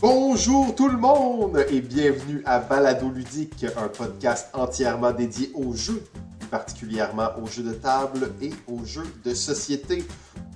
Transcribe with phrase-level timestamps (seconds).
[0.00, 6.04] Bonjour tout le monde et bienvenue à Balado Ludique, un podcast entièrement dédié aux jeux,
[6.38, 10.04] plus particulièrement aux jeux de table et aux jeux de société.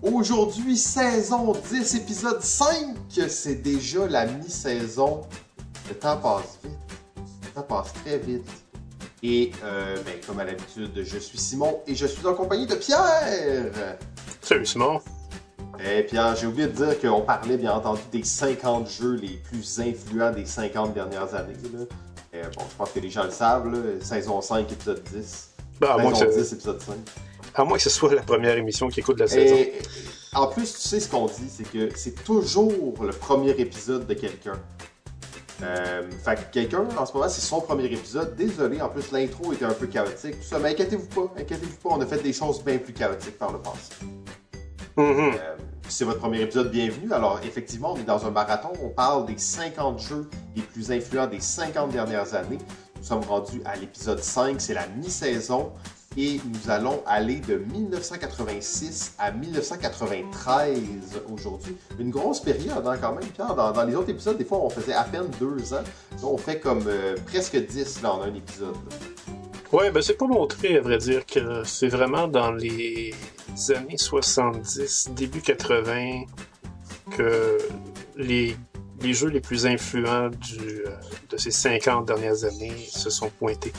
[0.02, 2.94] Aujourd'hui, saison 10, épisode 5,
[3.28, 5.22] c'est déjà la mi-saison.
[5.88, 6.72] Le temps passe vite.
[7.42, 8.65] Le temps passe très vite.
[9.28, 12.76] Et euh, ben, comme à l'habitude, je suis Simon et je suis en compagnie de
[12.76, 13.72] Pierre.
[14.40, 15.00] Salut Simon.
[15.84, 19.80] Et Pierre, j'ai oublié de dire qu'on parlait bien entendu des 50 jeux les plus
[19.80, 21.56] influents des 50 dernières années.
[21.74, 21.80] Là.
[22.32, 25.50] Et, bon, je pense que les gens le savent, là, saison 5, épisode 10.
[25.80, 26.54] Ben, à, moins que 10, ce...
[26.54, 26.94] épisode 5.
[27.56, 29.56] à moins que ce soit la première émission qui écoute la saison.
[29.56, 29.72] Et,
[30.34, 34.14] en plus, tu sais ce qu'on dit, c'est que c'est toujours le premier épisode de
[34.14, 34.60] quelqu'un.
[35.62, 38.36] Euh, fait que quelqu'un, en ce moment, c'est son premier épisode.
[38.36, 40.58] Désolé, en plus, l'intro était un peu chaotique, tout ça.
[40.58, 43.58] Mais inquiétez-vous pas, inquiétez-vous pas, on a fait des choses bien plus chaotiques par le
[43.58, 43.92] passé.
[44.96, 45.34] Mhm.
[45.34, 45.56] Euh,
[45.88, 47.12] c'est votre premier épisode, bienvenue.
[47.12, 48.72] Alors, effectivement, on est dans un marathon.
[48.82, 52.58] On parle des 50 jeux les plus influents des 50 dernières années.
[52.96, 55.72] Nous sommes rendus à l'épisode 5, c'est la mi-saison.
[56.18, 60.80] Et nous allons aller de 1986 à 1993
[61.30, 61.76] aujourd'hui.
[61.98, 63.54] Une grosse période, hein, quand même, Pierre.
[63.54, 65.82] Dans, les autres épisodes, des fois, on faisait à peine deux ans.
[65.82, 68.76] Là, on fait comme euh, presque 10 là, en un épisode.
[69.72, 73.12] Ouais, ben c'est pas montré, à vrai dire, que c'est vraiment dans les
[73.74, 76.22] années 70, début 80,
[77.10, 77.58] que
[78.16, 78.56] les,
[79.02, 80.30] jeux les plus influents
[80.60, 80.96] euh,
[81.30, 83.72] de ces 50 dernières années se sont pointés.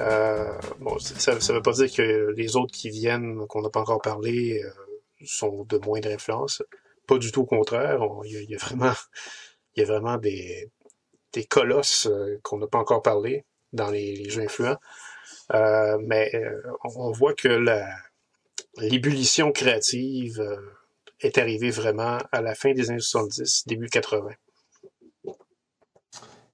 [0.00, 3.80] Euh, bon, ça ne veut pas dire que les autres qui viennent, qu'on n'a pas
[3.80, 4.70] encore parlé, euh,
[5.24, 6.62] sont de moindre influence.
[7.06, 8.00] Pas du tout au contraire.
[8.24, 8.92] Il y, y, a vraiment,
[9.76, 10.70] y a vraiment des,
[11.32, 14.78] des colosses euh, qu'on n'a pas encore parlé dans les, les jeux influents.
[15.54, 16.32] Euh, mais
[16.96, 17.64] on voit que
[18.78, 20.56] l'ébullition créative euh,
[21.20, 24.30] est arrivée vraiment à la fin des années 70, début 80.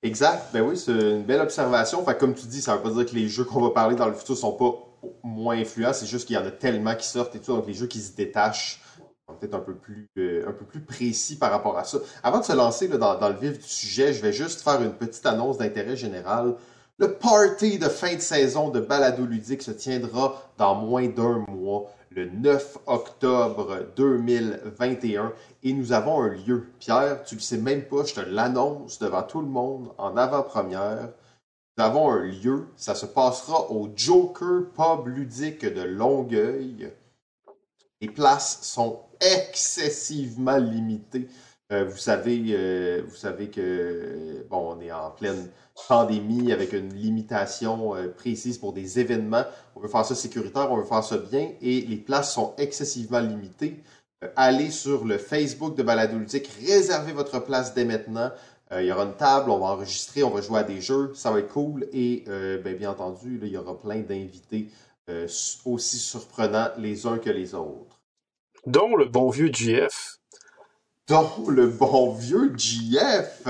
[0.03, 0.49] Exact.
[0.53, 2.01] Ben oui, c'est une belle observation.
[2.01, 4.09] Enfin, comme tu dis, ça veut pas dire que les jeux qu'on va parler dans
[4.09, 4.75] le futur sont pas
[5.23, 5.93] moins influents.
[5.93, 7.55] C'est juste qu'il y en a tellement qui sortent et tout.
[7.55, 8.81] Donc, les jeux qui se détachent
[9.29, 11.99] sont peut-être un peu plus euh, un peu plus précis par rapport à ça.
[12.25, 15.25] Avant de se lancer dans, le vif du sujet, je vais juste faire une petite
[15.25, 16.57] annonce d'intérêt général.
[16.99, 21.91] Le party de fin de saison de Balado Ludique se tiendra dans moins d'un mois,
[22.11, 25.33] le 9 octobre 2021.
[25.63, 26.69] Et nous avons un lieu.
[26.79, 31.11] Pierre, tu le sais même pas, je te l'annonce devant tout le monde en avant-première.
[31.77, 32.67] Nous avons un lieu.
[32.77, 36.93] Ça se passera au Joker Pub Ludique de Longueuil.
[38.01, 41.29] Les places sont excessivement limitées.
[41.73, 45.49] Euh, vous savez, euh, vous savez que bon, on est en pleine
[45.89, 49.45] pandémie avec une limitation euh, précise pour des événements.
[49.75, 53.21] On veut faire ça sécuritaire, on veut faire ça bien et les places sont excessivement
[53.21, 53.83] limitées.
[54.23, 58.31] Euh, allez sur le Facebook de Balado Ludique, réservez votre place dès maintenant.
[58.73, 61.13] Euh, il y aura une table, on va enregistrer, on va jouer à des jeux,
[61.15, 64.69] ça va être cool et ben, bien entendu, là, il y aura plein d'invités
[65.67, 68.01] aussi surprenants les uns que les autres.
[68.67, 70.19] Dont le bon vieux GF.
[71.09, 73.43] Dont le bon vieux GF.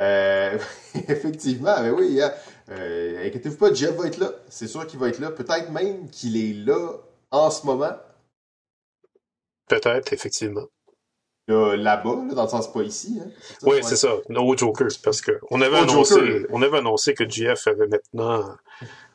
[0.00, 0.58] Euh,
[1.08, 2.32] effectivement, mais oui, hein.
[2.70, 4.30] euh, inquiétez-vous pas, Jeff va être là.
[4.48, 5.30] C'est sûr qu'il va être là.
[5.30, 6.92] Peut-être même qu'il est là
[7.30, 7.92] en ce moment.
[9.70, 10.66] Peut-être, effectivement.
[11.46, 13.20] Là-bas, là, dans le sens pas ici.
[13.20, 13.28] Hein.
[13.62, 14.14] Oui, c'est ça.
[14.28, 18.56] No Jokers, parce que on avait, annoncé, on avait annoncé que GF avait maintenant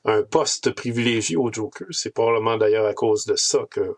[0.05, 1.87] un poste privilégié au Joker.
[1.91, 3.95] C'est probablement d'ailleurs à cause de ça que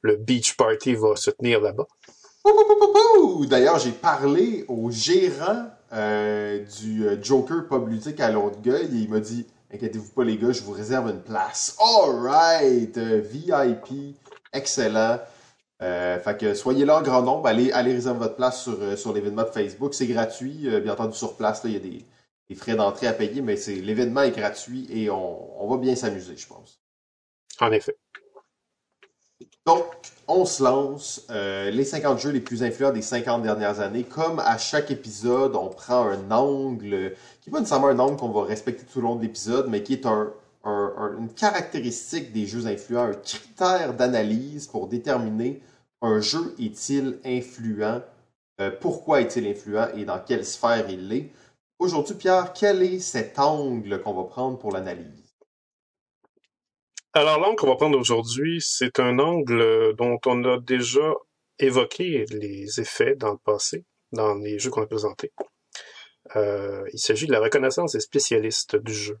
[0.00, 1.86] le Beach Party va se tenir là-bas.
[3.48, 9.20] D'ailleurs, j'ai parlé au gérant euh, du Joker Pub Ludique à Longueuil et il m'a
[9.20, 11.76] dit Inquiétez-vous pas, les gars, je vous réserve une place.
[11.80, 12.96] Alright!
[12.96, 14.16] Euh, VIP,
[14.52, 15.18] excellent.
[15.82, 18.96] Euh, fait que soyez là en grand nombre, allez, allez réserver votre place sur, euh,
[18.96, 19.94] sur l'événement de Facebook.
[19.94, 22.04] C'est gratuit, bien entendu, sur place, il y a des,
[22.48, 25.96] des frais d'entrée à payer, mais c'est l'événement est gratuit et on, on va bien
[25.96, 26.80] s'amuser, je pense.
[27.60, 27.96] En effet.
[29.66, 29.84] Donc,
[30.28, 31.26] on se lance.
[31.30, 34.04] Euh, les 50 jeux les plus influents des 50 dernières années.
[34.04, 38.28] Comme à chaque épisode, on prend un angle, qui n'est pas nécessairement un angle qu'on
[38.28, 40.32] va respecter tout au long de l'épisode, mais qui est un,
[40.64, 45.62] un, un, une caractéristique des jeux influents, un critère d'analyse pour déterminer
[46.00, 48.02] un jeu est-il influent,
[48.60, 51.30] euh, pourquoi est-il influent et dans quelle sphère il l'est.
[51.78, 55.36] Aujourd'hui, Pierre, quel est cet angle qu'on va prendre pour l'analyse?
[57.14, 61.14] Alors, l'angle qu'on va prendre aujourd'hui, c'est un angle dont on a déjà
[61.58, 65.32] évoqué les effets dans le passé, dans les jeux qu'on a présentés.
[66.36, 69.18] Euh, il s'agit de la reconnaissance des spécialistes du jeu.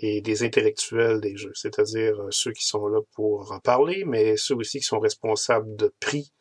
[0.00, 4.36] Et des intellectuels des jeux, c'est-à-dire euh, ceux qui sont là pour en parler, mais
[4.36, 6.32] ceux aussi qui sont responsables de prix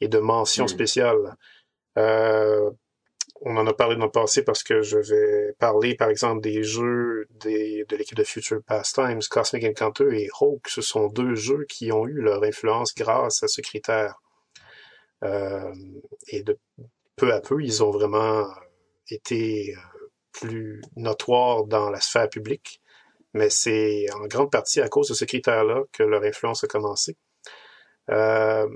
[0.00, 0.68] et de mentions Mm.
[0.68, 1.36] spéciales.
[1.98, 2.70] Euh,
[3.44, 6.62] on en a parlé dans le passé parce que je vais parler, par exemple, des
[6.62, 10.68] jeux des, de l'équipe de Future Pastimes, Cosmic Encounter et Hawk.
[10.68, 14.20] Ce sont deux jeux qui ont eu leur influence grâce à ce critère.
[15.24, 15.72] Euh,
[16.28, 16.56] et de
[17.16, 18.46] peu à peu, ils ont vraiment
[19.08, 20.01] été euh,
[20.32, 22.80] plus notoires dans la sphère publique.
[23.34, 27.16] Mais c'est en grande partie à cause de ce critère-là que leur influence a commencé.
[28.10, 28.68] Euh,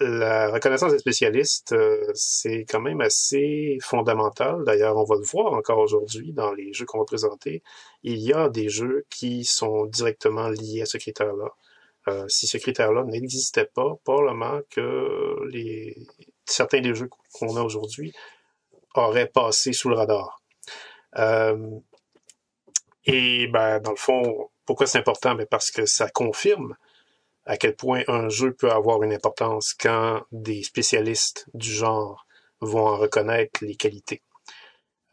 [0.00, 4.62] la reconnaissance des spécialistes, euh, c'est quand même assez fondamental.
[4.64, 7.62] D'ailleurs, on va le voir encore aujourd'hui dans les jeux qu'on va présenter.
[8.04, 11.50] Il y a des jeux qui sont directement liés à ce critère-là.
[12.08, 15.96] Euh, si ce critère-là n'existait pas, probablement que les,
[16.44, 18.12] certains des jeux qu'on a aujourd'hui
[18.94, 20.40] auraient passé sous le radar.
[21.16, 21.78] Euh,
[23.04, 25.34] et ben, dans le fond, pourquoi c'est important?
[25.34, 26.76] Ben, parce que ça confirme
[27.46, 32.26] à quel point un jeu peut avoir une importance quand des spécialistes du genre
[32.60, 34.22] vont en reconnaître les qualités.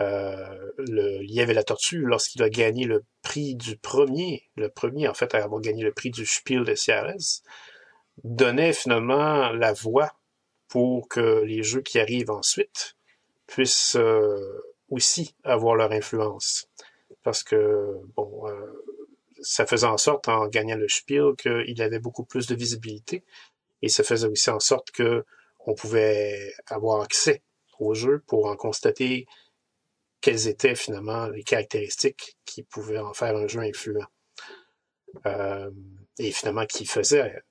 [0.02, 5.08] Euh, le lièvre et la tortue, lorsqu'il a gagné le prix du premier, le premier
[5.08, 7.42] en fait à avoir gagné le prix du Spiel de Sierres,
[8.24, 10.12] donnait finalement la voie
[10.68, 12.98] pour que les jeux qui arrivent ensuite
[13.48, 16.70] puissent euh, aussi avoir leur influence.
[17.24, 18.84] Parce que, bon, euh,
[19.42, 23.24] ça faisait en sorte, en gagnant le Spiel, qu'il avait beaucoup plus de visibilité.
[23.82, 25.26] Et ça faisait aussi en sorte que
[25.68, 27.42] on pouvait avoir accès
[27.80, 29.26] au jeu pour en constater
[30.22, 34.08] quelles étaient finalement les caractéristiques qui pouvaient en faire un jeu influent.
[35.26, 35.70] Euh,
[36.18, 37.42] et finalement, qui faisait,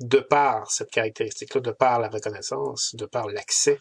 [0.00, 3.80] de par cette caractéristique-là, de par la reconnaissance, de par l'accès,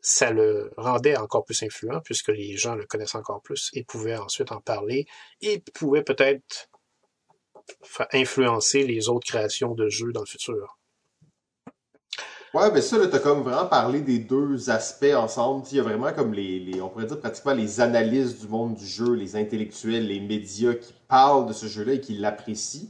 [0.00, 4.16] ça le rendait encore plus influent puisque les gens le connaissaient encore plus et pouvaient
[4.16, 5.06] ensuite en parler
[5.40, 6.68] et pouvaient peut-être
[8.12, 10.78] influencer les autres créations de jeux dans le futur.
[12.54, 15.66] Ouais, ben ça, là, t'as comme vraiment parlé des deux aspects ensemble.
[15.70, 18.74] Il y a vraiment comme les, les, on pourrait dire pratiquement les analystes du monde
[18.74, 22.88] du jeu, les intellectuels, les médias qui parlent de ce jeu-là et qui l'apprécient.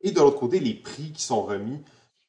[0.00, 1.80] Et de l'autre côté, les prix qui sont remis.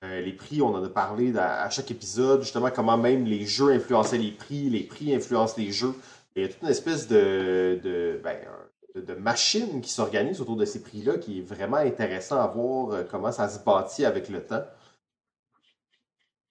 [0.04, 3.72] Euh, les prix, on en a parlé à, chaque épisode, justement comment même les jeux
[3.72, 5.96] influençaient les prix, les prix influencent les jeux.
[6.36, 8.38] Il y a toute une espèce de, de, ben,
[9.20, 13.32] machine qui s'organise autour de ces prix-là qui est vraiment intéressant à voir euh, comment
[13.32, 14.64] ça se bâtit avec le temps.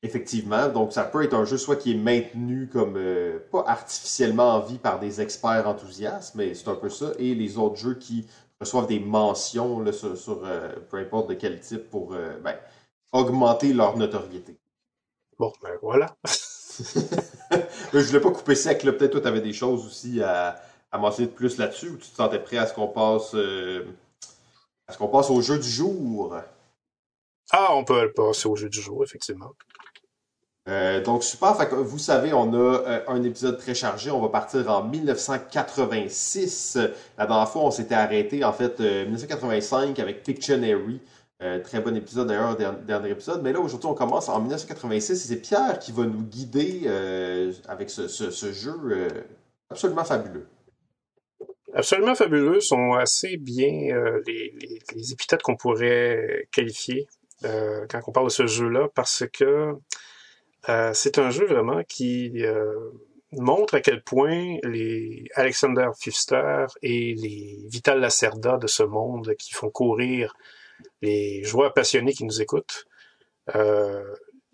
[0.03, 4.55] Effectivement, donc ça peut être un jeu soit qui est maintenu comme euh, pas artificiellement
[4.57, 7.95] en vie par des experts enthousiastes, mais c'est un peu ça, et les autres jeux
[7.95, 8.27] qui
[8.61, 10.43] reçoivent des mentions sur,
[10.91, 12.55] peu importe de quel type pour ben,
[13.13, 14.57] augmenter leur notoriété.
[15.39, 16.17] Bon, ben voilà.
[16.25, 18.93] je voulais pas couper sec, là.
[18.93, 20.61] peut-être toi tu avais des choses aussi à,
[20.91, 23.35] à mentionner de plus là-dessus, ou tu te sentais prêt à ce qu'on passe
[24.89, 26.37] à ce qu'on passe au jeu du jour?
[27.51, 29.53] Ah, on peut passer au jeu du jour, effectivement.
[30.69, 34.11] Euh, donc super, fait que vous savez, on a euh, un épisode très chargé.
[34.11, 36.79] On va partir en 1986.
[37.17, 41.01] La dernière fois, on s'était arrêté en fait euh, 1985 avec Pictionary.
[41.39, 43.43] Très bon épisode d'ailleurs, dernier, épisode.
[43.43, 47.53] Mais là, aujourd'hui, on commence en 1986 et c'est Pierre qui va nous guider euh,
[47.69, 48.09] avec ce,
[48.53, 49.09] jeu euh,
[49.71, 50.47] absolument fabuleux.
[51.75, 54.55] Absolument fabuleux, sont assez bien euh, les,
[54.95, 57.07] les, épithètes qu'on pourrait qualifier
[57.45, 59.75] euh, quand on parle de ce jeu-là, parce que
[60.69, 62.91] euh, c'est un jeu vraiment qui euh,
[63.33, 69.53] montre à quel point les Alexander Pfister et les Vital Lacerda de ce monde qui
[69.53, 70.35] font courir
[71.03, 72.87] les joueurs passionnés qui nous écoutent
[73.55, 74.03] euh,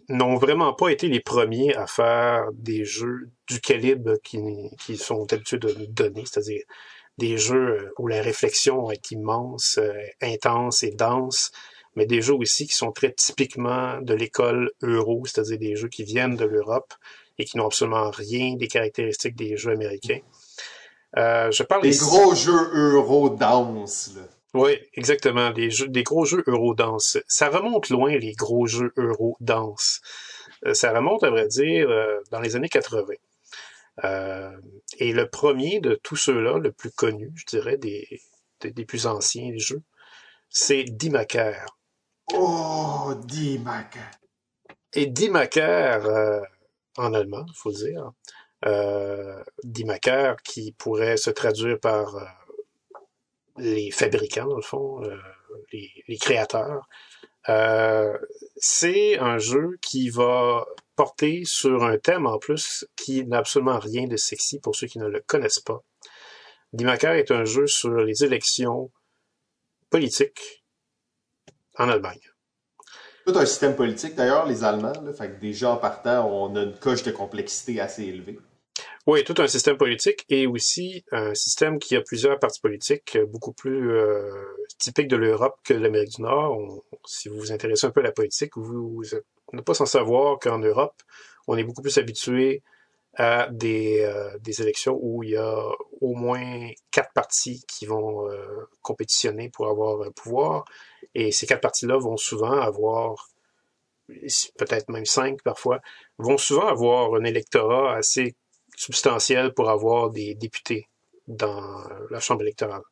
[0.09, 5.33] n'ont vraiment pas été les premiers à faire des jeux du calibre qu'ils qui sont
[5.33, 6.63] habitués de nous donner, c'est-à-dire
[7.19, 11.53] des jeux où la réflexion est immense, euh, intense et dense,
[11.95, 16.05] mais des jeux aussi qui sont très typiquement de l'école euro, c'est-à-dire des jeux qui
[16.05, 16.95] viennent de l'Europe
[17.39, 20.21] et qui n'ont absolument rien des caractéristiques des jeux américains.
[21.19, 22.01] Euh, je parle des ici...
[22.01, 24.13] gros jeux euro danse.
[24.17, 24.23] Là.
[24.55, 27.19] Oui, exactement, jeux, des gros jeux euro danse.
[27.27, 30.03] Ça remonte loin les gros jeux euro danse.
[30.67, 33.15] Euh, ça remonte à vrai dire euh, dans les années 80.
[34.05, 34.51] Euh,
[34.99, 38.21] et le premier de tous ceux-là, le plus connu, je dirais, des,
[38.61, 39.83] des, des plus anciens jeux,
[40.51, 41.65] c'est Dimaker.
[42.35, 44.11] Oh, Dimaker.
[44.93, 46.41] Et Dimaker, euh,
[46.99, 48.13] en allemand, il faut dire,
[48.67, 52.17] euh, Dimaker, qui pourrait se traduire par
[53.63, 55.17] les fabricants, dans le fond, euh,
[55.73, 56.89] les, créateurs,
[57.49, 58.17] euh,
[58.57, 60.67] c'est un jeu qui va
[60.97, 64.99] porter sur un thème en plus qui n'a absolument rien de sexy pour ceux qui
[64.99, 65.83] ne le connaissent pas.
[66.73, 68.91] Dimaker est un jeu sur les élections
[69.91, 70.65] politiques
[71.79, 72.21] en Allemagne.
[73.27, 74.93] Tout un système politique, d'ailleurs, les Allemands.
[75.17, 78.41] Fait que déjà, en partant, on a une coche de complexité assez élevée.
[79.09, 83.53] Oui, tout un système politique et aussi un système qui a plusieurs partis politiques beaucoup
[83.53, 84.33] plus euh,
[84.79, 86.57] typiques de l'Europe que de l'Amérique du Nord.
[87.05, 89.03] si vous vous intéressez un peu à la politique, vous,
[89.53, 90.95] n'êtes pas sans savoir qu'en Europe,
[91.49, 92.63] on est beaucoup plus habitué
[93.15, 95.69] à des, euh, des élections où il y a
[96.01, 100.65] au moins quatre partis qui vont euh, compétitionner pour avoir un pouvoir.
[101.17, 103.29] Et ces quatre partis-là vont souvent avoir,
[104.09, 105.81] peut-être même cinq parfois,
[106.19, 108.37] vont souvent avoir un électorat assez
[108.77, 110.89] substantiel pour avoir des députés
[111.27, 112.83] dans la Chambre électorale.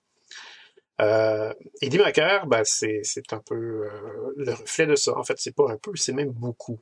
[1.01, 5.17] Euh, et Dimaker, ben c'est, c'est un peu euh, le reflet de ça.
[5.17, 6.79] En fait, c'est pas un peu, c'est même beaucoup.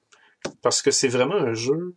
[0.62, 1.96] Parce que c'est vraiment un jeu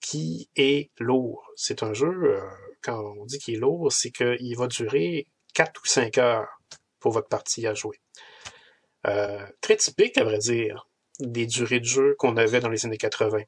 [0.00, 1.46] qui est lourd.
[1.56, 2.40] C'est un jeu, euh,
[2.82, 6.48] quand on dit qu'il est lourd, c'est qu'il va durer 4 ou 5 heures
[7.00, 8.00] pour votre partie à jouer.
[9.06, 10.88] Euh, très typique, à vrai dire,
[11.20, 13.38] des durées de jeu qu'on avait dans les années 80.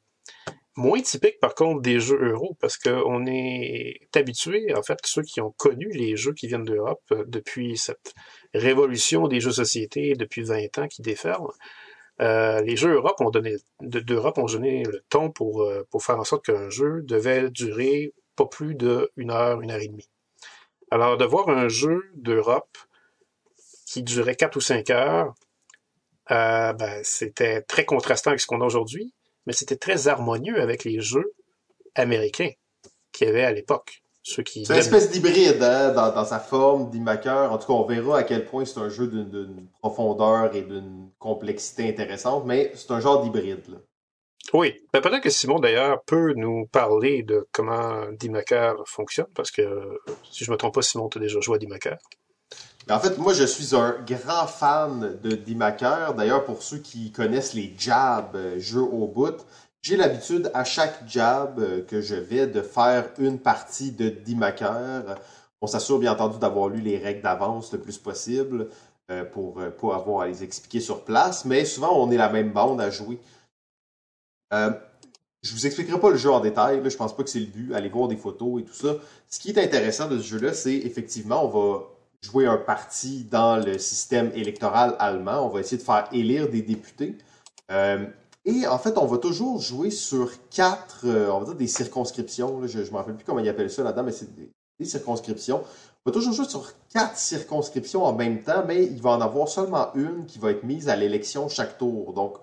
[0.78, 5.40] Moins typique, par contre, des jeux euro, parce qu'on est habitué, en fait, ceux qui
[5.40, 8.14] ont connu les jeux qui viennent d'Europe euh, depuis cette
[8.54, 11.48] révolution des jeux société depuis 20 ans qui déferle,
[12.20, 16.20] euh, les jeux Europe ont donné d'Europe ont donné le ton pour, euh, pour faire
[16.20, 20.08] en sorte qu'un jeu devait durer pas plus d'une heure, une heure et demie.
[20.92, 22.78] Alors, de voir un jeu d'Europe
[23.84, 25.34] qui durait quatre ou cinq heures,
[26.30, 29.12] euh, ben, c'était très contrastant avec ce qu'on a aujourd'hui,
[29.48, 31.32] mais c'était très harmonieux avec les jeux
[31.94, 32.50] américains
[33.12, 34.02] qu'il y avait à l'époque.
[34.22, 37.50] C'est une espèce d'hybride hein, dans, sa forme d'Imaker.
[37.50, 41.08] En tout cas, on verra à quel point c'est un jeu d'une profondeur et d'une
[41.18, 43.80] complexité intéressante, mais c'est un genre d'hybride.
[44.52, 44.74] Oui.
[44.92, 49.98] Ben, peut-être que Simon, d'ailleurs, peut nous parler de comment Dimaker fonctionne, parce que,
[50.30, 51.96] si je ne me trompe pas, Simon, tu as déjà joué à Dimaker.
[52.90, 56.14] En fait, moi, je suis un grand fan de Dimaker.
[56.14, 59.44] D'ailleurs, pour ceux qui connaissent les jabs, euh, jeux au bout,
[59.82, 65.18] j'ai l'habitude à chaque jab euh, que je vais de faire une partie de Dimaker.
[65.60, 68.68] On s'assure bien entendu d'avoir lu les règles d'avance le plus possible
[69.10, 72.28] euh, pour, euh, pour avoir à les expliquer sur place, mais souvent on est la
[72.28, 73.18] même bande à jouer.
[74.50, 77.46] Je vous expliquerai pas le jeu en détail, là, je pense pas que c'est le
[77.46, 78.96] but, allez voir des photos et tout ça.
[79.28, 81.84] Ce qui est intéressant de ce jeu-là, c'est effectivement, on va
[82.22, 86.62] jouer un parti dans le système électoral allemand, on va essayer de faire élire des
[86.62, 87.16] députés.
[88.48, 92.66] Et en fait, on va toujours jouer sur quatre, euh, on va dire des circonscriptions.
[92.66, 94.50] je ne me rappelle plus comment ils appellent ça là-dedans, mais c'est des,
[94.86, 95.58] circonscriptions.
[95.58, 99.48] On va toujours jouer sur quatre circonscriptions en même temps, mais il va en avoir
[99.48, 102.14] seulement une qui va être mise à l'élection chaque tour.
[102.14, 102.38] Donc,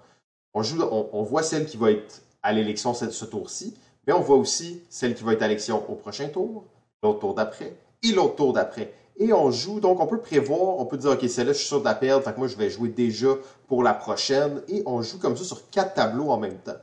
[0.54, 4.38] on, joue, on, voit celle qui va être à l'élection ce tour-ci, mais on voit
[4.38, 6.66] aussi celle qui va être à l'élection au prochain tour,
[7.02, 9.80] l'autre tour d'après et l'autre tour d'après et on joue.
[9.80, 12.24] Donc, on peut prévoir, on peut dire, OK, celle-là, je suis sûr de la perdre,
[12.24, 13.30] fait que moi, je vais jouer déjà
[13.68, 14.62] pour la prochaine.
[14.68, 16.78] Et on joue comme ça sur quatre tableaux en même temps.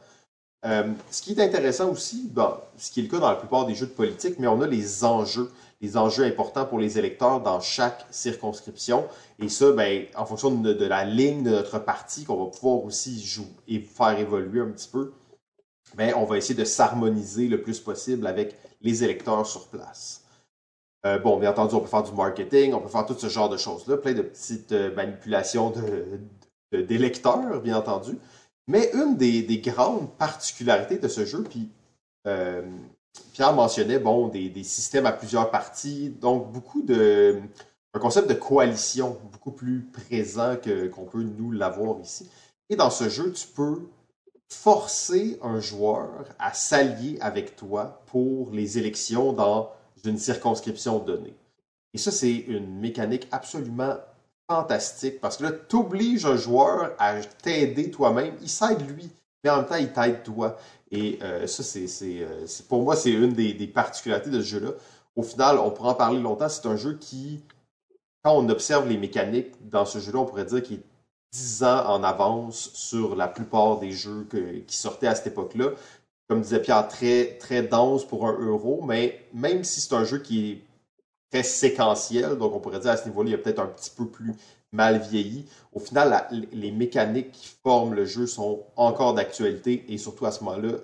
[0.65, 2.31] Euh, ce qui est intéressant aussi,
[2.77, 4.67] ce qui est le cas dans la plupart des jeux de politique, mais on a
[4.67, 9.05] les enjeux, les enjeux importants pour les électeurs dans chaque circonscription.
[9.41, 12.85] Et ça, ben, en fonction de, de la ligne de notre parti, qu'on va pouvoir
[12.85, 15.13] aussi jouer et faire évoluer un petit peu,
[15.97, 20.22] ben, on va essayer de s'harmoniser le plus possible avec les électeurs sur place.
[21.05, 23.49] Euh, bon, bien entendu, on peut faire du marketing, on peut faire tout ce genre
[23.49, 25.73] de choses-là, plein de petites euh, manipulations
[26.73, 28.19] d'électeurs, bien entendu.
[28.69, 31.69] Mais une des, grandes particularités de ce jeu, puis
[32.29, 32.63] euh,
[33.33, 37.41] Pierre mentionnait, bon, des, systèmes à plusieurs parties, donc beaucoup de...
[37.95, 40.55] un concept de coalition beaucoup plus présent
[40.95, 42.31] qu'on peut nous l'avoir ici.
[42.71, 43.81] Et dans ce jeu, tu peux
[44.49, 51.35] forcer un joueur à s'allier avec toi pour les élections dans d'une circonscription donnée.
[51.95, 53.97] Et ça, c'est une mécanique absolument
[54.49, 58.35] fantastique parce que là, tu obliges un joueur à t'aider toi-même.
[58.41, 59.11] Il s'aide lui,
[59.45, 60.57] mais en même temps, il t'aide toi.
[60.91, 64.71] Et euh, ça, c'est, euh, c'est, pour moi, c'est une des, particularités de ce jeu-là.
[65.17, 66.49] Au final, on pourra en parler longtemps.
[66.49, 67.43] C'est un jeu qui,
[68.23, 70.85] quand on observe les mécaniques dans ce jeu-là, on pourrait dire qu'il est
[71.33, 74.27] 10 ans en avance sur la plupart des jeux
[74.67, 75.71] qui sortaient à cette époque-là
[76.29, 80.19] comme disait Pierre, très, très dense pour un euro, mais même si c'est un jeu
[80.19, 80.59] qui est
[81.31, 84.07] très séquentiel, donc on pourrait dire à ce niveau-là, il est peut-être un petit peu
[84.07, 84.33] plus
[84.73, 85.47] mal vieilli.
[85.73, 90.43] Au final, les mécaniques qui forment le jeu sont encore d'actualité et surtout à ce
[90.45, 90.79] moment-là,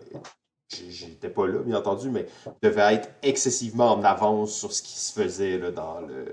[0.69, 2.27] j'étais pas là, bien entendu, mais
[2.63, 6.27] devait être excessivement en avance sur ce qui se faisait dans, le,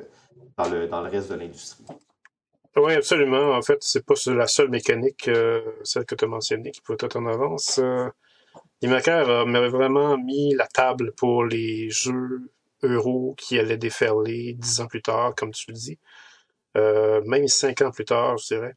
[0.58, 1.86] dans, le, dans le reste de l'industrie.
[2.78, 3.54] Oui, absolument.
[3.54, 6.98] En fait, c'est pas la seule mécanique, euh, celle que tu as mentionnée, qui peut
[7.00, 7.80] être en avance.
[7.82, 8.10] Euh,
[8.82, 12.52] Dimaker m'avait vraiment mis la table pour les jeux
[12.84, 16.00] euro qui allait déferler dix ans plus tard, comme tu le dis.
[16.78, 18.74] Euh, même cinq ans plus tard, je dirais.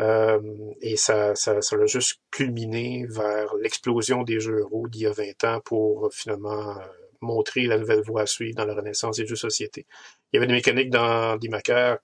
[0.00, 0.40] Euh,
[0.80, 5.12] et ça, ça, ça a juste culminé vers l'explosion des jeux euro d'il y a
[5.12, 6.84] 20 ans pour finalement euh,
[7.20, 9.86] montrer la nouvelle voie à suivre dans la renaissance des jeux société.
[10.32, 11.50] Il y avait des mécaniques dans des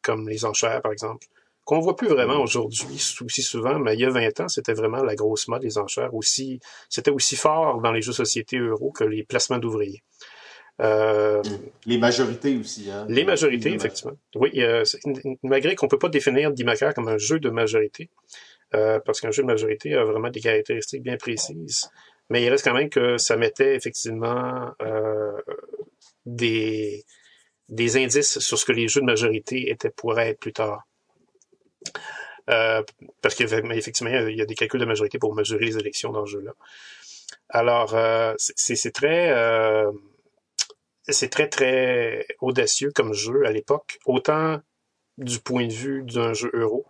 [0.02, 1.26] comme les enchères, par exemple,
[1.64, 5.02] qu'on voit plus vraiment aujourd'hui aussi souvent, mais il y a 20 ans, c'était vraiment
[5.02, 6.61] la grosse mode des enchères aussi.
[6.88, 10.02] C'était aussi fort dans les jeux de société euro que les placements d'ouvriers.
[10.80, 11.42] Euh,
[11.87, 12.90] les majorités aussi.
[12.90, 13.06] Hein?
[13.09, 14.16] Les majorités, effectivement.
[14.35, 14.85] Oui, euh,
[15.42, 18.11] malgré qu'on peut pas définir Dimacar comme un jeu de majorité,
[18.75, 21.90] euh, parce qu'un jeu de majorité a vraiment des caractéristiques bien précises,
[22.28, 25.40] mais il reste quand même que ça mettait effectivement euh,
[26.26, 27.04] des,
[27.68, 30.83] des indices sur ce que les jeux de majorité étaient pour être plus tard.
[32.50, 32.83] Euh,
[33.23, 36.33] parce qu'effectivement, il y a des calculs de majorité pour mesurer les élections dans ce
[36.33, 36.53] jeu-là.
[37.49, 39.31] Alors, euh, c'est très...
[39.31, 39.91] Euh,
[41.07, 44.61] c'est très, très audacieux comme jeu à l'époque, autant
[45.19, 46.87] du point de vue d'un jeu euro.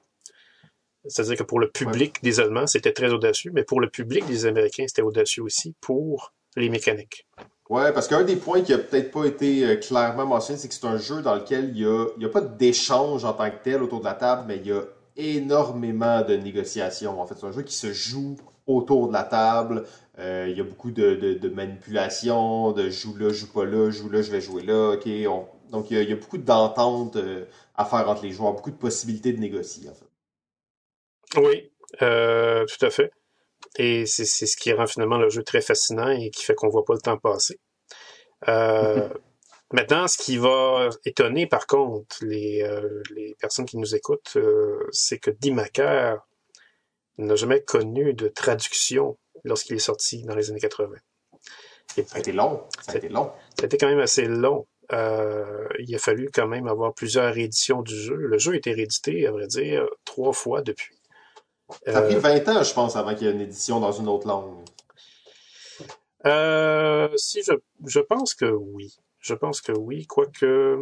[1.06, 4.46] C'est-à-dire que pour le public des Allemands, c'était très audacieux, mais pour le public des
[4.46, 7.26] Américains, c'était audacieux aussi pour les mécaniques.
[7.70, 10.74] Ouais, parce qu'un des points qui a peut-être pas été euh, clairement mentionné, c'est que
[10.74, 13.56] c'est un jeu dans lequel il y a, y a pas d'échange en tant que
[13.62, 14.82] tel autour de la table, mais il y a
[15.16, 17.20] énormément de négociations.
[17.20, 19.84] En fait, c'est un jeu qui se joue autour de la table.
[20.18, 24.08] Euh, il y a beaucoup de, de, manipulation, de joue là, joue pas là, joue
[24.08, 24.96] là, je vais jouer là.
[25.70, 27.44] Donc il y, a, beaucoup d'ententes euh,
[27.74, 29.88] à faire entre les joueurs, beaucoup de possibilités de négocier.
[29.88, 31.40] En fait.
[31.40, 31.70] Oui,
[32.02, 33.10] euh, tout à fait.
[33.76, 36.84] Et c'est ce qui rend finalement le jeu très fascinant et qui fait qu'on voit
[36.84, 37.58] pas le temps passer.
[39.72, 42.62] maintenant, ce qui va étonner par contre les,
[43.14, 44.36] les personnes qui nous écoutent,
[44.92, 46.26] c'est que Dimaker
[47.18, 50.94] n'a jamais connu de traduction lorsqu'il est sorti dans les années 80.
[51.94, 52.62] ça a été long.
[52.80, 53.32] Ça a été long.
[53.58, 54.66] Ça a été quand même assez long.
[54.92, 58.16] Euh, il a fallu quand même avoir plusieurs rééditions du jeu.
[58.16, 60.96] Le jeu a été réédité, à vrai dire, trois fois depuis.
[61.86, 64.08] Ça a pris 20 ans, je pense, avant qu'il y ait une édition dans une
[64.08, 64.64] autre langue.
[66.26, 67.52] Euh, si, je,
[67.86, 68.96] je pense que oui.
[69.20, 70.78] Je pense que oui, quoique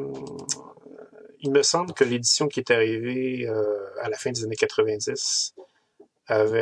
[1.42, 5.54] il me semble que l'édition qui est arrivée euh, à la fin des années 90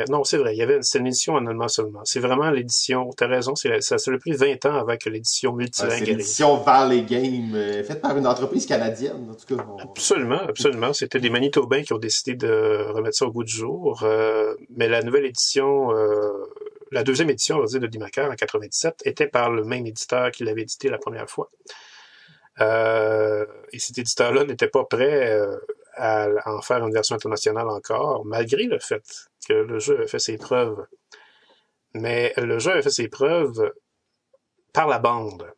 [0.09, 2.01] non, c'est vrai, il y avait une édition en allemand seulement.
[2.03, 5.99] C'est vraiment l'édition, t'as raison, c'est, ça a pris 20 ans avec l'édition multilingue.
[5.99, 9.63] c'est l'édition Valley Game, euh, faite par une entreprise canadienne, en tout cas.
[9.79, 10.93] Absolument, absolument.
[10.93, 14.01] C'était des Manitobains qui ont décidé de remettre ça au goût du jour.
[14.03, 16.31] Euh, mais la nouvelle édition, euh,
[16.91, 20.31] la deuxième édition, on va dire, de Dimaker en 97, était par le même éditeur
[20.31, 21.49] qui l'avait édité la première fois.
[22.59, 25.39] et cet éditeur-là n'était pas prêt
[25.95, 29.03] à en faire une version internationale encore, malgré le fait
[29.47, 30.85] que le jeu a fait ses preuves.
[31.93, 33.71] Mais le jeu a fait ses preuves
[34.73, 35.51] par la bande.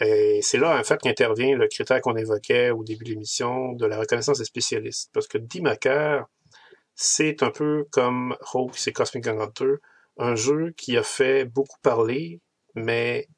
[0.00, 3.86] Et c'est là, en fait, qu'intervient le critère qu'on évoquait au début de l'émission de
[3.86, 5.10] la reconnaissance des spécialistes.
[5.12, 6.26] Parce que D-Maker,
[6.94, 9.74] c'est un peu comme Rogue et Cosmic Hunter,
[10.18, 12.40] un jeu qui a fait beaucoup parler,
[12.74, 13.28] mais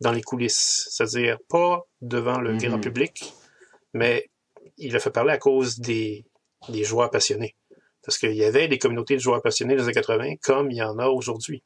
[0.00, 0.88] dans les coulisses.
[0.90, 2.80] C'est-à-dire pas devant le grand mm-hmm.
[2.80, 3.34] public,
[3.94, 4.30] mais
[4.80, 6.24] il a fait parler à cause des,
[6.68, 7.56] des joueurs passionnés.
[8.02, 10.78] Parce qu'il y avait des communautés de joueurs passionnés dans les années 80 comme il
[10.78, 11.62] y en a aujourd'hui.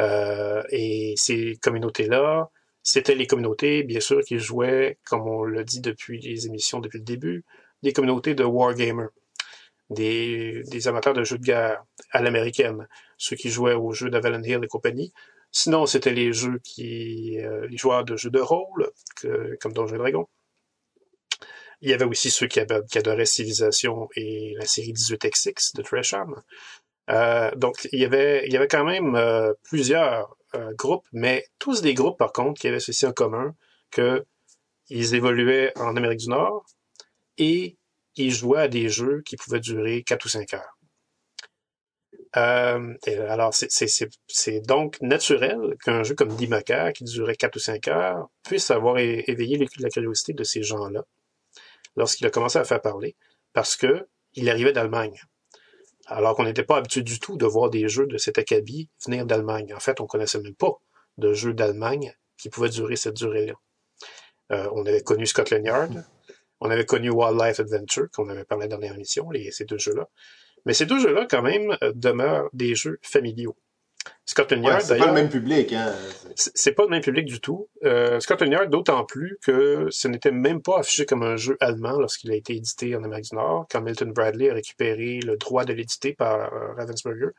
[0.00, 2.50] Euh, et ces communautés-là,
[2.82, 6.98] c'était les communautés, bien sûr, qui jouaient, comme on l'a dit depuis les émissions depuis
[6.98, 7.44] le début,
[7.82, 9.10] des communautés de wargamers,
[9.90, 14.42] des, des amateurs de jeux de guerre à l'américaine, ceux qui jouaient aux jeux d'Avalon
[14.42, 15.12] Hill et compagnie.
[15.52, 18.90] Sinon, c'était les jeux qui, euh, les joueurs de jeux de rôle,
[19.60, 20.26] comme Donjons et Dragons.
[21.84, 26.42] Il y avait aussi ceux qui, adoraient Civilisation et la série 18XX de Tresham.
[27.10, 31.44] Euh, donc, il y avait, il y avait quand même euh, plusieurs euh, groupes, mais
[31.58, 33.54] tous des groupes, par contre, qui avaient ceci en commun,
[33.90, 34.24] que
[34.88, 36.64] ils évoluaient en Amérique du Nord
[37.36, 37.76] et
[38.16, 40.78] ils jouaient à des jeux qui pouvaient durer 4 ou 5 heures.
[42.32, 48.70] Alors, c'est donc naturel qu'un jeu comme Dimaker, qui durait 4 ou 5 heures, puisse
[48.70, 51.04] avoir éveillé la curiosité de ces gens-là
[51.96, 53.16] lorsqu'il a commencé à faire parler,
[53.52, 55.20] parce que il arrivait d'Allemagne.
[56.06, 59.24] Alors qu'on n'était pas habitué du tout de voir des jeux de cet acabit venir
[59.24, 59.72] d'Allemagne.
[59.74, 60.72] En fait, on connaissait même pas
[61.18, 63.54] de jeux d'Allemagne qui pouvaient durer cette durée-là.
[64.52, 66.04] Euh, on avait connu Scotland Yard,
[66.60, 70.08] on avait connu Wildlife Adventure, qu'on avait parlé dans la dernière émission, ces deux jeux-là.
[70.66, 73.56] Mais ces deux jeux-là, quand même, euh, demeurent des jeux familiaux.
[74.26, 75.92] Scotland Yard, c'est pas le même public, hein.
[76.34, 77.68] C'est pas le même public du tout.
[77.84, 81.98] Euh, Scotland Yard, d'autant plus que ce n'était même pas affiché comme un jeu allemand
[81.98, 85.64] lorsqu'il a été édité en Amérique du Nord, quand Milton Bradley a récupéré le droit
[85.64, 87.30] de l'éditer par euh, Ravensburger.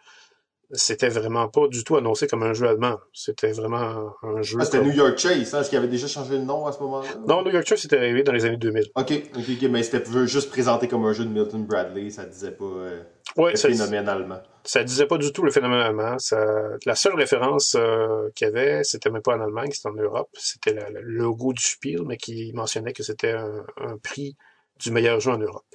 [0.71, 2.97] C'était vraiment pas du tout annoncé comme un jeu allemand.
[3.13, 4.57] C'était vraiment un jeu.
[4.61, 5.61] Ah, c'était comme- New York Chase, hein?
[5.61, 7.07] Est-ce qu'il avait déjà changé de nom à ce moment-là?
[7.27, 8.85] Non, New York Chase c'était arrivé dans les années 2000.
[8.95, 12.51] Ok, ok, ok, mais c'était juste présenté comme un jeu de Milton Bradley, ça disait
[12.51, 13.01] pas euh,
[13.37, 14.39] Ouais, le ça, phénomène allemand.
[14.63, 16.17] ça disait pas du tout le phénomène allemand.
[16.19, 16.45] Ça,
[16.85, 20.29] la seule référence euh, qu'il y avait, c'était même pas en Allemagne, c'était en Europe.
[20.33, 24.35] C'était le logo du Spiel, mais qui mentionnait que c'était un, un prix
[24.79, 25.65] du meilleur jeu en Europe.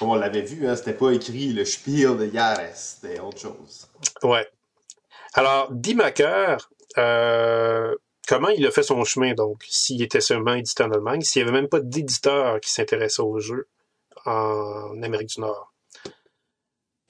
[0.00, 3.88] On l'avait vu, hein, c'était pas écrit le Spiel de Jahres, c'était autre chose.
[4.22, 4.46] Ouais.
[5.32, 7.94] Alors, Dimaker, euh,
[8.28, 11.48] comment il a fait son chemin, donc, s'il était seulement édité en Allemagne, s'il n'y
[11.48, 13.68] avait même pas d'éditeur qui s'intéressait au jeu
[14.26, 15.72] en Amérique du Nord?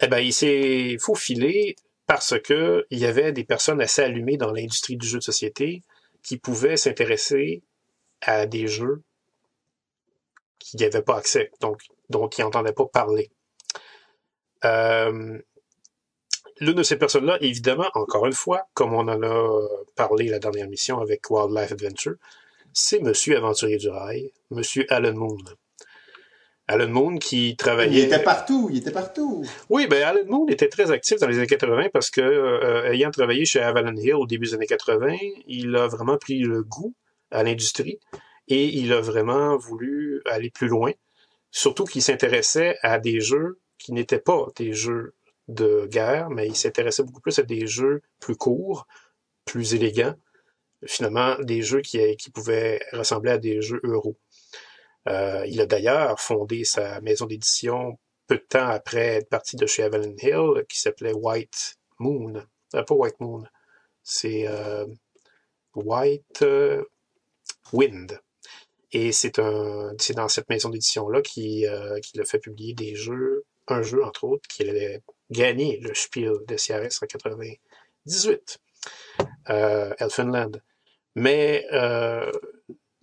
[0.01, 4.53] Eh ben, il s'est faufilé parce que il y avait des personnes assez allumées dans
[4.53, 5.83] l'industrie du jeu de société
[6.23, 7.63] qui pouvaient s'intéresser
[8.21, 9.03] à des jeux
[10.59, 13.31] qui n'avaient pas accès, donc dont ils n'entendaient pas parler.
[14.65, 15.39] Euh,
[16.61, 20.69] L'une de ces personnes-là, évidemment, encore une fois, comme on en a parlé la dernière
[20.69, 22.15] mission avec Wildlife Adventure,
[22.73, 25.39] c'est Monsieur Aventurier du Rail, Monsieur Alan Moon.
[26.69, 28.05] Alan Moon qui Il travaillait...
[28.05, 29.45] était partout, il était partout.
[29.69, 33.11] Oui, ben Alan Moon était très actif dans les années 80 parce que, euh, ayant
[33.11, 36.95] travaillé chez Avalon Hill au début des années 80, il a vraiment pris le goût
[37.31, 37.99] à l'industrie
[38.49, 40.93] et il a vraiment voulu aller plus loin.
[41.57, 45.15] Surtout qu'il s'intéressait à des jeux qui n'étaient pas des jeux
[45.47, 48.89] de guerre, mais il s'intéressait beaucoup plus à des jeux plus courts,
[49.45, 50.17] plus élégants,
[50.85, 54.17] finalement des jeux qui, pouvaient ressembler à des jeux euros.
[55.09, 59.67] Euh, il a d'ailleurs fondé sa maison d'édition peu de temps après être parti de
[59.67, 62.45] chez Avalon Hill, qui s'appelait White Moon.
[62.75, 63.45] Euh, pas White Moon,
[64.03, 64.87] c'est euh,
[65.77, 66.83] White euh,
[67.73, 68.21] Wind.
[68.95, 73.83] Et c'est dans cette maison d'édition-là qu'il euh, qu'il a fait publier des jeux, un
[73.83, 78.59] jeu entre autres, qui avait gagné le Spiel de CRS en 98,
[79.51, 80.63] euh, Elfenland.
[81.17, 82.31] Mais euh,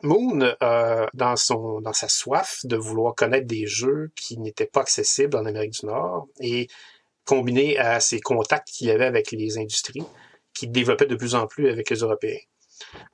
[0.02, 4.82] Moon, euh, dans, son, dans sa soif de vouloir connaître des jeux qui n'étaient pas
[4.82, 6.68] accessibles en Amérique du Nord, et
[7.26, 10.06] combiné à ses contacts qu'il avait avec les industries,
[10.54, 12.40] qui développaient de plus en plus avec les Européens,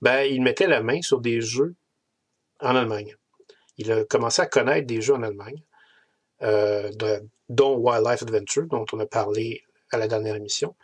[0.01, 1.75] ben, il mettait la main sur des jeux
[2.59, 3.15] en Allemagne.
[3.77, 5.63] Il a commencé à connaître des jeux en Allemagne,
[6.41, 6.91] euh,
[7.49, 10.75] dont Wildlife Adventure, dont on a parlé à la dernière émission,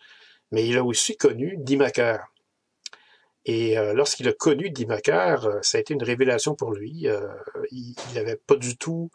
[0.52, 2.28] mais il a aussi connu Dimaker.
[3.46, 7.08] Et euh, lorsqu'il a connu Dimaker, euh, ça a été une révélation pour lui.
[7.72, 9.10] Il n'avait pas du tout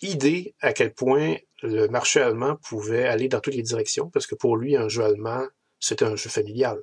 [0.00, 4.36] idée à quel point le marché allemand pouvait aller dans toutes les directions, parce que
[4.36, 5.44] pour lui, un jeu allemand,
[5.80, 6.78] c'était un jeu familial.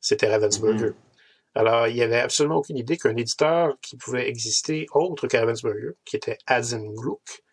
[0.00, 0.90] C'était Ravensburger.
[0.90, 0.94] Mhm.
[1.54, 5.92] Alors, il n'y avait absolument aucune idée qu'un éditeur qui pouvait exister autre que Ravensburger,
[6.04, 7.44] qui était Adzenbluck,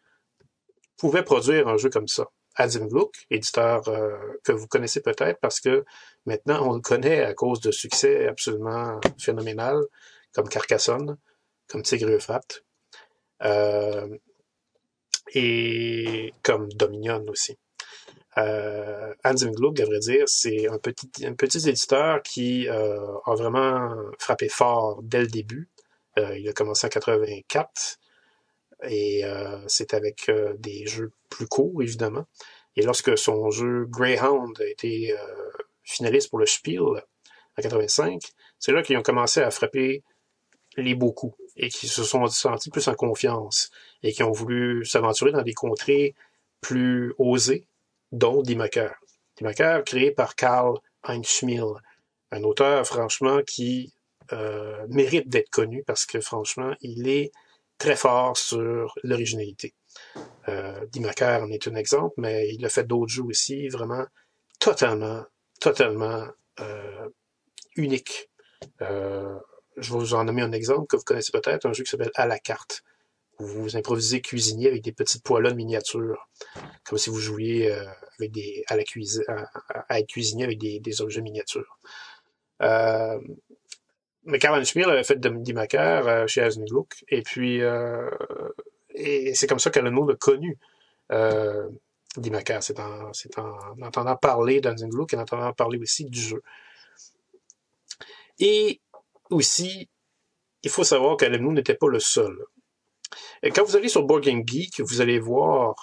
[0.97, 2.27] pouvait produire un jeu comme ça.
[2.55, 5.85] Adzenbluck, éditeur euh, que vous connaissez peut-être parce que
[6.25, 9.81] maintenant on le connaît à cause de succès absolument phénoménal,
[10.33, 11.17] comme Carcassonne,
[11.67, 12.19] comme Tigre et
[13.43, 14.17] euh,
[15.33, 17.57] et comme Dominion aussi.
[18.37, 23.35] Euh, Hans Gluck, à vrai dire, c'est un petit, un petit éditeur qui euh, a
[23.35, 25.69] vraiment frappé fort dès le début.
[26.17, 27.99] Euh, il a commencé en 84
[28.83, 32.25] et euh, c'est avec euh, des jeux plus courts, évidemment.
[32.75, 35.17] Et lorsque son jeu Greyhound a été euh,
[35.83, 38.21] finaliste pour le Spiel en 85,
[38.59, 40.03] c'est là qu'ils ont commencé à frapper
[40.77, 43.71] les beaux coups et qui se sont sentis plus en confiance
[44.03, 46.15] et qui ont voulu s'aventurer dans des contrées
[46.61, 47.67] plus osées,
[48.11, 48.95] dont Dimaker.
[49.37, 51.43] Dimaker, créé par Karl Heinz
[52.31, 53.93] un auteur, franchement, qui
[54.31, 57.31] euh, mérite d'être connu parce que, franchement, il est
[57.77, 59.73] très fort sur l'originalité.
[60.47, 64.05] Euh, Dimaker en est un exemple, mais il a fait d'autres jeux aussi, vraiment
[64.59, 65.23] totalement,
[65.59, 66.27] totalement
[66.59, 67.09] euh,
[67.75, 68.29] uniques.
[68.81, 69.37] Euh,
[69.77, 72.11] je vais vous en nommer un exemple que vous connaissez peut-être, un jeu qui s'appelle
[72.15, 72.83] À la carte,
[73.41, 76.29] vous improvisez cuisinier avec des petites poêlons miniatures,
[76.83, 77.85] comme si vous jouiez euh,
[78.19, 78.83] avec des, à, la
[79.89, 81.77] à, être cuisinier avec des, objets miniatures.
[82.61, 83.19] Euh,
[84.23, 87.61] mais Karl Schmier avait fait Dimaker euh, chez Asengluck, et puis
[89.33, 90.57] c'est comme ça qu'Alan Moore a connu
[91.11, 91.69] euh,
[92.17, 92.63] Dimaker.
[92.63, 96.41] C'est en, en entendant parler d'Asengluck et en entendant parler aussi du jeu.
[98.39, 98.81] Et
[99.29, 99.89] aussi,
[100.63, 102.37] il faut savoir qu'Alan n'était pas le seul.
[103.43, 105.75] Quand vous allez sur Board Game Geek, vous allez voir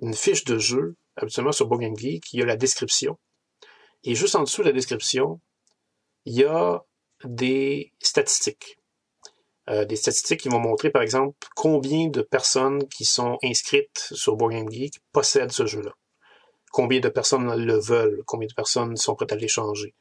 [0.00, 3.18] une fiche de jeu, habituellement sur Board Game Geek, il y a la description.
[4.04, 5.40] Et juste en dessous de la description,
[6.24, 6.84] il y a
[7.24, 8.78] des statistiques.
[9.68, 14.36] Euh, des statistiques qui vont montrer, par exemple, combien de personnes qui sont inscrites sur
[14.36, 15.92] Board Game Geek possèdent ce jeu-là.
[16.72, 19.94] combien de personnes le veulent, combien de personnes sont prêtes à l'échanger.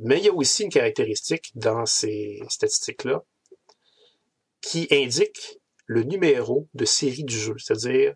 [0.00, 3.22] Mais il y a aussi une caractéristique dans ces statistiques-là
[4.62, 5.60] qui indique
[5.92, 8.14] le numéro de série du jeu, c'est-à-dire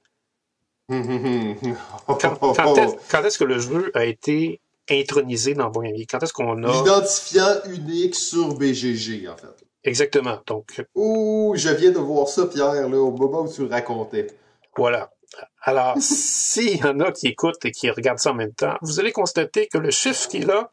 [0.88, 2.38] quand,
[3.10, 6.72] quand est-ce que le jeu a été intronisé dans Board Quand est-ce qu'on a...
[6.72, 9.64] L'identifiant unique sur BGG, en fait.
[9.84, 10.38] Exactement.
[10.46, 10.82] Donc...
[10.94, 14.28] Ouh, je viens de voir ça, Pierre, là, au moment où tu le racontais.
[14.76, 15.10] Voilà.
[15.62, 19.00] Alors, s'il y en a qui écoutent et qui regardent ça en même temps, vous
[19.00, 20.72] allez constater que le chiffre qui est là,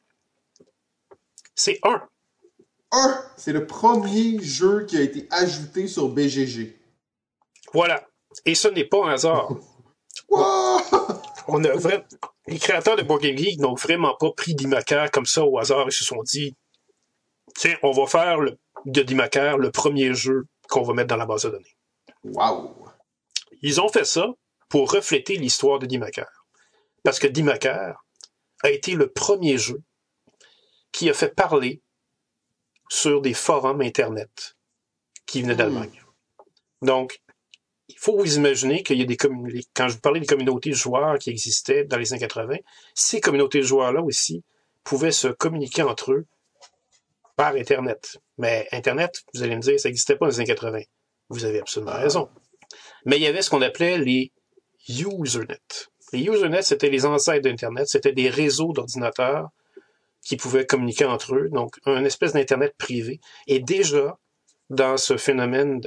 [1.56, 2.02] c'est 1.
[2.92, 3.24] 1!
[3.38, 6.76] C'est le premier jeu qui a été ajouté sur BGG.
[7.74, 8.08] Voilà.
[8.46, 9.50] Et ce n'est pas un hasard.
[10.30, 12.04] On a vraiment...
[12.48, 15.86] Les créateurs de Board Game Geek n'ont vraiment pas pris Dimaker comme ça au hasard.
[15.88, 16.56] Ils se sont dit,
[17.56, 21.26] tiens, on va faire le, de Dimaker le premier jeu qu'on va mettre dans la
[21.26, 21.78] base de données.
[22.24, 22.76] Wow!
[23.62, 24.28] Ils ont fait ça
[24.68, 26.30] pour refléter l'histoire de Dimaker.
[27.04, 28.04] Parce que Dimaker
[28.62, 29.82] a été le premier jeu
[30.92, 31.82] qui a fait parler
[32.90, 34.58] sur des forums Internet
[35.26, 36.04] qui venaient d'Allemagne.
[36.82, 37.22] Donc,
[37.94, 40.72] il faut vous imaginer qu'il y a des communautés, quand je vous parlais des communautés
[40.72, 42.58] de joueurs qui existaient dans les années 80,
[42.96, 44.44] ces communautés de joueurs-là aussi
[44.84, 46.26] pouvaient se communiquer entre eux
[47.36, 48.18] par Internet.
[48.38, 50.82] Mais Internet, vous allez me dire, ça n'existait pas dans les années 80.
[51.30, 52.30] Vous avez absolument raison.
[53.06, 54.32] Mais il y avait ce qu'on appelait les
[54.90, 55.60] Usernet.
[56.12, 59.50] Les Usernet, c'était les ancêtres d'Internet, c'était des réseaux d'ordinateurs
[60.22, 63.20] qui pouvaient communiquer entre eux, donc un espèce d'Internet privé.
[63.48, 64.18] Et déjà,
[64.70, 65.82] dans ce phénomène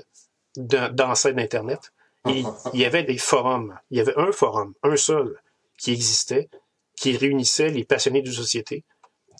[0.57, 1.92] d'ancêtre d'Internet,
[2.27, 3.79] il, y avait des forums.
[3.91, 5.39] Il y avait un forum, un seul,
[5.79, 6.49] qui existait,
[6.97, 8.85] qui réunissait les passionnés de société.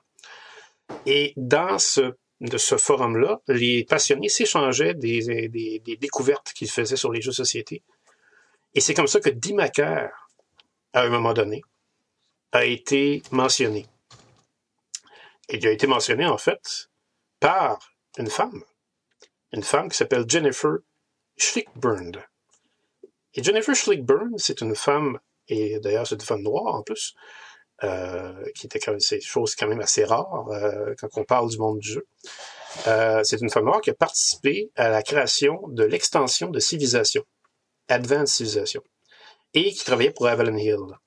[1.06, 6.98] Et dans ce, de ce forum-là, les passionnés s'échangeaient des, des, des découvertes qu'ils faisaient
[6.98, 7.84] sur les jeux de société.
[8.74, 10.10] Et c'est comme ça que Dimaker,
[10.94, 11.62] à un moment donné,
[12.52, 13.86] a été mentionné.
[15.50, 16.90] Il a été mentionné, en fait,
[17.40, 17.80] par
[18.18, 18.64] une femme.
[19.52, 20.78] Une femme qui s'appelle Jennifer
[21.38, 22.24] Schlickburn.
[23.34, 27.16] Et Jennifer Schlickburn, c'est une femme, et d'ailleurs c'est une femme noire en plus,
[27.84, 31.50] euh, qui était quand même, c'est chose quand même assez rare euh, quand on parle
[31.50, 32.08] du monde du jeu.
[32.88, 37.24] Euh, c'est une femme noire qui a participé à la création de l'extension de civilisation,
[37.92, 38.64] Advanced
[39.54, 40.98] et qui travaillait pour Avalon Hill,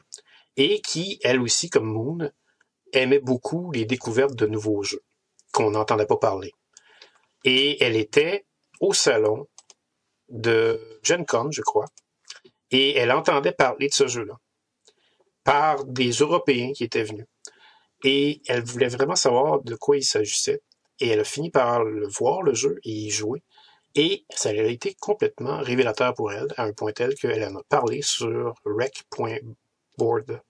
[0.56, 2.30] et qui, elle aussi, comme Moon,
[2.92, 5.02] aimait beaucoup les découvertes de nouveaux jeux
[5.52, 6.52] qu'on n'entendait pas parler.
[7.44, 8.44] Et elle était
[8.80, 9.48] au salon
[10.28, 11.86] de Gen Con, je crois,
[12.70, 14.34] et elle entendait parler de ce jeu-là
[15.44, 17.26] par des Européens qui étaient venus.
[18.02, 20.62] Et elle voulait vraiment savoir de quoi il s'agissait.
[21.00, 23.42] Et elle a fini par le voir, le jeu, et y jouer.
[23.94, 27.62] Et ça a été complètement révélateur pour elle, à un point tel qu'elle en a
[27.62, 30.40] parlé sur rec.board.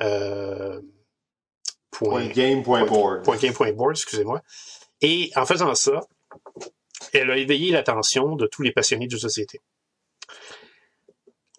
[0.00, 0.80] Euh,
[1.90, 3.24] point, game.board.
[3.24, 4.42] Point game.board, excusez-moi.
[5.00, 6.00] Et en faisant ça,
[7.12, 9.60] elle a éveillé l'attention de tous les passionnés de société.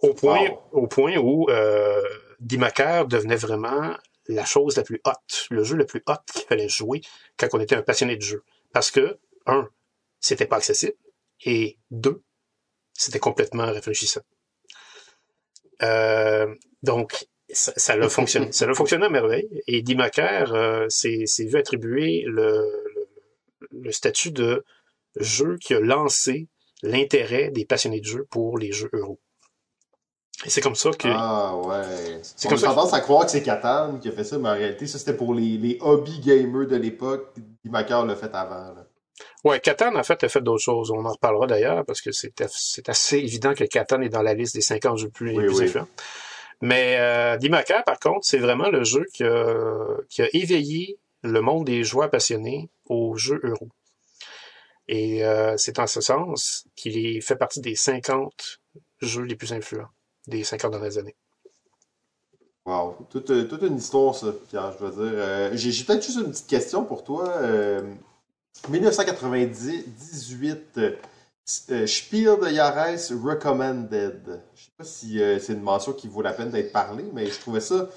[0.02, 2.02] Au point, au point où euh,
[2.40, 3.96] Dimaker devenait vraiment
[4.28, 7.02] la chose la plus haute, le jeu le plus hot qu'il fallait jouer
[7.38, 8.44] quand on était un passionné de jeu.
[8.72, 9.68] Parce que, un,
[10.20, 10.96] c'était pas accessible,
[11.46, 12.22] et deux,
[12.94, 14.22] c'était complètement réfléchissant.
[15.82, 16.54] Euh,
[16.84, 18.52] donc, ça, ça a fonctionné.
[18.52, 19.50] ça a fonctionné à merveille.
[19.68, 24.66] Et Dimaker euh, s'est vu attribuer le, le, le, statut de
[25.16, 26.48] jeu qui a lancé
[26.84, 29.20] l'intérêt des passionnés de jeu pour les jeux euro.
[30.46, 31.10] Et c'est comme ça que.
[31.12, 32.22] Ah ouais.
[32.22, 32.68] C'est comme ça.
[32.68, 35.16] tendance à croire que c'est Catan qui a fait ça, mais en réalité, ça c'était
[35.16, 37.36] pour les, les hobby gamers de l'époque.
[37.66, 38.74] Dimaker l'a fait avant.
[38.74, 38.89] Là.
[39.44, 40.92] Ouais, Catan en fait a fait d'autres choses.
[40.92, 44.56] On en reparlera d'ailleurs parce que c'est assez évident que Catan est dans la liste
[44.56, 45.88] des 50 jeux plus, les plus influents.
[46.62, 49.56] Mais euh, Dimaker, par contre, c'est vraiment le jeu qui a,
[50.10, 53.70] qui a éveillé le monde des joueurs passionnés aux jeux euro.
[54.88, 58.60] Et euh, c'est en ce sens qu'il fait partie des 50
[59.02, 59.90] jeux les plus influents
[60.28, 61.16] des 50 dernières années.
[62.66, 65.20] Wow, toute, toute une histoire, ça, Pierre, je veux dire.
[65.20, 67.28] Euh, j'ai peut-être juste une petite question pour toi.
[67.38, 67.82] Euh,
[68.68, 70.80] 1998,
[71.72, 74.42] euh, Spiel de Yares Recommended.
[74.56, 77.26] Je sais pas si euh, c'est une mention qui vaut la peine d'être parlée, mais
[77.26, 77.76] je trouvais ça.
[77.76, 77.88] La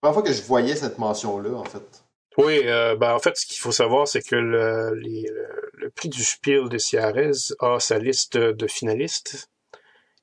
[0.00, 2.04] première fois que je voyais cette mention-là, en fait.
[2.38, 6.68] Oui, euh, ben en fait, ce qu'il faut savoir, c'est que le, prix du Spiel
[6.68, 9.50] de Ciarez a sa liste de finalistes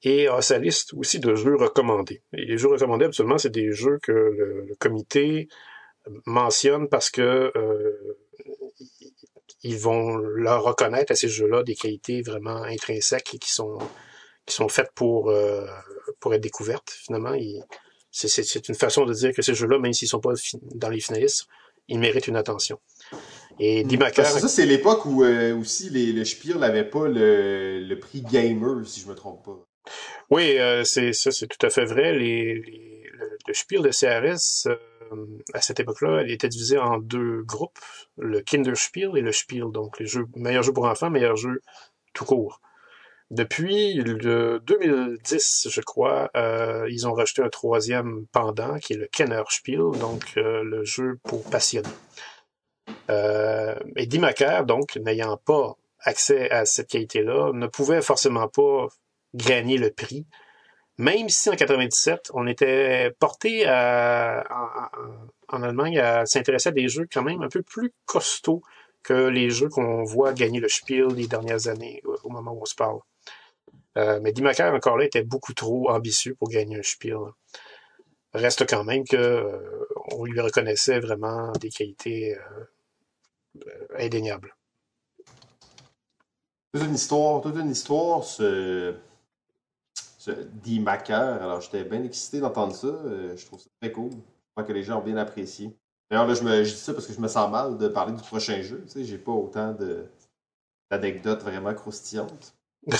[0.01, 2.23] et a sa liste aussi de jeux recommandés.
[2.31, 5.49] Les jeux recommandés, absolument, c'est des jeux que le, comité
[6.25, 7.53] mentionne parce que
[9.63, 13.77] ils vont leur reconnaître à ces jeux-là des qualités vraiment intrinsèques et qui sont
[14.45, 15.33] qui sont faites pour
[16.19, 17.35] pour être découvertes finalement.
[18.11, 20.33] C'est une façon de dire que ces jeux-là, même s'ils sont pas
[20.75, 21.47] dans les finalistes,
[21.87, 22.79] ils méritent une attention.
[23.59, 24.25] Et Dimaker...
[24.25, 29.01] Ça, c'est l'époque où aussi les, le Spiel n'avait pas le, le prix Gamer, si
[29.01, 29.65] je me trompe pas.
[30.29, 32.13] Oui, euh, c'est ça, c'est tout à fait vrai.
[32.13, 34.75] Les, le, le, Spiel de CRS, euh,
[35.53, 37.79] à cette époque-là, il était divisé en deux groupes,
[38.17, 41.61] le Kinderspiel et le Spiel, donc les jeux, meilleurs jeux pour enfants, meilleurs jeux
[42.13, 42.61] tout court.
[43.31, 49.05] Depuis le 2010, je crois, euh, ils ont rajouté un troisième pendant, qui est le
[49.05, 51.87] Kennerspiel, donc euh, le jeu pour passionnés.
[53.11, 58.87] Euh, et Dimaker, donc, n'ayant pas accès à cette qualité-là, ne pouvait forcément pas
[59.35, 60.25] gagner le prix,
[60.99, 67.23] même si en 97, on était porté en, Allemagne à s'intéresser à des jeux quand
[67.23, 68.61] même un peu plus costauds
[69.01, 72.65] que les jeux qu'on voit gagner le Spiel les dernières années, au moment où on
[72.65, 72.99] se parle.
[73.97, 77.17] Euh, mais Dimaker, encore là, était beaucoup trop ambitieux pour gagner un Spiel.
[78.33, 84.53] Reste quand même que euh, on lui reconnaissait vraiment des qualités euh, indéniables.
[86.73, 88.23] Toute une histoire, toute une histoire,
[90.29, 91.41] ce Dimaker.
[91.41, 92.87] Alors, j'étais bien excité d'entendre ça.
[93.35, 94.11] je trouve ça très cool.
[94.11, 95.75] Je crois que les gens ont bien apprécié.
[96.09, 98.13] D'ailleurs, là, je, me, je dis ça parce que je me sens mal de parler
[98.13, 98.83] du prochain jeu.
[98.85, 99.75] Tu sais, j'ai pas autant
[100.89, 102.55] d'anecdotes vraiment croustillantes.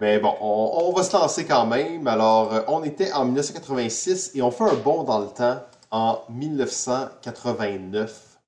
[0.00, 2.08] Mais bon, on, va se lancer quand même.
[2.08, 5.62] Alors, euh, on était en 1986 et on fait un bond dans le temps
[5.92, 8.40] en 1989.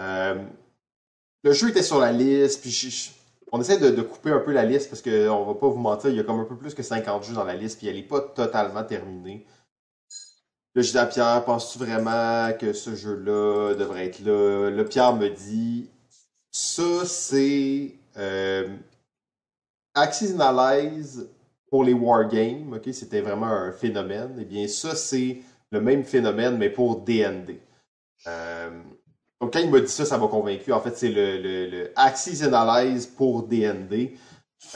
[0.00, 0.44] Euh,
[1.44, 2.72] le jeu était sur la liste, puis
[3.54, 6.16] on essaie de, couper un peu la liste parce qu'on va pas vous mentir, il
[6.16, 8.02] y a comme un peu plus que 50 jeux dans la liste, puis elle n'est
[8.02, 9.46] pas totalement terminée.
[10.74, 14.70] Là, je dis à Pierre, penses-tu vraiment que ce jeu-là devrait être là?
[14.70, 15.88] Le Pierre me dit,
[16.50, 18.76] ça, c'est euh,
[19.94, 21.30] Axis Analyze
[21.70, 24.36] pour les wargames, ok, c'était vraiment un phénomène.
[24.40, 25.38] Eh bien, ça, c'est
[25.70, 27.60] le même phénomène, mais pour DND.
[29.40, 30.72] Donc, quand il m'a dit ça, ça m'a convaincu.
[30.72, 34.12] En fait, c'est le, le, Axis Analyze pour DND.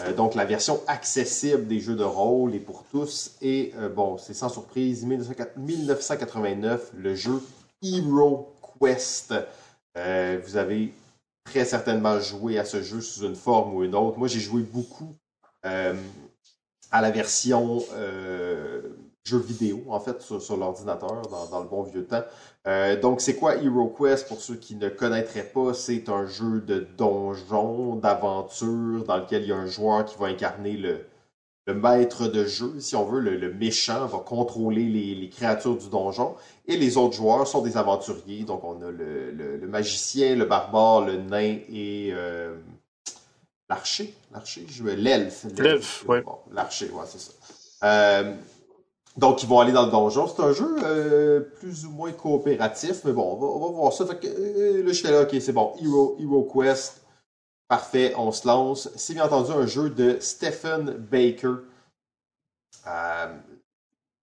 [0.01, 3.37] Euh, donc, la version accessible des jeux de rôle et pour tous.
[3.41, 7.43] Et euh, bon, c'est sans surprise, 1989, le jeu
[7.83, 9.35] Hero Quest.
[9.97, 10.93] Euh, vous avez
[11.45, 14.19] très certainement joué à ce jeu sous une forme ou une autre.
[14.19, 15.15] Moi, j'ai joué beaucoup
[15.63, 17.83] à la version
[19.35, 22.23] euh, jeu vidéo, en fait, sur, l'ordinateur, dans, le bon vieux temps.
[22.67, 24.29] Euh, donc, c'est quoi HeroQuest?
[24.29, 25.75] Pour ceux qui ne connaîtraient pas?
[25.75, 30.27] C'est un jeu de donjon, d'aventure, dans lequel il y a un joueur qui va
[30.27, 31.01] incarner le,
[31.67, 36.35] le maître de jeu, si on veut, le, méchant, va contrôler les, créatures du donjon.
[36.67, 38.45] Et les autres joueurs sont des aventuriers.
[38.45, 42.57] Donc, on a le, magicien, le barbare, le nain et euh,
[43.69, 44.15] l'archer.
[44.33, 45.47] L'archer, l'elfe.
[45.59, 46.19] L'elfe, oui.
[46.53, 47.33] l'archer, ouais, c'est ça.
[47.85, 48.35] Euh,
[49.19, 50.29] donc, ils vont aller dans le donjon.
[50.29, 54.07] C'est un jeu euh, plus ou moins coopératif, mais bon, on va, voir ça.
[54.07, 55.75] Fait que, là, j'étais là, ok, c'est bon.
[55.83, 57.03] Hero, Hero Quest,
[57.67, 58.89] Parfait, on se lance.
[58.95, 61.57] C'est bien entendu un jeu de Stephen Baker.
[62.87, 63.37] Euh,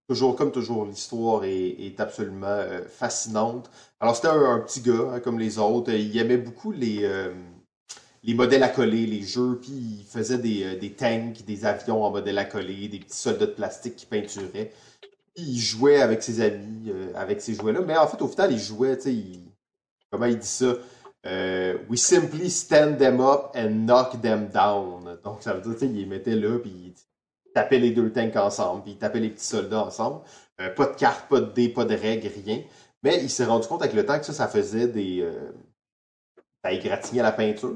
[0.08, 3.70] toujours, comme toujours, l'histoire est, absolument euh, fascinante.
[4.00, 5.92] Alors, c'était un, petit gars, hein, comme les autres.
[5.92, 7.34] Il aimait beaucoup les, euh,
[8.26, 12.10] les modèles à coller, les jeux, puis il faisait des, des, tanks, des avions en
[12.10, 14.72] modèle à coller, des petits soldats de plastique qui peinturaient.
[15.34, 17.80] Puis il jouait avec ses amis, avec ces jouets-là.
[17.86, 19.16] Mais en fait, au final, il jouait, tu sais,
[20.10, 20.74] comment il dit ça?
[21.26, 25.18] Euh, we simply stand them up and knock them down.
[25.24, 28.12] Donc, ça veut dire, tu sais, il les mettait là, puis il tapait les deux
[28.12, 30.20] tanks ensemble, puis il tapait les petits soldats ensemble.
[30.60, 32.62] Euh, pas de cartes, pas de dés, pas de règles, rien.
[33.02, 35.20] Mais il s'est rendu compte avec le temps que ça, ça faisait des.
[35.20, 35.50] Euh,
[36.66, 37.74] ça égratignait la peinture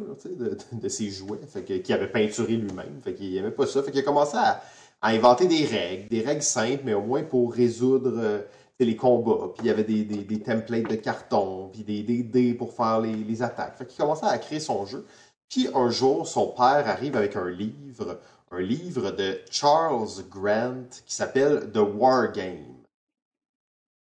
[0.72, 3.00] de, ses jouets, fait qu'il avait peinturé lui-même.
[3.02, 3.82] Fait qu'il pas ça.
[3.82, 4.62] Fait qu'il a commencé à,
[5.02, 8.42] inventer des règles, des règles simples, mais au moins pour résoudre euh,
[8.80, 12.74] les combats, puis il y avait des, des, templates de carton, puis des dés pour
[12.74, 13.78] faire les, les attaques.
[13.78, 15.06] Fait qu'il commençait à créer son jeu.
[15.48, 21.14] Puis un jour, son père arrive avec un livre, un livre de Charles Grant qui
[21.14, 22.74] s'appelle The War Game.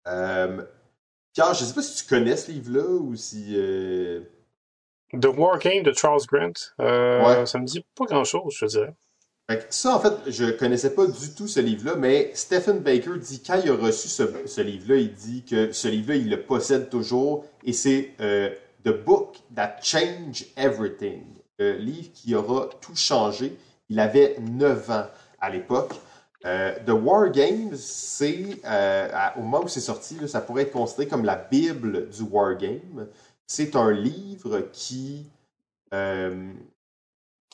[0.06, 0.62] Euh,
[1.32, 3.54] Pierre, je sais pas si tu connais ce livre-là ou si.
[3.56, 4.20] Euh...
[5.20, 6.52] The War Game de Charles Grant.
[6.80, 7.46] Euh, ouais.
[7.46, 8.94] Ça me dit pas grand-chose, je dirais
[9.68, 13.60] ça, en fait, je connaissais pas du tout ce livre-là, mais Stephen Baker dit quand
[13.62, 17.74] il a reçu ce, livre-là, il dit que ce livre-là, il le possède toujours et
[17.74, 18.48] c'est euh,
[18.86, 21.24] The Book That Changed Everything,
[21.58, 23.54] le livre qui aura tout changé.
[23.90, 25.06] Il avait 9 ans
[25.38, 25.92] à l'époque.
[26.42, 28.60] The War Games, c'est,
[29.36, 33.06] au moment où c'est sorti, ça pourrait être considéré comme la Bible du War Game.
[33.46, 35.26] C'est un livre qui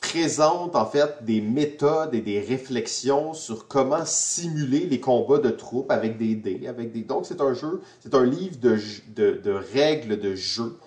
[0.01, 5.91] présente en fait des méthodes et des réflexions sur comment simuler les combats de troupes
[5.91, 7.03] avec des dés, avec des.
[7.03, 10.77] Donc c'est un jeu, c'est un livre de, règles de jeu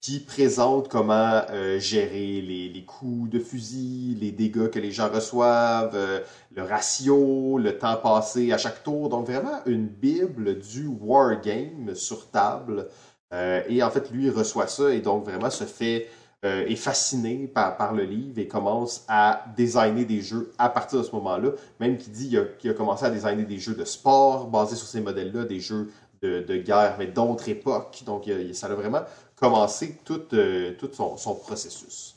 [0.00, 5.08] qui présente comment euh, gérer les, les, coups de fusil, les dégâts que les gens
[5.08, 6.18] reçoivent, euh,
[6.50, 9.10] le ratio, le temps passé à chaque tour.
[9.10, 12.88] Donc vraiment une bible du wargame sur table.
[13.32, 16.08] Euh, et en fait, lui, reçoit ça et donc vraiment se fait
[16.44, 20.98] euh, est fasciné par, par, le livre et commence à designer des jeux à partir
[20.98, 21.50] de ce moment-là.
[21.78, 25.00] Même qu'il dit qu'il a, commencé à designer des jeux de sport basés sur ces
[25.00, 28.02] modèles-là, des jeux de, de guerre, mais d'autres époques.
[28.06, 29.02] Donc, ça a vraiment
[29.36, 32.16] commencé tout, euh, tout son, processus.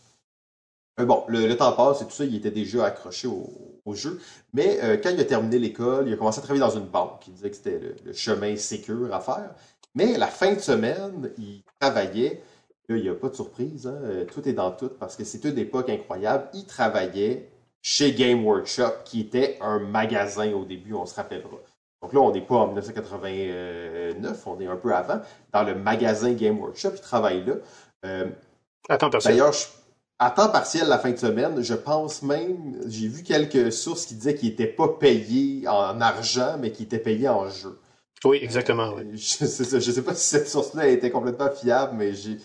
[1.00, 4.20] Euh, bon, le, temps passe et tout ça, il était déjà accroché au, au jeu.
[4.54, 7.28] Mais quand il a terminé l'école, il a commencé à travailler dans une banque.
[7.28, 9.54] Il disait que c'était le, le chemin sécur à faire.
[9.96, 12.42] Mais la fin de semaine, il travaillait
[12.88, 13.98] Là, il n'y a pas de surprise, hein.
[14.04, 16.50] euh, tout est dans tout, parce que c'est une époque incroyable.
[16.54, 17.50] Il travaillait
[17.82, 21.58] chez Game Workshop, qui était un magasin au début, on se rappellera.
[22.02, 25.20] Donc là, on n'est pas en 1989, on est un peu avant.
[25.52, 27.54] Dans le magasin Game Workshop, il travaille là.
[28.06, 28.28] Euh,
[28.88, 29.34] à temps partiel.
[29.34, 29.56] D'ailleurs,
[30.20, 34.14] à temps partiel la fin de semaine, je pense même, j'ai vu quelques sources qui
[34.14, 37.80] disaient qu'il n'était pas payé en argent, mais qu'il était payé en jeu.
[38.26, 38.94] Oui, exactement.
[38.96, 39.18] Oui.
[39.18, 42.38] Je ne sais, pas si cette source-là était complètement fiable, mais j'ai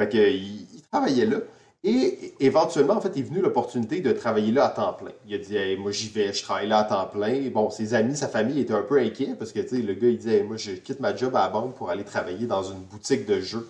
[0.00, 1.38] fait il, travaillait là.
[1.84, 5.12] Et éventuellement, en fait, est venu l'opportunité de travailler là à temps plein.
[5.26, 7.48] Il a dit moi j'y vais, je travaille là à temps plein.
[7.50, 10.42] Bon, ses amis, sa famille étaient un peu inquiets parce que le gars il disait
[10.42, 13.40] moi je quitte ma job à la banque pour aller travailler dans une boutique de
[13.40, 13.68] jeux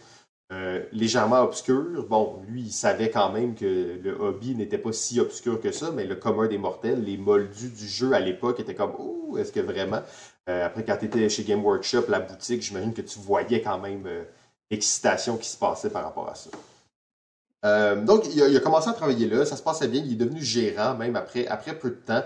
[0.53, 2.07] euh, légèrement obscure.
[2.09, 5.91] Bon, lui, il savait quand même que le hobby n'était pas si obscur que ça,
[5.91, 9.53] mais le commun des mortels, les moldus du jeu à l'époque étaient comme Oh, est-ce
[9.53, 9.99] que vraiment?
[9.99, 13.79] euh, Après, quand tu étais chez Game Workshop, la boutique, j'imagine que tu voyais quand
[13.79, 14.07] même.
[14.07, 14.25] Euh,
[14.71, 16.51] excitation qui se passait par rapport à ça.
[17.65, 20.43] Euh, donc, il a, commencé à travailler là, ça se passait bien, il est devenu
[20.43, 22.23] gérant même après, après peu de temps.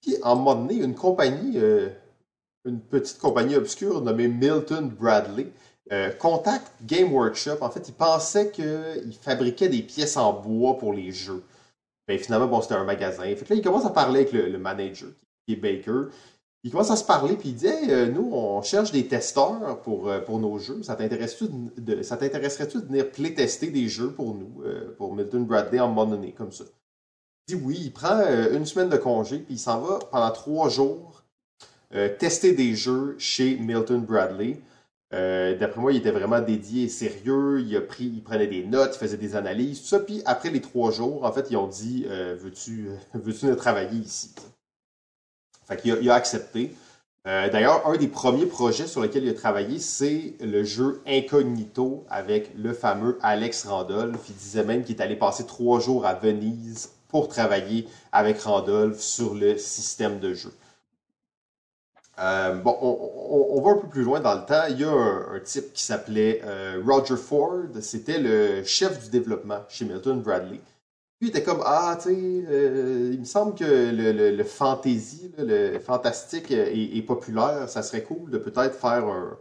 [0.00, 1.88] Puis, en un moment donné, une compagnie, euh,
[2.64, 5.48] une petite compagnie obscure nommée Milton Bradley,
[5.92, 7.58] euh, contacte Game Workshop.
[7.60, 11.42] En fait, il pensait qu'il fabriquait des pièces en bois pour les jeux.
[12.06, 13.24] Mais ben, finalement, bon, c'était un magasin.
[13.24, 15.10] Fait là, il commence à parler avec le, le manager,
[15.46, 16.10] qui est Baker.
[16.64, 20.08] Il commence à se parler, puis il dit euh, Nous, on cherche des testeurs pour,
[20.08, 20.82] euh, pour nos jeux.
[20.82, 25.88] Ça t'intéresserait-tu de, de venir playtester des jeux pour nous, euh, pour Milton Bradley en
[25.88, 26.64] moment donné, comme ça?
[27.46, 28.20] Il dit oui, il prend
[28.52, 31.22] une semaine de congé, puis il s'en va pendant trois jours
[32.18, 34.60] tester des jeux chez Milton Bradley.
[35.10, 37.62] D'après moi, il était vraiment dédié et sérieux.
[37.62, 40.00] Il a pris, il prenait des notes, il faisait des analyses, tout ça.
[40.00, 44.34] Puis après les trois jours, en fait, ils ont dit Veux-tu veux travailler ici
[45.68, 46.74] fait qu'il a, a accepté.
[47.26, 52.06] Euh, d'ailleurs, un des premiers projets sur lesquels il a travaillé, c'est le jeu Incognito
[52.08, 54.20] avec le fameux Alex Randolph.
[54.30, 59.00] Il disait même qu'il est allé passer trois jours à Venise pour travailler avec Randolph
[59.00, 60.52] sur le système de jeu.
[62.20, 64.64] Euh, bon, on, va un peu plus loin dans le temps.
[64.70, 67.64] Il y a un, type qui s'appelait euh, Roger Ford.
[67.80, 70.60] C'était le chef du développement chez Milton Bradley.
[71.18, 75.32] Puis il était comme Ah, tu sais, euh, il me semble que le, le, fantasy,
[75.36, 77.68] le fantastique est, populaire.
[77.68, 79.36] Ça serait cool de peut-être faire un,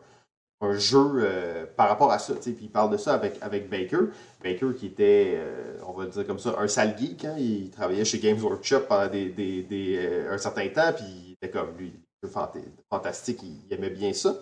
[0.61, 2.33] un jeu euh, par rapport à ça.
[2.33, 4.09] Puis il parle de ça avec, avec Baker.
[4.43, 7.25] Baker qui était, euh, on va dire comme ça, un sale geek.
[7.25, 7.35] Hein?
[7.37, 10.93] Il travaillait chez Games Workshop pendant des, des, des un certain temps.
[10.95, 11.93] Puis il était comme lui,
[12.89, 14.35] fantastique, il, aimait bien ça.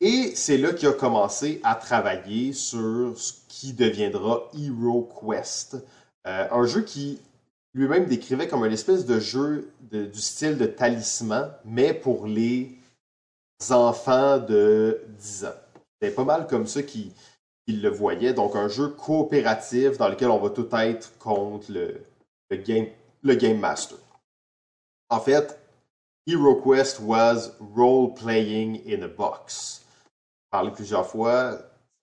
[0.00, 5.76] Et c'est là qu'il a commencé à travailler sur ce qui deviendra Hero Quest,
[6.26, 7.18] euh, un jeu qui
[7.72, 12.76] lui-même décrivait comme une espèce de jeu du style de talisman, mais pour les
[13.70, 15.54] enfants de 10 ans.
[15.94, 17.12] C'était pas mal comme ça qu'il
[17.66, 18.34] le voyait.
[18.34, 22.02] Donc un jeu coopératif dans lequel on va tout être contre le,
[22.56, 22.86] game,
[23.22, 23.98] le game master.
[25.08, 25.58] En fait,
[26.26, 29.85] Hero Quest was role playing in a box
[30.50, 31.58] parlé plusieurs fois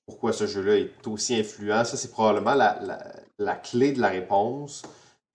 [0.05, 1.85] pourquoi ce jeu-là est aussi influent.
[1.85, 2.79] Ça, c'est probablement la,
[3.37, 4.83] la, clé de la réponse.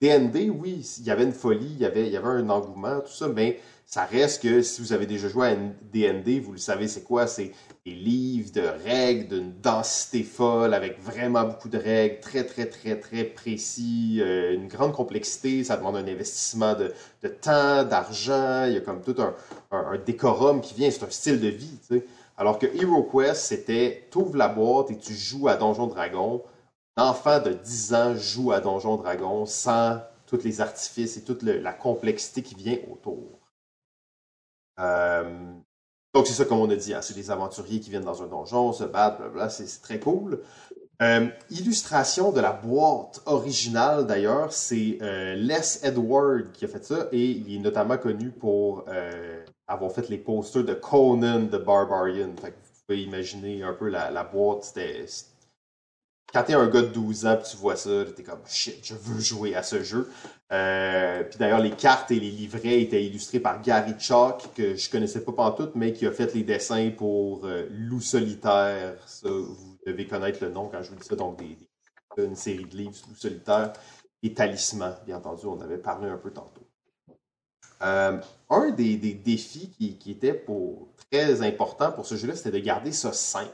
[0.00, 3.00] DND, oui, il y avait une folie, il y avait, il y avait un engouement,
[3.00, 6.58] tout ça, mais ça reste que si vous avez déjà joué à DND, vous le
[6.58, 7.26] savez, c'est quoi?
[7.26, 7.52] C'est
[7.84, 13.00] des livres de règles d'une densité folle, avec vraiment beaucoup de règles, très, très, très,
[13.00, 16.92] très précis, euh, une grande complexité, ça demande un investissement de,
[17.22, 19.34] de temps, d'argent, il y a comme tout un,
[19.72, 22.06] un, un décorum qui vient, c'est un style de vie, tu sais.
[22.38, 26.44] Alors que Hero Quest, c'était tu ouvres la boîte et tu joues à Donjon Dragon.
[26.96, 31.72] L'enfant de 10 ans joue à Donjon Dragon sans tous les artifices et toute la
[31.72, 33.40] complexité qui vient autour.
[34.78, 35.52] Euh,
[36.14, 38.26] donc, c'est ça, comme on a dit, hein, c'est des aventuriers qui viennent dans un
[38.26, 40.40] donjon, se battent, blablabla, c'est très cool.
[41.02, 47.08] Euh, illustration de la boîte originale, d'ailleurs, c'est euh, Les Edward qui a fait ça,
[47.10, 48.84] et il est notamment connu pour
[49.68, 52.28] avoir fait les posters de Conan the Barbarian.
[52.28, 52.50] Vous
[52.86, 55.04] pouvez imaginer un peu la, boîte, c'était
[56.32, 59.20] quand t'es un gars de 12 ans tu vois ça, t'es comme shit, je veux
[59.20, 60.10] jouer à ce jeu.
[60.52, 64.90] Euh, puis d'ailleurs, les cartes et les livrets étaient illustrés par Gary Chalk, que je
[64.90, 68.96] connaissais pas pantoute, mais qui a fait les dessins pour euh, Loup Solitaire.
[69.06, 71.40] Ça, vous devez connaître le nom quand je vous dis ça, donc
[72.18, 73.72] une série de livres Loup Solitaire
[74.22, 76.67] et Talisman, bien entendu, on avait parlé un peu tantôt.
[77.82, 78.18] Euh,
[78.50, 83.12] un des, défis qui, était pour, très important pour ce jeu-là, c'était de garder ça
[83.12, 83.50] simple.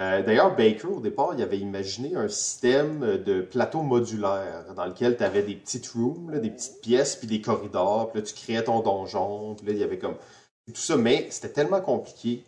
[0.00, 5.16] Euh, d'ailleurs, Baker, au départ, il avait imaginé un système de plateau modulaire dans lequel
[5.18, 8.64] tu avais des petites rooms, des petites pièces, puis des corridors, puis là, tu créais
[8.64, 10.16] ton donjon, puis là, il y avait comme
[10.66, 12.44] tout ça, mais c'était tellement compliqué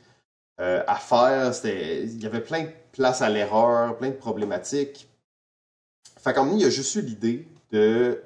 [0.60, 5.08] euh, à faire, il y avait plein de places à l'erreur, plein de problématiques.
[6.18, 8.22] Fait qu'en il a juste eu l'idée de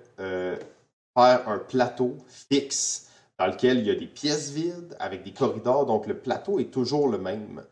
[1.17, 3.07] un plateau fixe
[3.39, 6.71] dans lequel il y a des pièces vides avec des corridors, donc le plateau est
[6.71, 7.63] toujours le même.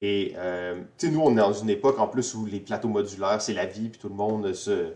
[0.00, 2.88] Et, euh, tu sais, nous, on est dans une époque en plus où les plateaux
[2.88, 4.92] modulaires, c'est la vie, puis tout le monde se,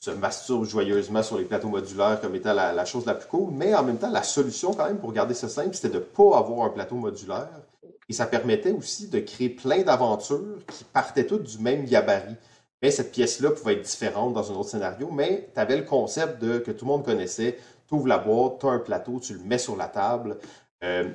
[0.00, 3.52] se, masturbe joyeusement sur les plateaux modulaires comme étant la, chose la plus cool.
[3.52, 6.00] Mais en même temps, la solution, quand même, pour garder ça simple, c'était de ne
[6.00, 7.50] pas avoir un plateau modulaire.
[8.08, 12.36] Et ça permettait aussi de créer plein d'aventures qui partaient toutes du même gabarit.
[12.82, 16.42] Mais cette pièce-là pouvait être différente dans un autre scénario, mais tu avais le concept
[16.42, 17.58] de que tout le monde connaissait.
[17.88, 20.38] Tu ouvres la boîte, tu as un plateau, tu le mets sur la table.
[20.84, 21.08] Euh,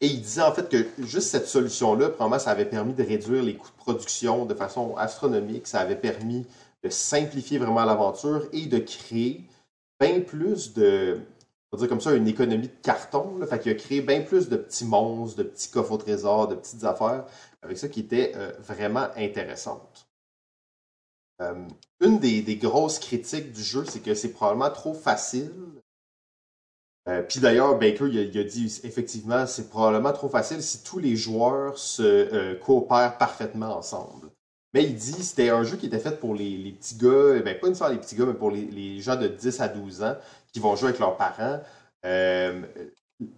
[0.00, 3.42] et il disait en fait que juste cette solution-là, probablement, ça avait permis de réduire
[3.42, 5.66] les coûts de production de façon astronomique.
[5.66, 6.46] Ça avait permis
[6.84, 9.44] de simplifier vraiment l'aventure et de créer
[10.00, 11.20] bien plus de,
[11.72, 13.44] on va dire comme ça, une économie de carton.
[13.46, 16.54] Fait qu'il a créé bien plus de petits monstres, de petits coffres au trésor, de
[16.54, 17.24] petites affaires,
[17.62, 20.07] avec ça qui était euh, vraiment intéressante.
[21.40, 21.54] Euh,
[22.00, 25.52] une des, grosses critiques du jeu, c'est que c'est probablement trop facile
[27.08, 31.16] euh, puis d'ailleurs, Baker il a, dit effectivement, c'est probablement trop facile si tous les
[31.16, 34.28] joueurs se euh, coopèrent parfaitement ensemble.
[34.74, 37.68] Mais il dit c'était un jeu qui était fait pour les, petits gars, ben pas
[37.68, 40.16] nécessairement les petits gars, mais pour les, gens de 10 à 12 ans
[40.52, 41.60] qui vont jouer avec leurs parents.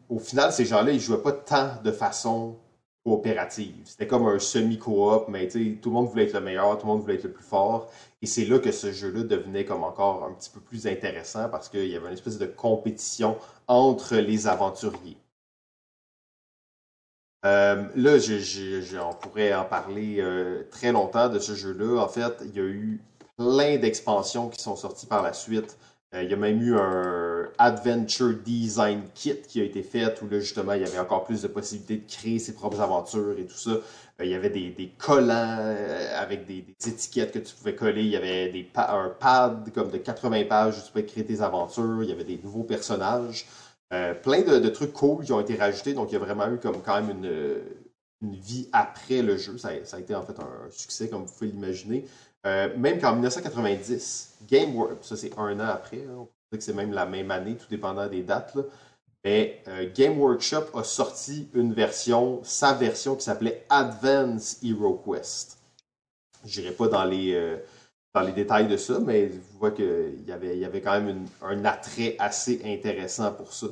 [0.09, 2.57] Au final, ces gens-là, ils jouaient pas tant de façon
[3.85, 7.01] C'était comme un semi-coop, mais tout le monde voulait être le meilleur, tout le monde
[7.01, 7.91] voulait être le plus fort.
[8.21, 11.69] Et c'est là que ce jeu-là devenait comme encore un petit peu plus intéressant parce
[11.69, 13.37] qu'il y avait une espèce de compétition
[13.69, 15.17] entre les aventuriers.
[17.47, 22.03] Euh, là, on pourrait en parler euh, très longtemps de ce jeu-là.
[22.03, 23.01] En fait, il y a eu
[23.39, 25.79] plein d'expansions qui sont sorties par la suite.
[26.15, 30.29] Euh, il y a même eu un Adventure Design Kit qui a été fait où
[30.29, 33.47] là, justement, il y avait encore plus de possibilités de créer ses propres aventures et
[33.47, 33.71] tout ça.
[33.71, 33.81] Euh,
[34.25, 38.03] il y avait des, collants euh, avec des, étiquettes que tu pouvais coller.
[38.03, 42.03] Il y avait un pad comme de 80 pages où tu pouvais créer tes aventures.
[42.03, 43.47] Il y avait des nouveaux personnages.
[43.91, 45.95] plein de, trucs cool qui ont été rajoutés.
[45.95, 47.61] Donc, il y a vraiment eu comme quand même une,
[48.23, 49.59] vie après le jeu.
[49.59, 52.05] Ça, a été en fait un succès, comme vous pouvez l'imaginer.
[52.47, 56.65] Euh, même qu'en 1990, Game Workshop, ça c'est un an après, on peut dire que
[56.65, 58.57] c'est même la même année, tout dépendant des dates,
[59.25, 65.59] mais euh, Game Workshop a sorti une version, sa version qui s'appelait Advance Hero Quest.
[66.47, 67.59] Je n'irai pas dans les, euh,
[68.15, 71.27] dans les détails de ça, mais vous voyez qu'il y avait, y avait quand même
[71.43, 73.67] un attrait assez intéressant pour ça.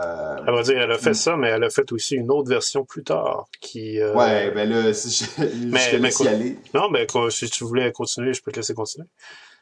[0.00, 2.48] Euh, elle va dire, elle a fait ça, mais elle a fait aussi une autre
[2.48, 4.00] version plus tard qui.
[4.00, 4.14] Euh...
[4.14, 5.24] Ouais, ben là, je,
[5.66, 6.58] mais, te laisse y aller.
[6.74, 9.06] Non, mais si tu voulais continuer, je peux te laisser continuer.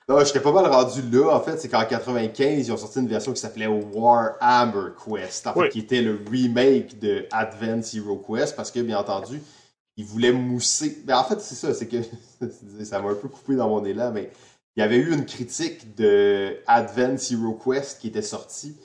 [0.09, 1.37] Non, j'étais pas mal rendu là.
[1.37, 5.55] En fait, c'est qu'en 95, ils ont sorti une version qui s'appelait Warhammer Quest, en
[5.55, 9.41] fait, qui était le remake de Advance Hero Quest, parce que, bien entendu,
[9.97, 11.03] ils voulaient mousser.
[11.05, 11.99] Ben, en fait, c'est ça, c'est que
[12.85, 14.31] ça m'a un peu coupé dans mon élan, mais
[14.77, 18.77] il y avait eu une critique de Advance Hero Quest qui était sortie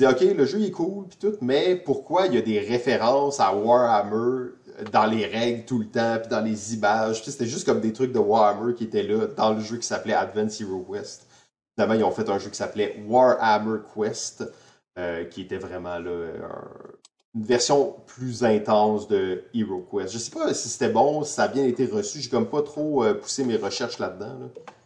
[0.00, 3.40] dis, OK, le jeu est cool, puis tout, mais pourquoi il y a des références
[3.40, 4.50] à Warhammer
[4.92, 7.22] dans les règles tout le temps, puis dans les images?
[7.24, 10.14] C'était juste comme des trucs de Warhammer qui étaient là dans le jeu qui s'appelait
[10.14, 11.26] Advance Hero Quest.
[11.74, 14.44] Finalement, ils ont fait un jeu qui s'appelait Warhammer Quest,
[14.98, 16.26] euh, qui était vraiment là,
[17.34, 20.12] une version plus intense de Hero Quest.
[20.12, 22.20] Je sais pas si c'était bon, si ça a bien été reçu.
[22.20, 24.26] J'ai comme pas trop euh, poussé mes recherches là-dedans.
[24.26, 24.79] là dedans euh,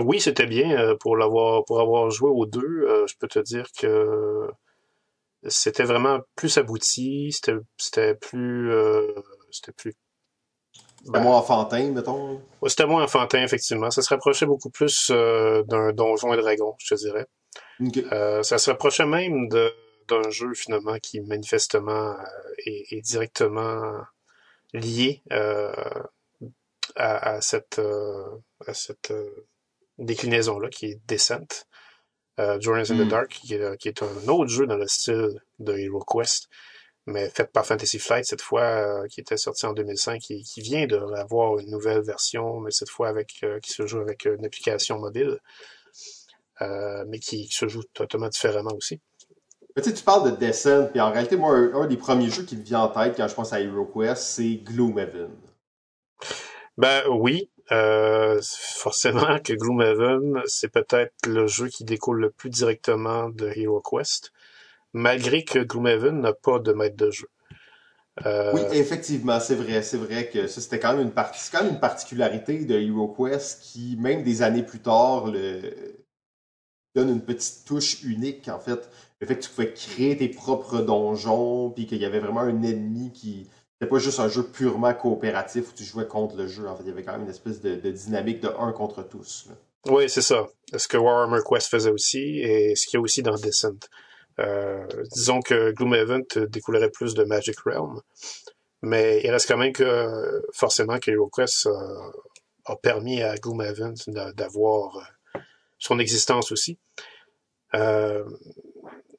[0.00, 2.86] oui, c'était bien euh, pour l'avoir pour avoir joué aux deux.
[2.88, 4.48] Euh, je peux te dire que
[5.48, 8.72] c'était vraiment plus abouti, c'était c'était plus
[9.50, 9.94] c'était plus
[11.04, 12.40] C'était moins enfantin, mettons.
[12.66, 13.90] c'était moins enfantin, effectivement.
[13.90, 17.26] Ça se rapprochait beaucoup plus euh, d'un donjon et dragon, je te dirais.
[18.12, 24.00] Euh, ça se rapprochait même d'un jeu, finalement, qui manifestement euh, est, directement
[24.72, 25.22] lié
[26.96, 27.80] à, cette,
[28.66, 29.12] à cette
[29.98, 31.66] déclinaison-là, qui est Descent.
[32.60, 33.08] Journeys in the hmm.
[33.08, 36.48] Dark, qui est, qui est, un autre jeu dans le style de Hero Quest
[37.06, 40.60] mais faite par Fantasy Flight cette fois, euh, qui était sorti en 2005, qui, qui
[40.60, 44.24] vient de avoir une nouvelle version, mais cette fois avec euh, qui se joue avec
[44.24, 45.38] une application mobile,
[46.62, 49.00] euh, mais qui, se joue totalement différemment aussi.
[49.76, 52.56] tu, sais, tu parles de Descent, puis en réalité, moi, un, des premiers jeux qui
[52.56, 55.30] me vient en tête quand je pense à HeroQuest, c'est Gloomhaven.
[56.76, 63.28] Ben oui, euh, forcément que Gloomhaven, c'est peut-être le jeu qui découle le plus directement
[63.28, 64.32] de HeroQuest
[64.92, 67.28] malgré que Gloomhaven n'a pas de maître de jeu.
[68.24, 72.64] Euh, oui, effectivement, c'est vrai, c'est vrai que ça c'était quand même une partie, particularité
[72.64, 75.30] de HeroQuest qui, même des années plus tard,
[76.94, 78.88] donne une petite touche unique en fait.
[79.20, 82.62] Le fait que tu pouvais créer tes propres donjons, puis qu'il y avait vraiment un
[82.62, 83.48] ennemi qui
[83.78, 86.66] c'était pas juste un jeu purement coopératif où tu jouais contre le jeu.
[86.66, 89.48] En fait, il y avait quand même une espèce de, dynamique de un contre tous.
[89.86, 90.46] Oui, c'est ça.
[90.74, 93.88] Ce que Warhammer Quest faisait aussi, et ce qu'il y a aussi dans Descent.
[94.38, 98.00] Euh, disons que Gloomhaven découlerait plus de Magic Realm,
[98.82, 101.68] mais il reste quand même que forcément que HeroQuest
[102.66, 103.94] a permis à Gloomhaven
[104.34, 105.40] d'avoir euh,
[105.78, 106.78] son existence aussi.
[107.74, 108.24] Euh,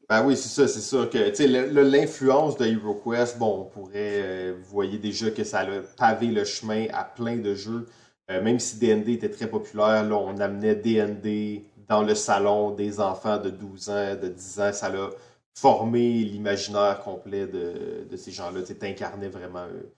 [0.09, 1.05] ben oui, c'est ça, c'est ça.
[1.07, 6.45] que L'influence de HeroQuest, bon, on pourrait, vous voyez déjà que ça a pavé le
[6.45, 7.87] chemin à plein de jeux.
[8.29, 13.37] même si DND était très populaire, là, on amenait DND dans le salon des enfants
[13.37, 14.73] de 12 ans, de 10 ans.
[14.73, 15.09] Ça l'a
[15.55, 18.61] formé l'imaginaire complet de, ces gens-là.
[18.63, 19.93] Tu incarnais vraiment euh,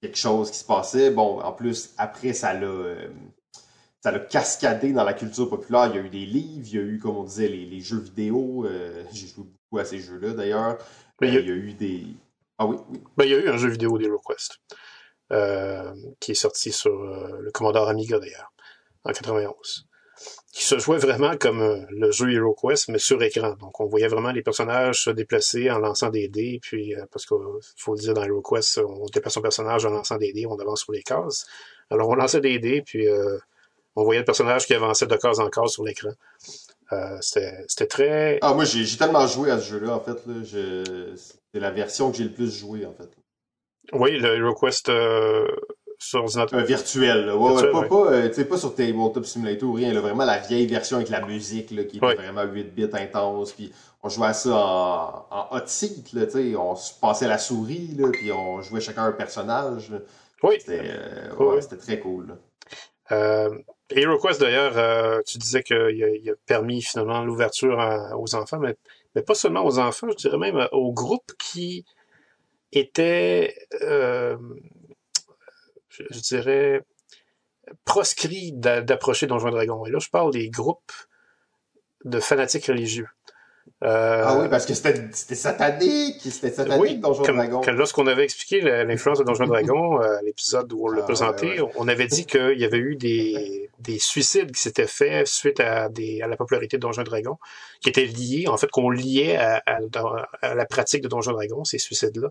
[0.00, 1.10] quelque chose qui se passait.
[1.10, 2.66] Bon, en plus, après, ça l'a.
[2.66, 3.08] Euh,
[4.06, 5.90] ça l'a cascadé dans la culture populaire.
[5.92, 7.98] Il y a eu des livres, il y a eu, comme on disait, les, jeux
[7.98, 8.64] vidéo.
[8.64, 10.78] Euh, j'ai joué beaucoup à ces jeux-là, d'ailleurs.
[11.22, 11.40] il, y a...
[11.40, 12.04] eu des...
[12.56, 13.02] Ah oui, oui.
[13.16, 14.60] Ben, il y a eu un jeu vidéo d'HeroQuest
[16.20, 18.52] qui est sorti sur le Commodore Amiga, d'ailleurs,
[19.02, 19.88] en 91
[20.52, 23.56] qui se jouait vraiment comme euh, le jeu HeroQuest, mais sur écran.
[23.60, 27.26] Donc, on voyait vraiment les personnages se déplacer en lançant des dés, puis, euh, parce
[27.26, 27.36] qu'il
[27.76, 30.80] faut le dire, dans HeroQuest, on déplace son personnage en lançant des dés, on avance
[30.84, 31.44] sur les cases.
[31.90, 33.36] Alors, on lançait des dés, puis euh,
[33.96, 36.10] on voyait le personnage qui avançait de case en case sur l'écran.
[37.20, 38.38] C'était très...
[38.42, 40.18] Ah, moi, j'ai tellement joué à ce jeu-là, en fait.
[41.52, 43.10] C'est la version que j'ai le plus joué, en fait.
[43.92, 44.90] Oui, le HeroQuest
[45.98, 46.64] sur ordinateur.
[46.64, 47.36] virtuel, là.
[47.36, 50.96] Ouais, pas, pas, euh, pas sur Tabletop Simulator ou rien, là, vraiment la vieille version
[50.96, 53.52] avec la musique là, qui était vraiment 8 bits intense.
[53.52, 53.72] Puis
[54.02, 56.26] on jouait à ça en, en hot seat, là,
[56.58, 59.92] on se passait la souris, là, puis on jouait chacun un personnage.
[60.42, 60.56] Oui.
[60.58, 62.36] C'était euh, c'était très cool.
[63.12, 63.58] Euh,
[63.90, 67.78] HeroQuest, d'ailleurs, euh, tu disais qu'il a, permis finalement l'ouverture
[68.18, 68.76] aux enfants, mais,
[69.22, 71.84] pas seulement aux enfants, je dirais même aux groupes qui
[72.72, 73.54] étaient
[76.10, 76.82] je, dirais,
[77.84, 79.84] proscrit d'approcher Donjons Dragon.
[79.86, 80.92] Et là, je parle des groupes
[82.04, 83.08] de fanatiques religieux.
[83.84, 87.60] Euh, ah oui, parce que c'était satanique, c'était satanique oui, Donjons Dragon.
[87.72, 91.86] Lorsqu'on avait expliqué l'influence de Donjons Dragon, euh, l'épisode où on l'a ah, présenté, on
[91.86, 96.22] avait dit qu'il y avait eu des, des suicides qui s'étaient faits suite à, des,
[96.22, 97.36] à la popularité de Donjons Dragon,
[97.82, 101.78] qui étaient liés, en fait, qu'on liait à, à, la pratique de Donjons Dragon, ces
[101.78, 102.28] suicides-là.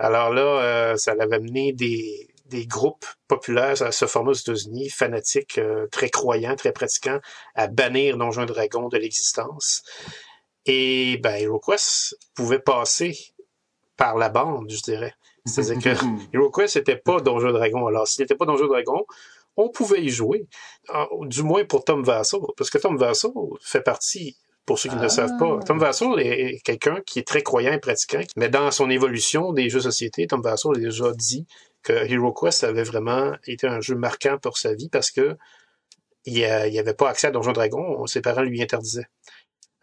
[0.00, 4.90] Alors là, euh, ça avait amené des, des groupes populaires à se former aux États-Unis,
[4.90, 5.60] fanatiques,
[5.92, 7.20] très croyants, très pratiquants,
[7.54, 9.84] à bannir Donjons Dragon de l'existence.
[10.66, 13.16] Et ben, HeroQuest pouvait passer
[13.96, 15.14] par la bande, je dirais.
[15.44, 17.86] C'est-à-dire que HeroQuest n'était pas Donjons Dragon.
[17.86, 19.04] Alors, s'il n'était pas Donjons Dragon,
[19.56, 20.46] on pouvait y jouer.
[21.22, 24.36] du moins pour Tom Vassal, parce que Tom Vassal fait partie
[24.66, 25.58] pour ceux qui ne le savent pas.
[25.64, 25.86] Tom ah.
[25.86, 29.78] Vassal est quelqu'un qui est très croyant et pratiquant, mais dans son évolution des jeux
[29.78, 31.46] de société, Tom Vassal a déjà dit
[31.82, 35.36] que HeroQuest avait vraiment été un jeu marquant pour sa vie parce que
[36.26, 39.04] il n'y avait pas accès à Donjon Dragon, ses parents lui interdisaient.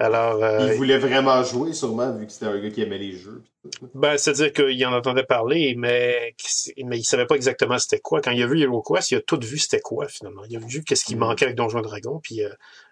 [0.01, 3.11] Alors, euh, il voulait vraiment jouer, sûrement, vu que c'était un gars qui aimait les
[3.11, 3.43] jeux.
[3.93, 6.35] Ben, c'est-à-dire qu'il en entendait parler, mais,
[6.83, 8.19] mais il savait pas exactement c'était quoi.
[8.19, 10.41] Quand il a vu HeroQuest, il a tout vu c'était quoi, finalement.
[10.49, 11.19] Il a vu qu'est-ce qui mm.
[11.19, 12.49] manquait avec Donjon Dragon, puis euh,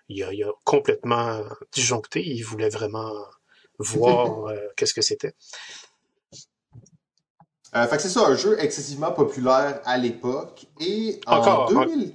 [0.07, 1.41] il, a, il, a, complètement
[1.71, 2.23] disjoncté.
[2.23, 3.11] Il voulait vraiment
[3.79, 5.33] voir euh, qu'est-ce que c'était.
[7.73, 10.67] Fait que c'est ça, un jeu excessivement populaire à l'époque.
[10.79, 12.13] Et en encore, 2000...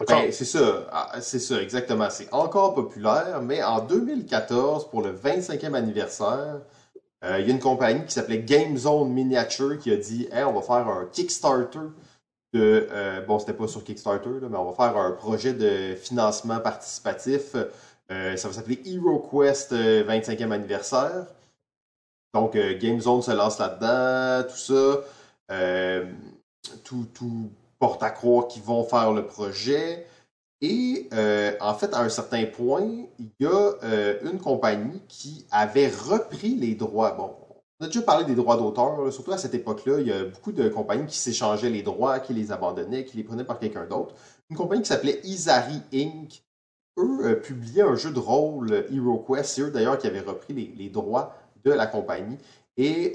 [0.00, 2.10] Ben, c'est ça, ah, c'est ça, exactement.
[2.10, 6.62] C'est encore populaire, mais en 2014, pour le 25e anniversaire,
[7.24, 10.52] euh, il y a une compagnie qui s'appelait Game Zone Miniature qui a dit on
[10.52, 11.78] va faire un Kickstarter
[12.52, 12.88] de,
[13.26, 17.52] bon, c'était pas sur Kickstarter, mais on va faire un projet de financement participatif.
[18.08, 21.26] ça va s'appeler HeroQuest 25e anniversaire.
[22.32, 25.00] Donc, GameZone se lance là-dedans, tout ça.
[26.84, 30.06] tout, tout porte à croire qu'ils vont faire le projet.
[30.60, 35.46] Et euh, en fait, à un certain point, il y a euh, une compagnie qui
[35.50, 37.12] avait repris les droits.
[37.12, 37.36] Bon,
[37.80, 40.00] on a déjà parlé des droits d'auteur, surtout à cette époque-là.
[40.00, 43.24] Il y a beaucoup de compagnies qui s'échangeaient les droits, qui les abandonnaient, qui les
[43.24, 44.14] prenaient par quelqu'un d'autre.
[44.48, 46.42] Une compagnie qui s'appelait Isari Inc.
[46.96, 49.44] Eux euh, publiaient un jeu de rôle HeroQuest.
[49.44, 52.38] C'est eux d'ailleurs qui avaient repris les, droits de la compagnie.
[52.76, 53.12] Et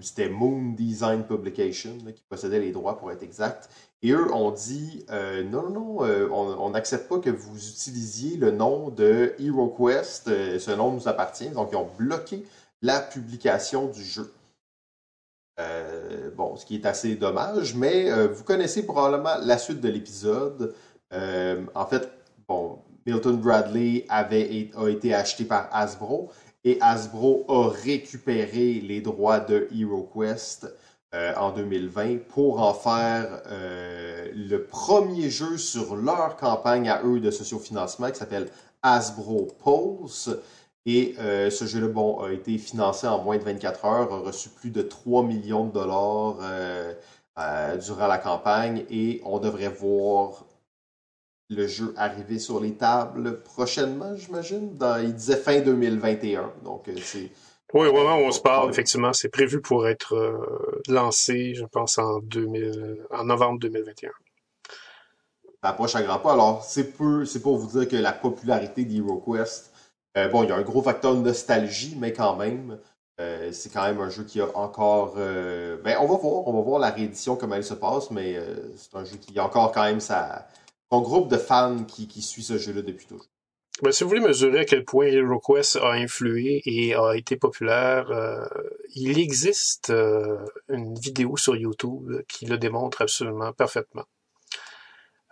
[0.00, 3.68] c'était Moon Design Publication qui possédait les droits pour être exact.
[4.04, 8.36] Et eux ont dit euh, non, non, non, euh, on n'accepte pas que vous utilisiez
[8.36, 10.28] le nom de HeroQuest.
[10.28, 11.48] Euh, ce nom nous appartient.
[11.48, 12.44] Donc, ils ont bloqué
[12.82, 14.30] la publication du jeu.
[16.36, 20.74] bon, ce qui est assez dommage, mais vous connaissez probablement la suite de l'épisode.
[21.10, 22.10] en fait,
[22.46, 26.30] bon, Milton Bradley avait, a été acheté par Hasbro
[26.64, 30.66] et Hasbro a récupéré les droits de HeroQuest
[31.14, 37.20] euh, en 2020 pour en faire euh, le premier jeu sur leur campagne à eux
[37.20, 38.48] de sociofinancement qui s'appelle
[38.82, 40.30] Hasbro Pulse.
[40.86, 44.48] Et euh, ce jeu-là bon, a été financé en moins de 24 heures, a reçu
[44.48, 46.38] plus de 3 millions de dollars
[47.78, 50.44] durant la campagne et on devrait voir
[51.54, 54.76] le jeu arriver sur les tables prochainement, j'imagine?
[55.02, 56.52] Il disait fin 2021.
[56.64, 57.30] Donc, c'est
[57.74, 61.64] oui, au moment où on se parle, effectivement, c'est prévu pour être euh, lancé, je
[61.64, 64.10] pense, en, 2000, en novembre 2021.
[65.60, 66.34] Ça approche à grands pas.
[66.34, 69.72] Alors, c'est peu, c'est pour vous dire que la popularité d'HeroQuest,
[70.16, 72.78] euh, bon, il y a un gros facteur de nostalgie, mais quand même,
[73.20, 75.14] euh, c'est quand même un jeu qui a encore.
[75.16, 78.36] Euh, ben, on va voir, on va voir la réédition comment elle se passe, mais
[78.76, 80.46] c'est un jeu qui a encore quand même sa,
[81.00, 83.26] groupe de fans qui, qui suit ce jeu-là depuis toujours.
[83.82, 88.08] Ben, si vous voulez mesurer à quel point HeroQuest a influé et a été populaire,
[88.12, 88.46] euh,
[88.94, 90.38] il existe euh,
[90.68, 94.04] une vidéo sur YouTube qui le démontre absolument parfaitement.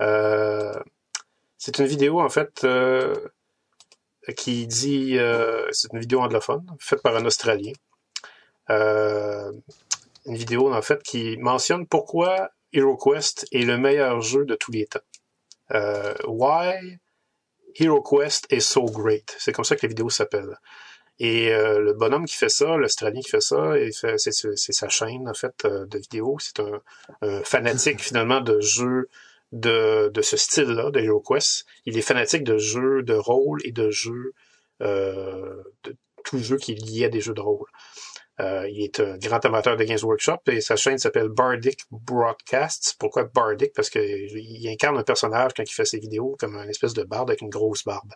[0.00, 0.74] Euh,
[1.56, 2.66] c'est une vidéo en fait
[4.36, 5.16] qui dit,
[5.70, 7.72] c'est une vidéo anglophone faite par un Australien.
[8.68, 9.62] une
[10.26, 15.00] vidéo en fait qui mentionne pourquoi HeroQuest est le meilleur jeu de tous les temps.
[16.26, 16.98] Why
[17.74, 19.34] Hero Quest is so great?
[19.38, 20.58] C'est comme ça que la vidéo s'appelle.
[21.18, 23.74] Et euh, le bonhomme qui fait ça, l'Australien qui fait ça,
[24.16, 26.38] c'est sa chaîne en fait euh, de vidéos.
[26.40, 29.08] C'est un, fanatique finalement de jeux
[29.52, 31.66] de, de ce style-là, de HeroQuest.
[31.86, 34.32] Il est fanatique de jeux de rôle et de jeux
[34.80, 37.68] euh, de tout jeu qui est lié à des jeux de rôle.
[38.42, 42.96] Euh, il est un grand amateur de Games Workshop et sa chaîne s'appelle Bardic Broadcasts.
[42.98, 43.72] Pourquoi Bardic?
[43.74, 47.30] Parce qu'il incarne un personnage quand il fait ses vidéos comme une espèce de barde
[47.30, 48.12] avec une grosse barbe.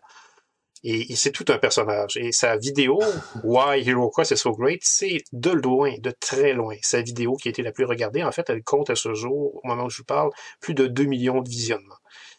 [0.83, 2.17] Et, c'est tout un personnage.
[2.17, 3.01] Et sa vidéo,
[3.43, 6.77] Why Hero Quest is so great, c'est de loin, de très loin.
[6.83, 9.57] Sa vidéo qui a été la plus regardée, en fait, elle compte à ce jour,
[9.57, 11.97] au moment où je vous parle, plus de 2 millions de visionnements.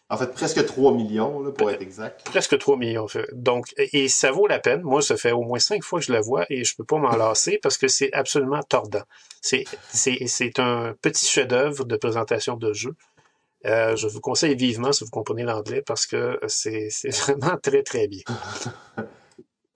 [0.10, 2.24] En fait, presque 3 millions, pour être exact.
[2.24, 3.08] Presque 3 millions.
[3.34, 4.82] Donc, et ça vaut la peine.
[4.82, 6.98] Moi, ça fait au moins cinq fois que je la vois et je peux pas
[6.98, 9.04] m'en lasser parce que c'est absolument tordant.
[9.42, 12.96] C'est, c'est, c'est un petit chef-d'œuvre de présentation de jeu.
[13.66, 17.84] Euh, je vous conseille vivement si vous comprenez l'anglais parce que c'est, c'est vraiment très,
[17.84, 18.24] très bien.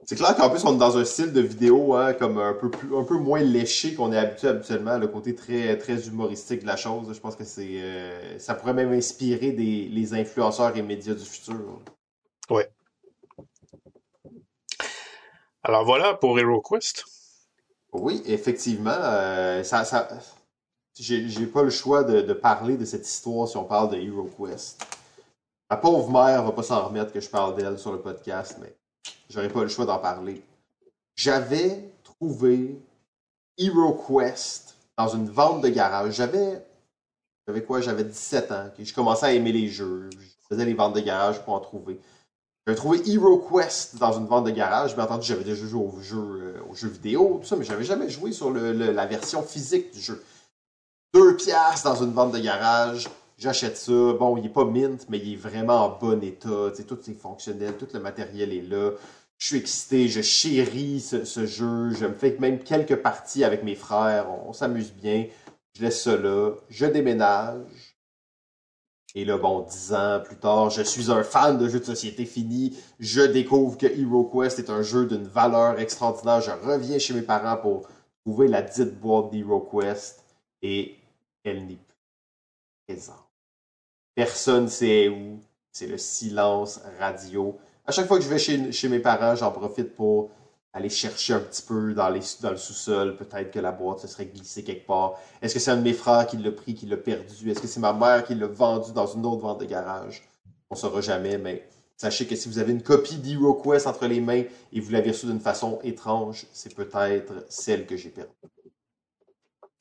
[0.06, 2.72] C'est clair qu'en plus, on est dans un style de vidéo hein, comme un peu,
[2.72, 6.68] plus, un peu moins léché qu'on est habitué habituellement, le côté très, très humoristique de
[6.68, 7.14] la chose.
[7.14, 11.24] Je pense que c'est euh, ça pourrait même inspirer des, les influenceurs et médias du
[11.24, 11.82] futur.
[12.50, 12.72] Ouais.
[15.64, 17.06] Alors voilà pour HeroQuest.
[17.94, 18.90] Oui, effectivement.
[18.92, 20.08] Euh, ça, ça,
[20.96, 24.84] j'ai pas le choix de, de, parler de cette histoire si on parle de HeroQuest.
[25.70, 28.76] Ma pauvre mère va pas s'en remettre que je parle d'elle sur le podcast, mais
[29.32, 30.44] j'aurais pas le choix d'en parler.
[31.16, 32.80] J'avais trouvé
[33.58, 36.14] HeroQuest dans une vente de garage.
[36.14, 36.66] J'avais.
[37.48, 37.82] J'avais quoi?
[37.82, 38.70] J'avais 17 ans.
[38.78, 40.10] Je commençais à aimer les jeux.
[40.12, 42.00] Je faisais les ventes de garage pour en trouver.
[42.66, 44.96] J'avais trouvé HeroQuest dans une vente de garage.
[44.96, 48.32] Bien entendu, j'avais déjà joué aux jeux, jeux vidéo, tout ça, mais j'avais jamais joué
[48.32, 50.24] sur la version physique du jeu.
[51.14, 53.10] Deux piastres dans une vente de garage.
[53.38, 53.92] J'achète ça.
[53.92, 56.72] Bon, il n'est pas mint, mais il est vraiment en bon état.
[56.88, 58.92] tout est fonctionnel, tout le matériel est là.
[59.42, 61.90] Je suis excité, je chéris ce, jeu.
[61.96, 64.30] Je me fais même quelques parties avec mes frères.
[64.30, 65.26] On, s'amuse bien.
[65.74, 66.16] Je laisse ça.
[66.70, 67.98] Je déménage.
[69.16, 72.26] Et là, bon, dix ans plus tard, je suis un fan de jeux de société
[72.26, 72.78] fini.
[73.00, 76.42] Je découvre que HeroQuest est un jeu d'une valeur extraordinaire.
[76.42, 77.90] Je reviens chez mes parents pour
[78.24, 80.24] trouver la dite boîte d'HeroQuest
[80.62, 81.00] et
[81.44, 81.80] elle n'est
[82.88, 83.26] présent.
[84.14, 85.40] Personne sait où.
[85.72, 87.58] C'est le silence radio.
[87.92, 90.32] À chaque fois que je vais chez, chez mes parents, j'en profite pour
[90.72, 93.18] aller chercher un petit peu dans, les, dans le sous-sol.
[93.18, 95.20] Peut-être que la boîte se serait glissée quelque part.
[95.42, 97.52] Est-ce que c'est un de mes frères qui l'a pris, qui l'a perdu?
[97.52, 100.24] Est-ce que c'est ma mère qui l'a vendu dans une autre vente de garage?
[100.70, 101.68] On ne saura jamais, mais
[101.98, 105.26] sachez que si vous avez une copie d'HeroQuest entre les mains et vous l'avez reçue
[105.26, 108.32] d'une façon étrange, c'est peut-être celle que j'ai perdue.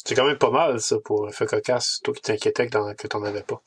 [0.05, 3.07] C'est quand même pas mal, ça, pour un feu cocasse, toi qui t'inquiétais que, que
[3.07, 3.63] t'en avais pas.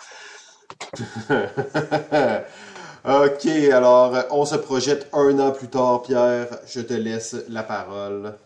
[3.05, 6.47] ok, alors on se projette un an plus tard, Pierre.
[6.65, 8.37] Je te laisse la parole.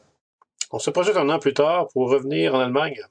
[0.72, 3.02] On se projette un an plus tard pour revenir en Allemagne.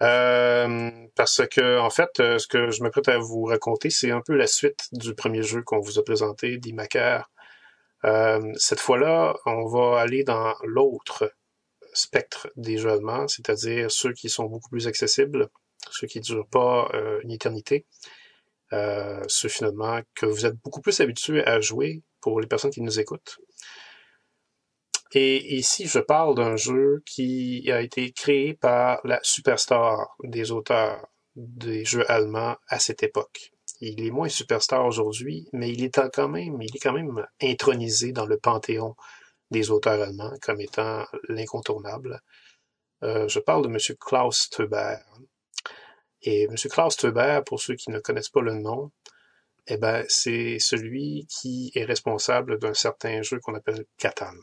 [0.00, 4.20] Euh, parce que, en fait, euh, ce que je m'apprête à vous raconter, c'est un
[4.20, 7.30] peu la suite du premier jeu qu'on vous a présenté, d'Imacar.
[8.04, 11.32] Euh, cette fois-là, on va aller dans l'autre
[11.92, 15.48] spectre des jeux allemands, c'est-à-dire ceux qui sont beaucoup plus accessibles,
[15.90, 17.86] ceux qui ne durent pas euh, une éternité,
[18.72, 23.00] euh, finalement que vous êtes beaucoup plus habitués à jouer pour les personnes qui nous
[23.00, 23.38] écoutent.
[25.12, 31.06] Et ici, je parle d'un jeu qui a été créé par la superstar des auteurs
[31.34, 33.52] des jeux allemands à cette époque.
[33.80, 38.12] Il est moins superstar aujourd'hui, mais il est quand même, il est quand même intronisé
[38.12, 38.96] dans le panthéon
[39.50, 42.20] des auteurs allemands comme étant l'incontournable.
[43.04, 43.96] Euh, je parle de M.
[43.98, 44.96] Klaus Teuber.
[46.22, 46.54] Et M.
[46.70, 48.90] Klaus Teuber, pour ceux qui ne connaissent pas le nom,
[49.66, 54.34] eh ben, c'est celui qui est responsable d'un certain jeu qu'on appelle Catan.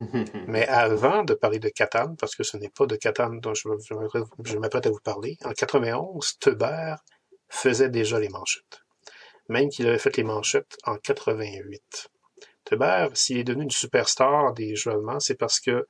[0.46, 3.68] Mais avant de parler de Catan, parce que ce n'est pas de Catan dont je,
[4.44, 6.96] je m'apprête à vous parler, en 91, Teuber
[7.48, 8.82] faisait déjà les manchettes.
[9.48, 12.08] Même qu'il avait fait les manchettes en 88.
[12.64, 15.86] Teber, s'il est devenu une superstar des jeux allemands, c'est parce que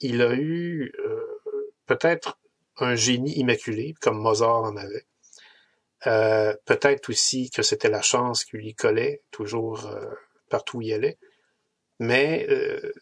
[0.00, 1.24] il a eu euh,
[1.86, 2.38] peut-être
[2.80, 5.06] un génie immaculé, comme Mozart en avait.
[6.06, 10.06] Euh, peut-être aussi que c'était la chance qui lui collait toujours euh,
[10.48, 11.18] partout où il allait.
[12.00, 12.46] Mais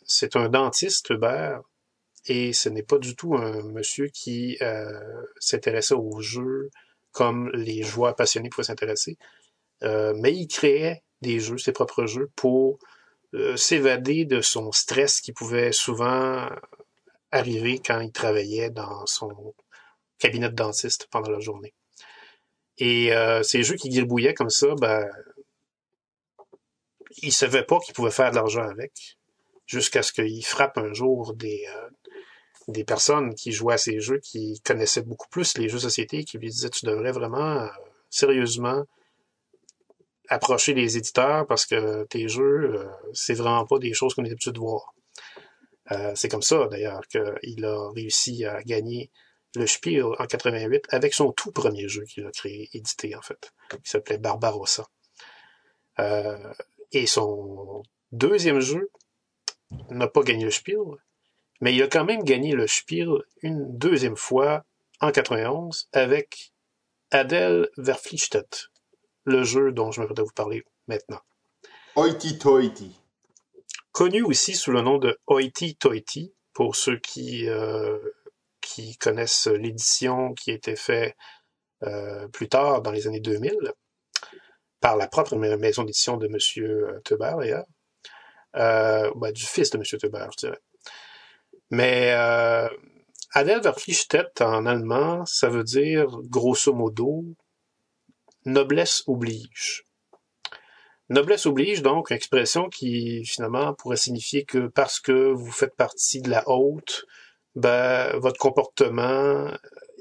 [0.06, 1.60] c'est un dentiste, Hubert,
[2.24, 4.58] et ce n'est pas du tout un monsieur qui
[5.38, 6.70] s'intéressait aux jeux
[7.12, 9.18] comme les joueurs passionnés pouvaient s'intéresser.
[9.82, 12.78] mais il créait des jeux, ses propres jeux, pour
[13.34, 16.48] euh, s'évader de son stress qui pouvait souvent
[17.32, 19.54] arriver quand il travaillait dans son
[20.18, 21.74] cabinet de dentiste pendant la journée.
[22.78, 25.08] Et euh, ces jeux qui gribouillaient comme ça, ben,
[27.22, 29.16] il savait pas qu'il pouvait faire de l'argent avec,
[29.66, 31.88] jusqu'à ce qu'il frappe un jour des, euh,
[32.68, 36.24] des personnes qui jouaient à ces jeux, qui connaissaient beaucoup plus les jeux de société,
[36.24, 37.68] qui lui disaient, tu devrais vraiment,
[38.10, 38.84] sérieusement,
[40.28, 44.30] approcher les éditeurs parce que tes jeux, euh, c'est vraiment pas des choses qu'on est
[44.30, 44.94] habitué de voir.
[45.92, 49.10] Euh, c'est comme ça, d'ailleurs, qu'il a réussi à gagner
[49.56, 53.52] le Spiel en 88 avec son tout premier jeu qu'il a créé, édité, en fait,
[53.70, 54.86] qui s'appelait Barbarossa.
[55.98, 56.52] Euh,
[56.92, 57.82] et son
[58.12, 58.90] deuxième jeu
[59.90, 60.78] n'a pas gagné le Spiel,
[61.60, 63.08] mais il a quand même gagné le Spiel
[63.42, 64.64] une deuxième fois
[65.00, 66.52] en 91 avec
[67.10, 68.68] Adèle Verpflichtet,
[69.24, 71.20] le jeu dont je vais vous parler maintenant.
[71.96, 73.00] Hoity Toity.
[73.92, 77.98] Connu aussi sous le nom de Hoity Toity, pour ceux qui, euh,
[78.66, 81.16] qui connaissent l'édition qui a été faite
[81.84, 83.54] euh, plus tard dans les années 2000,
[84.80, 87.00] par la propre maison d'édition de M.
[87.04, 87.66] Teuber, d'ailleurs.
[88.56, 89.84] Euh, ben, du fils de M.
[89.84, 90.60] Teuber, je dirais.
[91.70, 92.68] Mais euh,
[93.32, 93.60] Adel
[94.40, 97.24] en allemand, ça veut dire grosso modo
[98.44, 99.84] Noblesse oblige.
[101.08, 106.30] Noblesse oblige, donc, expression qui, finalement, pourrait signifier que parce que vous faites partie de
[106.30, 107.06] la haute,
[107.56, 109.50] ben, votre comportement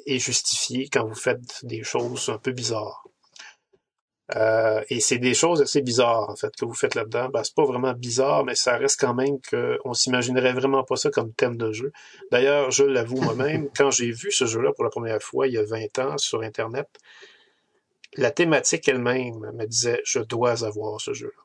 [0.05, 3.05] est justifié quand vous faites des choses un peu bizarres.
[4.35, 7.29] Euh, et c'est des choses assez bizarres, en fait, que vous faites là-dedans.
[7.29, 11.09] Ben, c'est pas vraiment bizarre, mais ça reste quand même qu'on s'imaginerait vraiment pas ça
[11.11, 11.91] comme thème de jeu.
[12.31, 15.57] D'ailleurs, je l'avoue moi-même, quand j'ai vu ce jeu-là pour la première fois, il y
[15.57, 16.89] a 20 ans, sur Internet,
[18.17, 21.44] la thématique elle-même me disait je dois avoir ce jeu-là.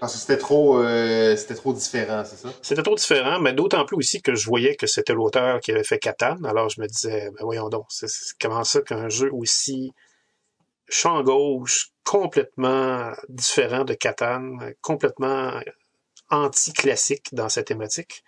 [0.00, 2.52] Parce que c'était trop, euh, trop différent, c'est ça?
[2.62, 5.84] C'était trop différent, mais d'autant plus aussi que je voyais que c'était l'auteur qui avait
[5.84, 6.42] fait Catan.
[6.44, 7.86] Alors je me disais, ben voyons donc,
[8.40, 9.92] comment ça qu'un jeu aussi
[10.88, 15.52] champ gauche, complètement différent de Catan, complètement
[16.30, 18.24] anti-classique dans sa thématique.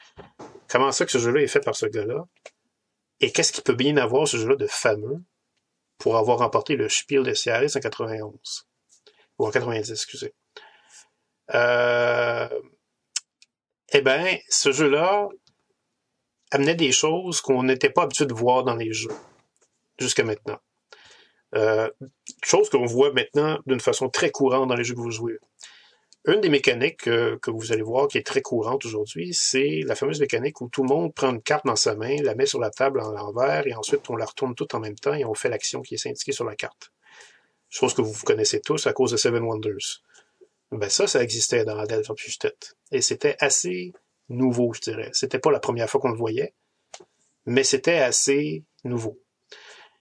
[0.69, 2.25] Comment ça que ce jeu-là est fait par ce gars-là?
[3.21, 5.23] Et qu'est-ce qui peut bien avoir ce jeu-là de fameux?
[5.99, 8.67] pour avoir remporté le Spiel des Jahres en 91.
[9.39, 10.35] Ou en 90, excusez.
[11.55, 12.49] Euh,
[13.93, 15.29] eh bien, ce jeu-là
[16.51, 19.15] amenait des choses qu'on n'était pas habitué de voir dans les jeux.
[19.99, 20.59] jusqu'à maintenant.
[21.55, 21.89] Euh,
[22.45, 25.39] chose qu'on voit maintenant d'une façon très courante dans les jeux que vous jouez.
[26.27, 30.21] Une des mécaniques que vous allez voir qui est très courante aujourd'hui, c'est la fameuse
[30.21, 32.71] mécanique où tout le monde prend une carte dans sa main, la met sur la
[32.71, 35.49] table en l'envers et ensuite on la retourne toute en même temps et on fait
[35.49, 36.91] l'action qui est indiquée sur la carte.
[37.71, 40.03] Chose que vous connaissez tous à cause de Seven Wonders.
[40.73, 42.39] Ben ça, ça existait dans Adelphi
[42.91, 43.93] Et c'était assez
[44.29, 45.11] nouveau, je dirais.
[45.13, 46.55] C'était pas la première fois qu'on le voyait,
[47.45, 49.21] mais c'était assez nouveau.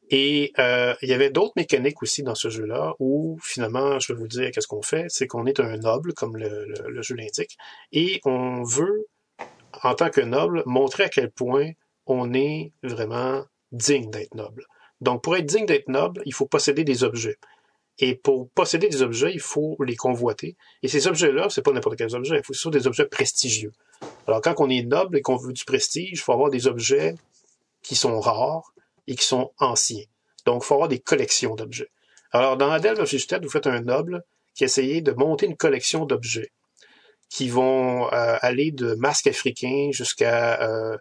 [0.10, 4.20] Et euh, il y avait d'autres mécaniques aussi dans ce jeu-là où finalement, je vais
[4.20, 7.58] vous dire qu'est-ce qu'on fait, c'est qu'on est un noble, comme le, le jeu l'indique,
[7.92, 9.08] et on veut,
[9.84, 11.72] en tant que noble, montrer à quel point
[12.06, 14.66] on est vraiment digne d'être noble.
[15.02, 17.38] Donc, pour être digne d'être noble, il faut posséder des objets.
[18.00, 20.58] Et pour posséder des objets, il faut les convoiter.
[20.84, 23.72] Et ces objets-là, c'est pas n'importe quels objets, il faut surtout des objets prestigieux.
[24.28, 27.16] Alors, quand on est noble et qu'on veut du prestige, il faut avoir des objets
[27.82, 28.74] qui sont rares
[29.08, 30.04] et qui sont anciens.
[30.46, 31.90] Donc, il faut avoir des collections d'objets.
[32.32, 34.24] Alors, dans Adèle of vous faites un noble
[34.56, 36.52] qui essaye de monter une collection d'objets
[37.30, 40.98] qui vont euh, aller de masques africains jusqu'à euh,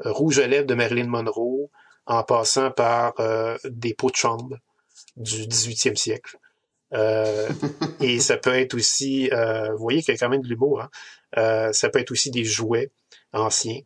[0.00, 1.70] rouge à lèvres de Marilyn Monroe,
[2.06, 4.56] en passant par euh, des pots de chambre
[5.16, 6.36] du 18e siècle.
[6.92, 7.48] Euh,
[8.00, 10.82] et ça peut être aussi, euh, vous voyez qu'il y a quand même de l'humour,
[10.82, 10.90] hein?
[11.36, 12.90] Euh, ça peut être aussi des jouets
[13.32, 13.80] anciens.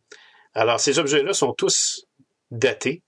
[0.55, 2.07] Alors, ces objets-là sont tous
[2.51, 3.03] datés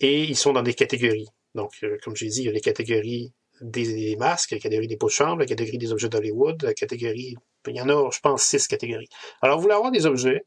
[0.00, 1.28] et ils sont dans des catégories.
[1.54, 1.72] Donc,
[2.02, 5.12] comme j'ai dit, il y a les catégories des, masques, la catégorie des pots de
[5.12, 7.36] chambre, la catégorie des objets d'Hollywood, la catégorie,
[7.66, 9.08] il y en a, je pense, six catégories.
[9.42, 10.44] Alors, vous voulez avoir des objets,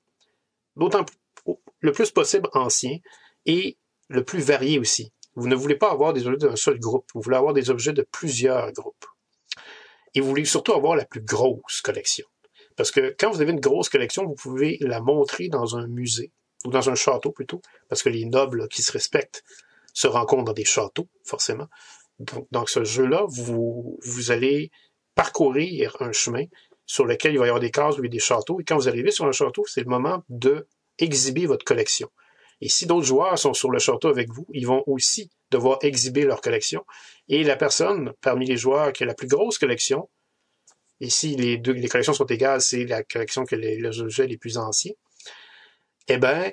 [0.76, 1.06] d'autant
[1.82, 2.98] le plus possible anciens
[3.46, 3.78] et
[4.08, 5.12] le plus variés aussi.
[5.36, 7.94] Vous ne voulez pas avoir des objets d'un seul groupe, vous voulez avoir des objets
[7.94, 9.06] de plusieurs groupes.
[10.14, 12.28] Et vous voulez surtout avoir la plus grosse collection.
[12.76, 16.32] Parce que quand vous avez une grosse collection, vous pouvez la montrer dans un musée,
[16.66, 19.44] ou dans un château plutôt, parce que les nobles qui se respectent
[19.94, 21.68] se rencontrent dans des châteaux, forcément.
[22.20, 24.72] Donc, dans ce jeu-là, vous, allez
[25.16, 26.46] parcourir un chemin
[26.86, 29.12] sur lequel il va y avoir des cases ou des châteaux, et quand vous arrivez
[29.12, 30.68] sur un château, c'est le moment de
[31.48, 32.10] votre collection.
[32.62, 36.24] Et si d'autres joueurs sont sur le château avec vous, ils vont aussi devoir exhiber
[36.24, 36.86] leur collection.
[37.28, 40.10] Et la personne parmi les joueurs qui a la plus grosse collection,
[41.00, 44.38] et si les deux collections sont égales, c'est la collection que les, les objets les
[44.38, 44.94] plus anciens,
[46.08, 46.52] eh bien,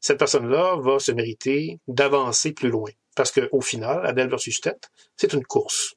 [0.00, 2.90] cette personne-là va se mériter d'avancer plus loin.
[3.16, 5.94] Parce qu'au final, Adèle versus Tête, c'est une course.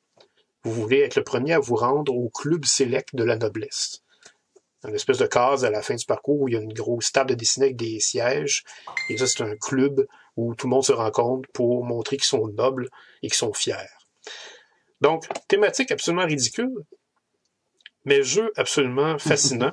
[0.64, 4.01] Vous voulez être le premier à vous rendre au club select de la noblesse
[4.88, 7.12] une espèce de case à la fin du parcours où il y a une grosse
[7.12, 8.64] table de dessinée avec des sièges.
[9.10, 12.48] Et ça, c'est un club où tout le monde se rencontre pour montrer qu'ils sont
[12.48, 12.90] nobles
[13.22, 13.76] et qu'ils sont fiers.
[15.02, 16.74] Donc, thématique absolument ridicule,
[18.06, 19.72] mais jeu absolument fascinant.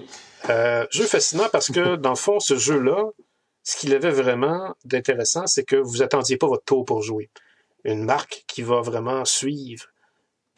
[0.50, 3.04] euh, jeu fascinant parce que, dans le fond, ce jeu-là,
[3.62, 7.30] ce qu'il avait vraiment d'intéressant, c'est que vous attendiez pas votre tour pour jouer.
[7.84, 9.86] Une marque qui va vraiment suivre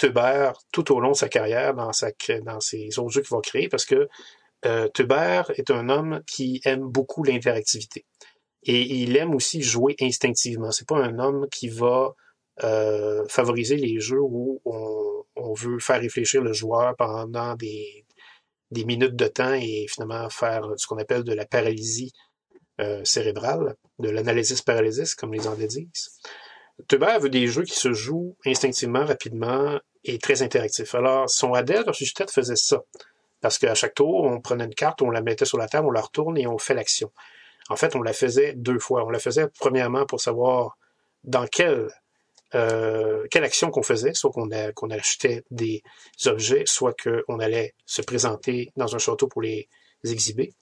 [0.02, 3.84] Tuber tout au long de sa carrière dans, ses autres jeux qu'il va créer parce
[3.84, 4.08] que
[4.64, 8.04] euh, Tuber est un homme qui aime beaucoup l'interactivité.
[8.64, 10.72] Et il aime aussi jouer instinctivement.
[10.72, 12.14] C'est pas un homme qui va
[12.64, 18.04] euh, favoriser les jeux où on, veut faire réfléchir le joueur pendant des,
[18.72, 22.12] minutes de temps et finalement faire ce qu'on appelle de la paralysie
[22.80, 26.18] euh, cérébrale, de l'analysis paralysis, comme les Anglais disent.
[26.88, 30.94] Tuber veut des jeux qui se jouent instinctivement, rapidement et très interactifs.
[30.94, 32.82] Alors, son Adèle versus Tête faisait ça.
[33.40, 35.90] Parce qu'à chaque tour, on prenait une carte, on la mettait sur la table, on
[35.90, 37.12] la retourne et on fait l'action.
[37.68, 39.04] En fait, on la faisait deux fois.
[39.04, 40.76] On la faisait premièrement pour savoir
[41.24, 41.88] dans quelle,
[42.54, 45.82] euh, quelle action qu'on faisait, soit qu'on qu'on achetait des
[46.26, 49.68] objets, soit qu'on allait se présenter dans un château pour les
[50.04, 50.54] exhiber.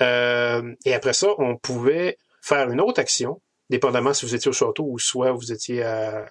[0.00, 3.40] Euh, et après ça, on pouvait faire une autre action
[3.72, 5.82] dépendamment si vous étiez au château ou soit vous étiez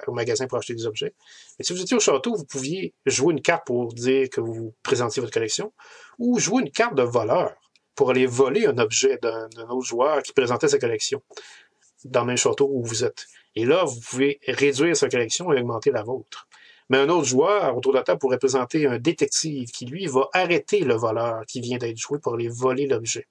[0.08, 1.14] au magasin pour acheter des objets.
[1.58, 4.74] Mais si vous étiez au château, vous pouviez jouer une carte pour dire que vous
[4.84, 5.74] présentiez votre collection,
[6.20, 7.54] ou jouer une carte de voleur
[7.96, 11.22] pour aller voler un objet d'un autre joueur qui présentait sa collection
[12.06, 13.26] dans le même château où vous êtes.
[13.56, 16.48] Et là, vous pouvez réduire sa collection et augmenter la vôtre.
[16.90, 20.30] Mais un autre joueur autour de la table pourrait présenter un détective qui, lui, va
[20.34, 23.28] arrêter le voleur qui vient d'être joué pour aller voler l'objet.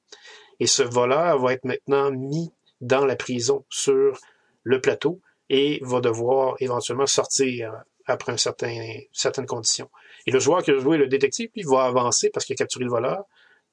[0.60, 4.18] Et ce voleur va être maintenant mis dans la prison sur
[4.62, 8.72] le plateau et va devoir éventuellement sortir après un certain,
[9.12, 9.90] certaines conditions.
[10.26, 12.84] Et le joueur qui a joué le détective, lui, va avancer parce qu'il a capturé
[12.84, 13.24] le voleur.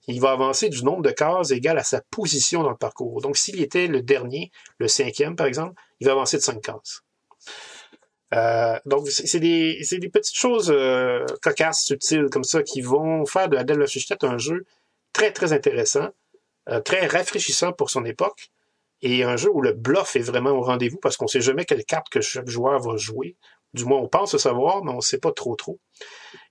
[0.08, 3.22] Il va avancer du nombre de cases égal à sa position dans le parcours.
[3.22, 7.02] Donc, s'il était le dernier, le cinquième, par exemple, il va avancer de cinq cases.
[8.34, 13.50] Euh, donc, c'est des, des, petites choses euh, cocasses, subtiles, comme ça, qui vont faire
[13.50, 13.86] de Adèle
[14.22, 14.66] un jeu
[15.14, 16.10] très, très intéressant,
[16.70, 18.52] euh, très rafraîchissant pour son époque,
[19.02, 21.66] et un jeu où le bluff est vraiment au rendez-vous parce qu'on ne sait jamais
[21.66, 23.36] quelle carte que chaque joueur va jouer.
[23.74, 25.80] Du moins, on pense le savoir, mais on ne sait pas trop trop.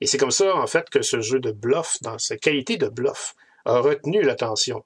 [0.00, 2.88] Et c'est comme ça, en fait, que ce jeu de bluff, dans sa qualité de
[2.88, 3.34] bluff,
[3.64, 4.84] a retenu l'attention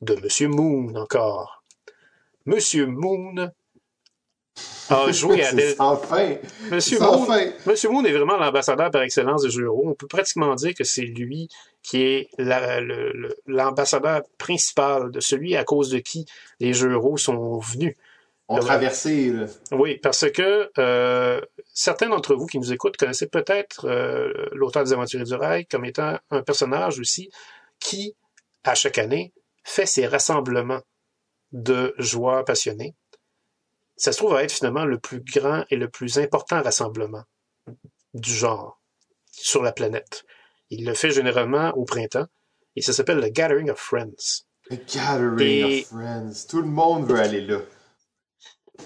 [0.00, 0.50] de M.
[0.50, 1.64] Moon encore.
[2.46, 2.86] M.
[2.86, 3.50] Moon
[4.88, 6.34] a joué à C'est sans fin.
[6.70, 7.46] Monsieur Moon, fin.
[7.66, 9.70] Monsieur Moon est vraiment l'ambassadeur par excellence des jeux.
[9.70, 11.48] On peut pratiquement dire que c'est lui
[11.82, 16.26] qui est la- le- le- l'ambassadeur principal de celui à cause de qui
[16.58, 17.94] les jeux euro sont venus.
[18.48, 18.74] On là.
[19.70, 21.40] Oui, parce que euh,
[21.72, 25.84] certains d'entre vous qui nous écoutent connaissaient peut-être euh, l'auteur des Aventuriers du Rail comme
[25.84, 27.30] étant un personnage aussi
[27.78, 28.16] qui,
[28.64, 29.32] à chaque année,
[29.62, 30.80] fait ses rassemblements
[31.52, 32.96] de joueurs passionnés.
[34.00, 37.24] Ça se trouve à être finalement le plus grand et le plus important rassemblement
[38.14, 38.80] du genre
[39.30, 40.24] sur la planète.
[40.70, 42.24] Il le fait généralement au printemps
[42.76, 44.44] et ça s'appelle le Gathering of Friends.
[44.70, 46.46] The Gathering Et- of Friends.
[46.48, 47.58] Tout le monde veut aller là.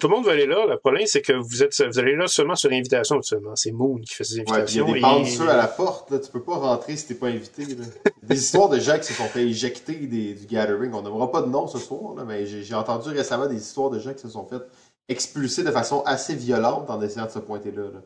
[0.01, 0.67] Tout le monde va aller là.
[0.67, 3.55] Le problème, c'est que vous êtes, vous allez là seulement sur invitation actuellement.
[3.55, 5.45] C'est Moon qui fait ses Ouais, puis il y a invitations.
[5.45, 6.19] des et- à la porte, là.
[6.19, 7.85] Tu peux pas rentrer si t'es pas invité, là.
[8.25, 10.93] Des histoires de gens qui se sont fait éjecter des- du Gathering.
[10.95, 14.01] On n'aura pas de nom ce soir, là, mais j'ai entendu récemment des histoires de
[14.01, 14.63] gens qui se sont fait
[15.09, 17.85] expulser de façon assez violente en essayant de se pointer là.
[17.93, 18.03] là.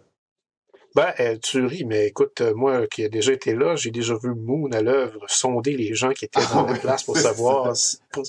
[0.94, 4.14] Ben, euh, tu ris, mais écoute, euh, moi qui ai déjà été là, j'ai déjà
[4.16, 7.76] vu Moon à l'œuvre sonder les gens qui étaient dans Ah la place pour savoir
[7.76, 8.24] si- pour,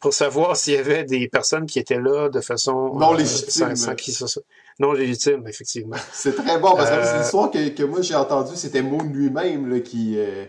[0.00, 3.76] pour savoir s'il y avait des personnes qui étaient là de façon Non euh, légitime.
[3.76, 4.40] sans, sans qui ça- ça-
[4.80, 5.96] non légitime, effectivement.
[6.12, 9.04] C'est très bon, parce que Euh, c'est l'histoire que, que moi j'ai entendue, c'était Moon
[9.04, 10.46] lui-même qui, euh,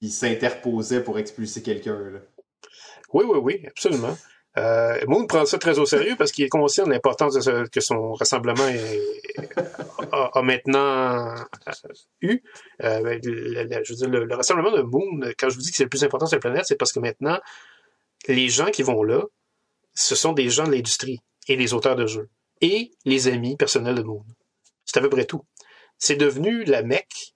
[0.00, 1.98] qui s'interposait pour expulser quelqu'un.
[3.12, 4.16] Oui, oui, oui, absolument.
[4.58, 6.50] Euh, Moon prend ça très au sérieux parce qu'il est
[6.86, 7.38] l'importance
[7.72, 9.00] que son rassemblement est-
[10.12, 11.82] a, maintenant euh,
[12.20, 12.42] eu.
[12.82, 15.70] Euh, ben, le, je veux dire, le, le rassemblement de Moon, quand je vous dis
[15.70, 17.38] que c'est le plus important sur la planète, c'est parce que maintenant,
[18.28, 19.22] les gens qui vont là,
[19.94, 22.28] ce sont des gens de l'industrie et les auteurs de jeux
[22.60, 24.24] et les amis personnels de Moon.
[24.84, 25.44] C'est à peu près tout.
[25.98, 27.34] C'est devenu la mecque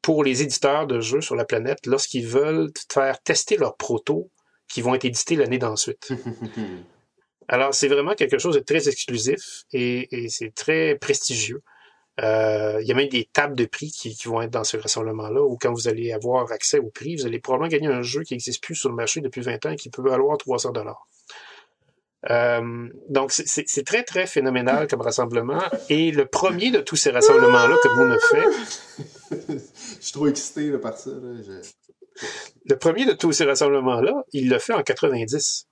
[0.00, 4.30] pour les éditeurs de jeux sur la planète lorsqu'ils veulent faire tester leurs protos
[4.68, 6.12] qui vont être édités l'année d'ensuite.
[7.48, 11.62] Alors, c'est vraiment quelque chose de très exclusif et, c'est très prestigieux.
[12.20, 15.42] Euh, il y a même des tables de prix qui, vont être dans ce rassemblement-là,
[15.42, 18.34] où quand vous allez avoir accès au prix, vous allez probablement gagner un jeu qui
[18.34, 21.06] n'existe plus sur le marché depuis 20 ans et qui peut valoir 300 dollars.
[22.30, 25.62] Euh, donc, c'est- très, très phénoménal comme rassemblement.
[25.88, 28.76] Et le premier de tous ces rassemblements-là que Moon a fait,
[30.00, 31.10] Je suis trop excité là, par ça.
[31.10, 31.60] Là.
[32.64, 35.66] Le premier de tous ces rassemblements-là, il l'a fait en 90.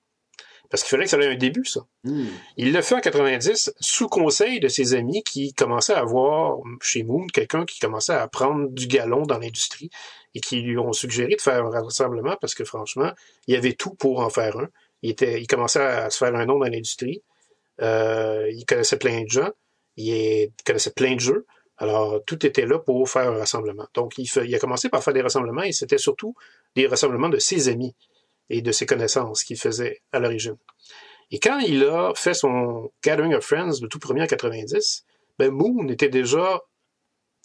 [0.71, 1.87] Parce qu'il fallait que ça ait un début, ça.
[2.05, 2.27] Hmm.
[2.57, 7.05] Il l'a fait en 90 sous conseil de ses amis qui commençaient à voir chez
[7.05, 9.91] Moon quelqu'un qui commençait à prendre du galon dans l'industrie
[10.35, 13.13] et qui lui ont suggéré de faire un rassemblement parce que franchement,
[13.47, 14.69] il y avait tout pour en faire un.
[15.03, 17.23] Il, était, il commençait à se faire un nom dans l'industrie.
[17.83, 19.51] Euh, il connaissait plein de gens.
[19.97, 21.47] Il connaissait plein de jeux.
[21.77, 23.87] Alors, tout était là pour faire un rassemblement.
[23.95, 26.35] Donc, il, a commencé par faire des rassemblements et c'était surtout
[26.77, 27.95] des rassemblements de ses amis
[28.49, 30.57] et de ses connaissances qu'il faisait à l'origine.
[31.31, 35.05] Et quand il a fait son Gathering of Friends, le tout premier en 90,
[35.39, 36.63] ben Moon était déjà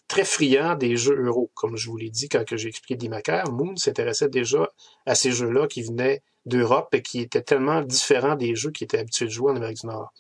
[0.08, 1.50] très friand des jeux euro.
[1.56, 4.70] Comme je vous l'ai dit quand j'ai expliqué Dimaker, Moon s'intéressait déjà
[5.06, 9.00] à ces jeux-là qui venaient d'Europe et qui étaient tellement différents des jeux qui étaient
[9.00, 10.12] habitués de jouer en Amérique du Nord.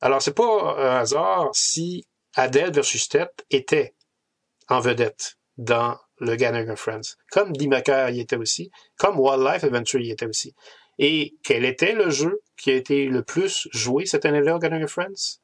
[0.00, 3.08] Alors, c'est pas un hasard si Adele versus
[3.50, 3.94] était
[4.68, 7.16] en vedette dans le Gathering of Friends.
[7.30, 10.54] Comme Dimaker y était aussi, comme Wildlife Adventure y était aussi.
[10.98, 14.86] Et quel était le jeu qui a été le plus joué cette année-là au Gathering
[14.86, 15.40] Friends?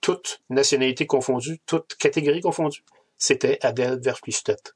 [0.00, 2.84] Toutes nationalités confondues, toutes catégories confondues.
[3.16, 4.74] C'était Adele versus Tête.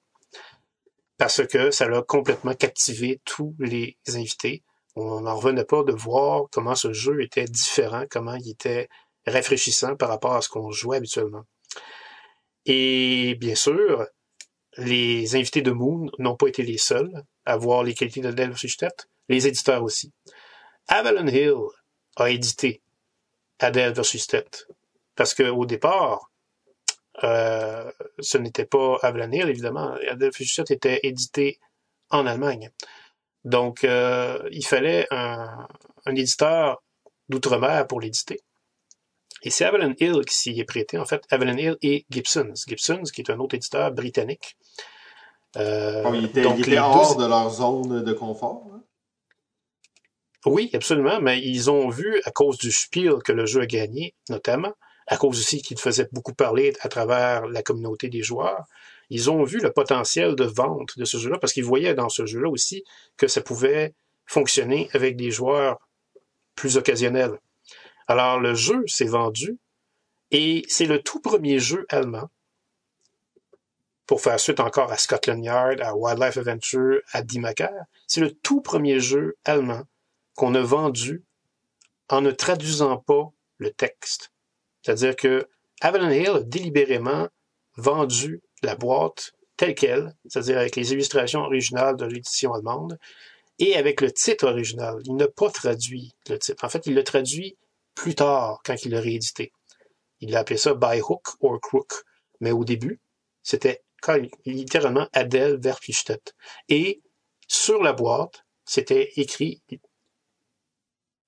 [1.19, 4.63] Parce que ça l'a complètement captivé tous les invités.
[4.95, 8.89] On n'en revenait pas de voir comment ce jeu était différent, comment il était
[9.27, 11.45] rafraîchissant par rapport à ce qu'on jouait habituellement.
[12.65, 14.07] Et bien sûr,
[14.77, 19.09] les invités de Moon n'ont pas été les seuls à voir les qualités de Tête,
[19.29, 20.13] les éditeurs aussi.
[20.89, 21.55] Avalon Hill
[22.17, 22.83] a édité
[23.59, 24.67] Adele versus Tête.
[25.15, 26.31] Parce qu'au départ,
[27.25, 29.93] euh, ce n'était pas Avalon Hill, évidemment.
[30.09, 31.59] Adele versus était édité
[32.11, 32.71] en Allemagne.
[33.45, 35.67] Donc, euh, il fallait un,
[36.05, 36.83] un éditeur
[37.29, 38.41] d'outre-mer pour l'éditer.
[39.47, 42.53] Et c'est Avalon Hill qui s'y est prêté, en fait, Avalon Hill et Gibsons.
[42.67, 44.57] Gibsons, qui est un autre éditeur britannique.
[45.57, 46.11] Euh, Bon,
[46.43, 48.65] donc hors deux- de leur zone de confort.
[48.75, 48.83] hein?
[50.47, 54.15] Oui, absolument, mais ils ont vu, à cause du spiel que le jeu a gagné,
[54.29, 54.73] notamment,
[55.07, 58.65] à cause aussi qu'il faisait beaucoup parler à travers la communauté des joueurs,
[59.11, 62.27] ils ont vu le potentiel de vente de ce jeu-là, parce qu'ils voyaient dans ce
[62.27, 62.83] jeu-là aussi
[63.17, 63.95] que ça pouvait
[64.25, 65.79] fonctionner avec des joueurs
[66.57, 67.39] plus occasionnel.
[68.07, 69.59] Alors le jeu s'est vendu
[70.31, 72.29] et c'est le tout premier jeu allemand
[74.07, 77.85] pour faire suite encore à Scotland Yard, à Wildlife Adventure, à Dimaker.
[78.07, 79.83] C'est le tout premier jeu allemand
[80.35, 81.25] qu'on a vendu
[82.09, 84.33] en ne traduisant pas le texte.
[84.83, 85.49] C'est-à-dire que
[85.81, 87.29] Avalon Hill a délibérément
[87.77, 92.99] vendu la boîte telle qu'elle, c'est-à-dire avec les illustrations originales de l'édition allemande,
[93.59, 95.01] et avec le titre original.
[95.05, 96.65] Il n'a pas traduit le titre.
[96.65, 97.57] En fait, il l'a traduit
[97.97, 99.53] plus tard, quand il l'a réédité.
[100.21, 101.93] Il a appelé ça By Hook or Crook.
[102.41, 103.01] Mais au début,
[103.43, 103.83] c'était
[104.45, 106.21] littéralement Adèle Verpflichtet.
[106.69, 107.03] Et
[107.49, 109.63] sur la boîte, c'était écrit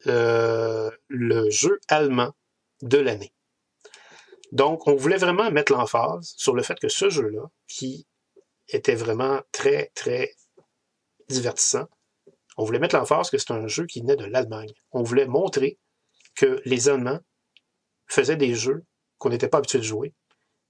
[0.07, 2.33] euh, le jeu allemand
[2.83, 3.33] de l'année.
[4.53, 8.07] Donc, on voulait vraiment mettre l'emphase sur le fait que ce jeu-là, qui
[8.69, 10.35] était vraiment très, très
[11.29, 11.87] divertissant,
[12.57, 14.73] on voulait mettre l'emphase que c'est un jeu qui naît de l'Allemagne.
[14.93, 15.79] On voulait montrer
[16.39, 17.19] que les Allemands
[18.07, 18.85] faisaient des jeux
[19.19, 20.15] qu'on n'était pas habitué de jouer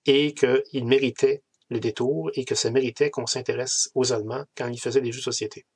[0.06, 4.80] et qu'ils méritaient le détour et que ça méritait qu'on s'intéresse aux Allemands quand ils
[4.80, 5.66] faisaient des jeux de société.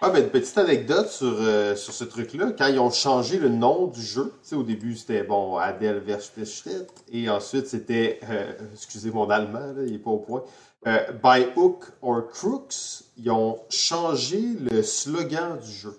[0.00, 2.52] Ah, ben, une petite anecdote sur, euh, sur ce truc-là.
[2.56, 7.28] Quand ils ont changé le nom du jeu, au début, c'était, bon, Adel Verstedt, et
[7.28, 10.44] ensuite, c'était, euh, excusez mon allemand, là, il n'est pas au point,
[10.86, 14.40] euh, By Hook or Crooks, ils ont changé
[14.70, 15.98] le slogan du jeu.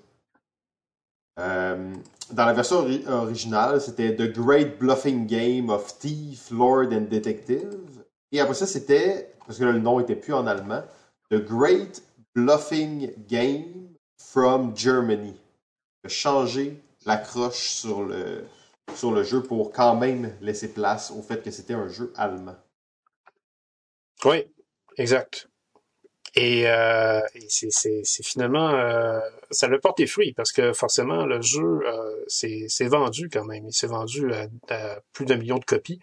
[1.40, 8.04] Dans la version originale, c'était The Great Bluffing Game of Thief, Lord and Detective.
[8.32, 10.84] Et après ça, c'était, parce que le nom était plus en allemand,
[11.32, 12.04] The Great
[12.36, 15.36] Bluffing Game from Germany.
[16.08, 18.46] Changer l'accroche sur le,
[18.96, 22.56] sur le jeu pour quand même laisser place au fait que c'était un jeu allemand.
[24.26, 24.46] Oui,
[24.98, 25.50] exact.
[26.36, 29.20] Et, euh, c'est finalement, euh,
[29.50, 33.66] ça le porte des fruits parce que forcément, le jeu euh, c'est vendu quand même.
[33.68, 36.00] Il s'est vendu à, à, plus d'un million de copies.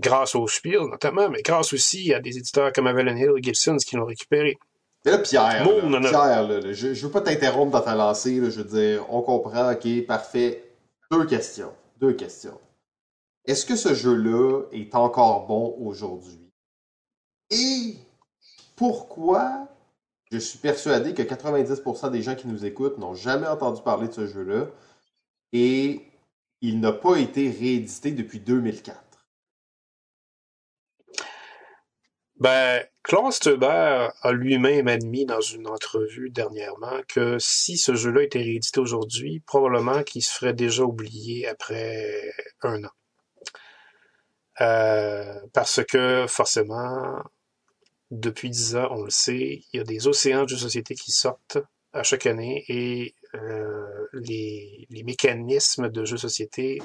[0.00, 3.76] Grâce au Spiel notamment, mais grâce aussi à des éditeurs comme Avalon Hill et Gibson
[3.76, 4.58] qui l'ont récupéré.
[5.06, 5.64] Et là, Pierre, Pierre
[6.72, 10.64] je, ne veux pas t'interrompre dans ta lancée, je veux dire, on comprend, ok, parfait.
[11.10, 11.72] Deux questions.
[12.00, 12.58] Deux questions.
[13.44, 16.43] Est-ce que ce jeu-là est encore bon aujourd'hui?
[17.50, 17.96] Et
[18.76, 19.68] pourquoi
[20.30, 24.12] je suis persuadé que 90% des gens qui nous écoutent n'ont jamais entendu parler de
[24.12, 24.66] ce jeu-là
[25.52, 26.02] et
[26.60, 29.00] il n'a pas été réédité depuis 2004?
[32.40, 38.40] Ben, Klaus Teuber a lui-même admis dans une entrevue dernièrement que si ce jeu-là était
[38.40, 42.90] réédité aujourd'hui, probablement qu'il se ferait déjà oublier après un an.
[44.60, 47.22] Euh, parce que forcément,
[48.20, 51.58] depuis dix ans, on le sait, il y a des océans de société qui sortent
[51.92, 56.80] à chaque année et euh, les, les, mécanismes de jeux de société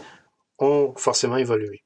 [0.59, 1.83] ont forcément évolué.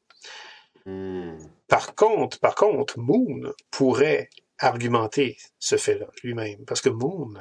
[0.85, 1.37] Hmm.
[1.67, 4.29] Par contre, par contre, Moon pourrait
[4.59, 7.33] argumenter ce fait-là lui-même, parce que Moon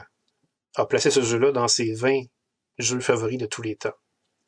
[0.76, 2.22] a placé ce jeu-là dans ses 20
[2.78, 3.94] jeux favoris de tous les temps.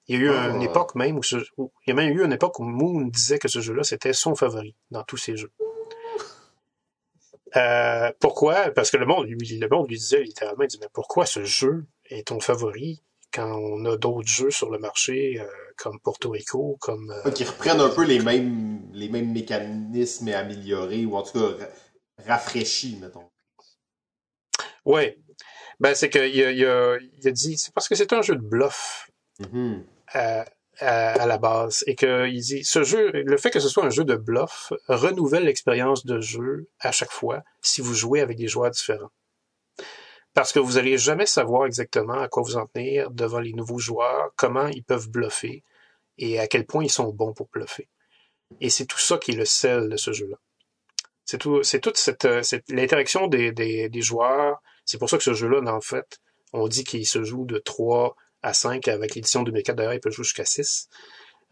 [0.07, 0.65] Il y a eu une ah.
[0.65, 1.23] époque même où,
[1.59, 4.35] il y a même eu une époque où Moon disait que ce jeu-là c'était son
[4.35, 5.53] favori dans tous ses jeux.
[7.57, 8.71] Euh, pourquoi?
[8.71, 11.45] Parce que le monde, lui, le monde lui disait littéralement, il disait, mais pourquoi ce
[11.45, 13.03] jeu est ton favori
[13.33, 17.13] quand on a d'autres jeux sur le marché euh, comme Porto Rico, comme...
[17.25, 17.31] Euh...
[17.33, 21.69] Qui reprennent un peu les mêmes, les mêmes mécanismes et améliorés, ou en tout cas
[22.27, 23.29] rafraîchis, mettons.
[24.85, 25.17] Oui.
[25.81, 28.37] Ben, c'est qu'il a, il a, il a dit, c'est parce que c'est un jeu
[28.37, 29.11] de bluff
[29.41, 29.83] mm-hmm.
[30.81, 34.05] À, la base, et qu'il dit, ce jeu, le fait que ce soit un jeu
[34.05, 38.71] de bluff renouvelle l'expérience de jeu à chaque fois si vous jouez avec des joueurs
[38.71, 39.11] différents
[40.35, 43.79] parce que vous n'allez jamais savoir exactement à quoi vous en tenir devant les nouveaux
[43.79, 45.63] joueurs, comment ils peuvent bluffer
[46.19, 47.89] et à quel point ils sont bons pour bluffer.
[48.61, 50.37] Et c'est tout ça qui est le sel de ce jeu-là.
[51.25, 54.61] C'est tout, c'est toute cette, cette l'interaction des, des, des, joueurs.
[54.85, 56.21] C'est pour ça que ce jeu-là, en fait,
[56.53, 58.15] on dit qu'il se joue de 3
[58.45, 59.77] à 5 avec l'édition 2004.
[59.77, 60.89] D'ailleurs, il peut jouer jusqu'à 6.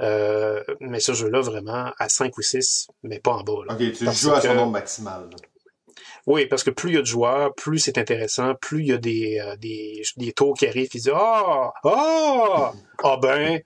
[0.01, 3.65] Euh, mais ce jeu-là, vraiment, à 5 ou 6, mais pas en bas.
[3.67, 3.75] Là.
[3.75, 5.29] Ok, tu joues à son nombre maximal.
[6.27, 8.93] Oui, parce que plus il y a de joueurs, plus c'est intéressant, plus il y
[8.93, 11.73] a des, euh, des, des, tours qui arrivent qui disent Ah!
[11.85, 12.73] Ah!
[13.03, 13.61] Ah ben!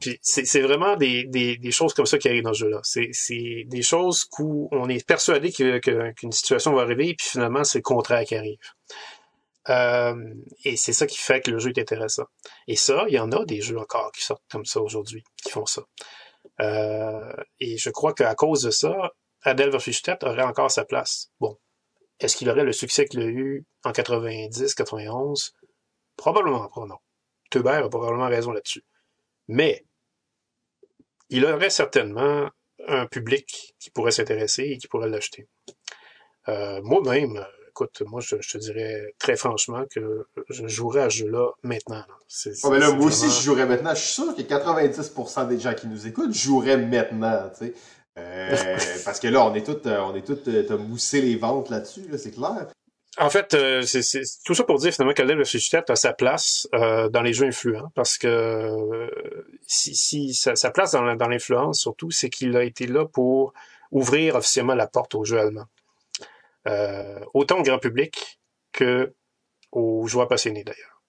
[0.00, 2.80] Puis c'est vraiment des, des, des, choses comme ça qui arrivent dans ce jeu-là.
[2.82, 7.82] C'est des choses où on est persuadé qu'une situation va arriver, puis finalement, c'est le
[7.82, 8.58] contraire qui arrive.
[9.68, 10.34] Euh,
[10.64, 12.24] et c'est ça qui fait que le jeu est intéressant.
[12.66, 15.50] Et ça, il y en a des jeux encore qui sortent comme ça aujourd'hui, qui
[15.50, 15.82] font ça.
[16.60, 19.12] Euh, et je crois qu'à cause de ça,
[19.42, 21.30] Adèle Verfichtet aurait encore sa place.
[21.40, 21.58] Bon.
[22.20, 25.54] Est-ce qu'il aurait le succès qu'il a eu en 90, 91?
[26.16, 26.98] Probablement pas, non.
[27.50, 28.84] Teubert a probablement raison là-dessus.
[29.48, 29.84] Mais
[31.30, 32.48] il aurait certainement
[32.86, 35.48] un public qui pourrait s'intéresser et qui pourrait l'acheter.
[36.48, 41.50] Euh, moi-même, écoute, moi, je, te dirais très franchement que je jouerais à ce jeu-là
[41.62, 42.04] maintenant.
[42.70, 43.94] mais là, moi aussi, je jouerais maintenant.
[43.94, 47.74] Je suis sûr que 90% des gens qui nous écoutent joueraient maintenant, tu sais.
[48.18, 52.04] Euh, parce que là, on est tous, on est tous, t'as moussé les ventes là-dessus,
[52.18, 52.66] c'est clair.
[53.18, 56.66] En fait, euh, c'est tout ça pour dire finalement que vs Chutette a sa place
[56.74, 59.06] euh, dans les jeux influents, parce que euh,
[59.66, 63.52] si, si sa, place dans, dans l'influence surtout, c'est qu'il a été là pour
[63.90, 65.66] ouvrir officiellement la porte aux jeux allemands,
[67.34, 68.40] autant au grand public
[68.72, 69.12] que
[69.72, 71.02] aux joueurs passionnés d'ailleurs.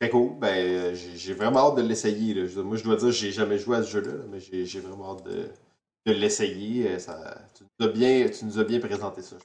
[0.00, 0.38] Très cool.
[0.38, 2.34] Ben, j'ai vraiment hâte de l'essayer.
[2.62, 5.48] Moi, je dois dire, j'ai jamais joué à ce jeu-là, mais j'ai vraiment hâte de,
[6.06, 6.96] de l'essayer.
[7.54, 9.36] Tu, nous as bien, tu nous as bien présenté ça.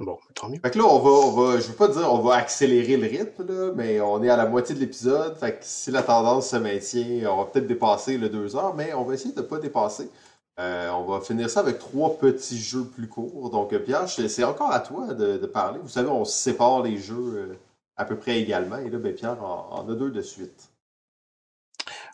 [0.00, 0.58] Bon, tant mieux.
[0.58, 3.06] Fait que là, on va, on va, je veux pas dire on va accélérer le
[3.06, 5.36] rythme, là, mais on est à la moitié de l'épisode.
[5.36, 8.94] Fait que si la tendance se maintient, on va peut-être dépasser le deux heures, mais
[8.94, 10.08] on va essayer de pas dépasser.
[10.60, 13.50] Euh, on va finir ça avec trois petits jeux plus courts.
[13.50, 15.78] Donc, Pierre, c'est encore à toi de, parler.
[15.82, 17.58] Vous savez, on sépare les jeux euh,
[17.96, 18.78] à peu près également.
[18.78, 20.70] Et là, ben, Pierre en, a deux de suite.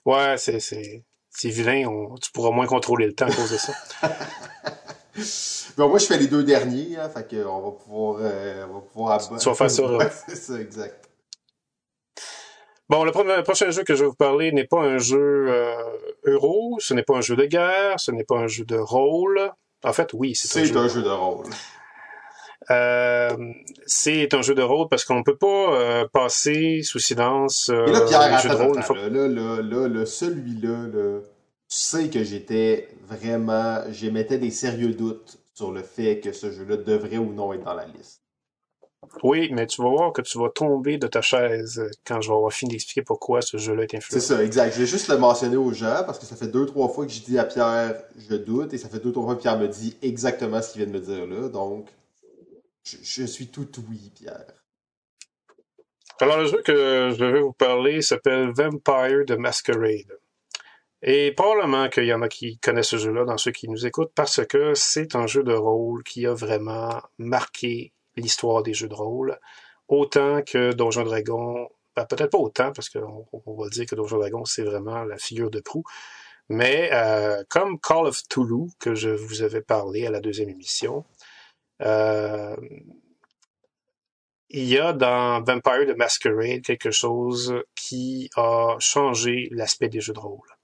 [0.06, 1.84] Ouais, c'est, c'est, c'est vilain.
[2.22, 3.72] tu pourras moins contrôler le temps à cause de ça.
[5.86, 9.38] moi, je fais les deux derniers, hein, fait qu'on va pouvoir, euh, on va pouvoir
[9.38, 11.07] Tu vas faire ça, c'est ça, exact.
[12.88, 15.74] Bon, le, prochain jeu que je vais vous parler n'est pas un jeu euh,
[16.24, 19.52] euro, ce n'est pas un jeu de guerre, ce n'est pas un jeu de rôle.
[19.84, 21.46] En fait, oui, c'est un, jeu, un jeu de rôle.
[22.70, 23.30] Euh,
[23.86, 27.86] c'est un jeu de rôle parce qu'on ne peut pas euh, passer sous silence euh,
[27.86, 28.76] Et là, Pierre, jeu de rôle.
[28.76, 31.20] Là, là, là, là, celui-là, là,
[31.68, 36.76] tu sais que j'étais vraiment, j'émettais des sérieux doutes sur le fait que ce jeu-là
[36.76, 38.22] devrait ou non être dans la liste.
[39.22, 42.34] Oui, mais tu vas voir que tu vas tomber de ta chaise quand je vais
[42.34, 44.20] avoir fini d'expliquer pourquoi ce jeu-là est influent.
[44.20, 44.74] C'est ça, exact.
[44.74, 47.12] Je vais juste le mentionner aux gens parce que ça fait deux, trois fois que
[47.12, 49.68] j'ai dit à Pierre, je doute, et ça fait deux, trois fois que Pierre me
[49.68, 51.48] dit exactement ce qu'il vient de me dire là.
[51.48, 51.88] Donc,
[52.84, 54.46] je, je suis tout oui, Pierre.
[56.20, 60.18] Alors, le jeu que je vais vous parler s'appelle Vampire the Masquerade.
[61.00, 64.10] Et probablement qu'il y en a qui connaissent ce jeu-là dans ceux qui nous écoutent
[64.14, 68.94] parce que c'est un jeu de rôle qui a vraiment marqué l'histoire des jeux de
[68.94, 69.38] rôle,
[69.88, 74.18] autant que Donjon Dragon, ben, peut-être pas autant parce qu'on on va dire que Donjon
[74.18, 75.84] Dragon c'est vraiment la figure de proue,
[76.48, 81.04] mais euh, comme Call of Toulouse que je vous avais parlé à la deuxième émission,
[81.82, 82.56] euh,
[84.50, 90.14] il y a dans Vampire the Masquerade quelque chose qui a changé l'aspect des jeux
[90.14, 90.57] de rôle.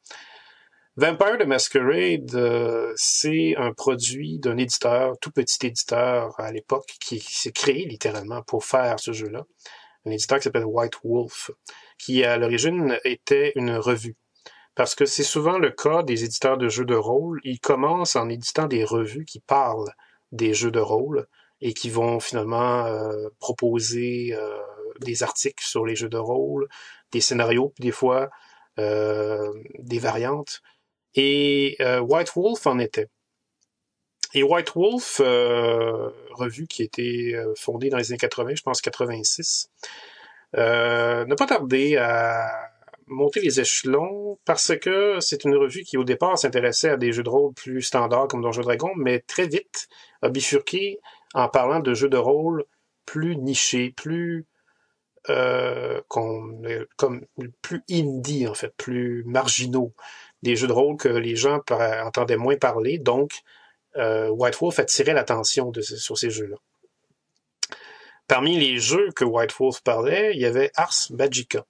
[0.96, 7.18] Vampire the Masquerade, euh, c'est un produit d'un éditeur, tout petit éditeur à l'époque, qui,
[7.18, 9.44] s'est créé littéralement pour faire ce jeu-là.
[10.06, 11.50] Un éditeur qui s'appelle White Wolf,
[11.98, 14.16] qui à l'origine était une revue.
[14.76, 17.40] Parce que c'est souvent le cas des éditeurs de jeux de rôle.
[17.42, 19.92] Ils commencent en éditant des revues qui parlent
[20.30, 21.26] des jeux de rôle
[21.60, 24.60] et qui vont finalement euh, proposer euh,
[25.00, 26.68] des articles sur les jeux de rôle,
[27.10, 28.30] des scénarios, des fois
[28.76, 30.60] des variantes.
[31.14, 33.08] Et euh, White Wolf en était.
[34.34, 38.62] Et White Wolf, euh, revue qui a été euh, fondée dans les années 80, je
[38.62, 39.70] pense 86,
[40.56, 42.50] euh, n'a pas tardé à
[43.06, 47.22] monter les échelons parce que c'est une revue qui au départ s'intéressait à des jeux
[47.22, 49.88] de rôle plus standards comme Donjons Dragon, mais très vite
[50.22, 50.98] a bifurqué
[51.34, 52.64] en parlant de jeux de rôle
[53.04, 54.46] plus nichés, plus
[55.30, 56.66] euh, comme
[57.62, 59.92] plus indie en fait, plus marginaux,
[60.44, 61.60] des jeux de rôle que les gens
[62.04, 62.98] entendaient moins parler.
[62.98, 63.32] Donc,
[63.96, 66.56] euh, White Wolf attirait l'attention sur ces jeux-là.
[68.28, 71.64] Parmi les jeux que White Wolf parlait, il y avait Ars Magica.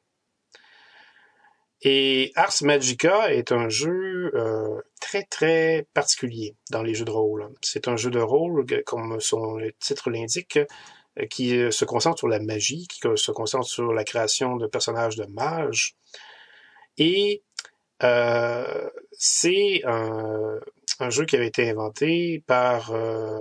[1.83, 7.49] Et Ars Magica est un jeu euh, très très particulier dans les jeux de rôle.
[7.63, 10.59] C'est un jeu de rôle, comme son titre l'indique,
[11.21, 15.15] euh, qui se concentre sur la magie, qui se concentre sur la création de personnages
[15.15, 15.95] de mages.
[16.99, 17.44] Et
[18.01, 23.39] c'est un, jeu qui avait été inventé par euh,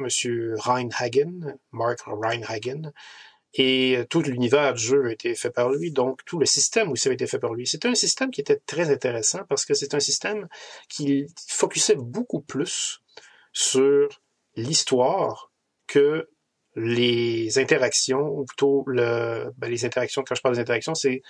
[0.00, 2.92] Monsieur Reinhagen, Mark Reinhagen,
[3.54, 7.08] et tout l'univers du jeu a été fait par lui, donc tout le système aussi
[7.08, 7.66] a été fait par lui.
[7.66, 10.46] C'était un système qui était très intéressant parce que c'est un système
[10.88, 13.00] qui focusait beaucoup plus
[13.52, 14.08] sur
[14.56, 15.50] l'histoire
[15.86, 16.28] que
[16.74, 21.22] les interactions, ou plutôt le, ben les interactions, quand je parle des interactions, c'est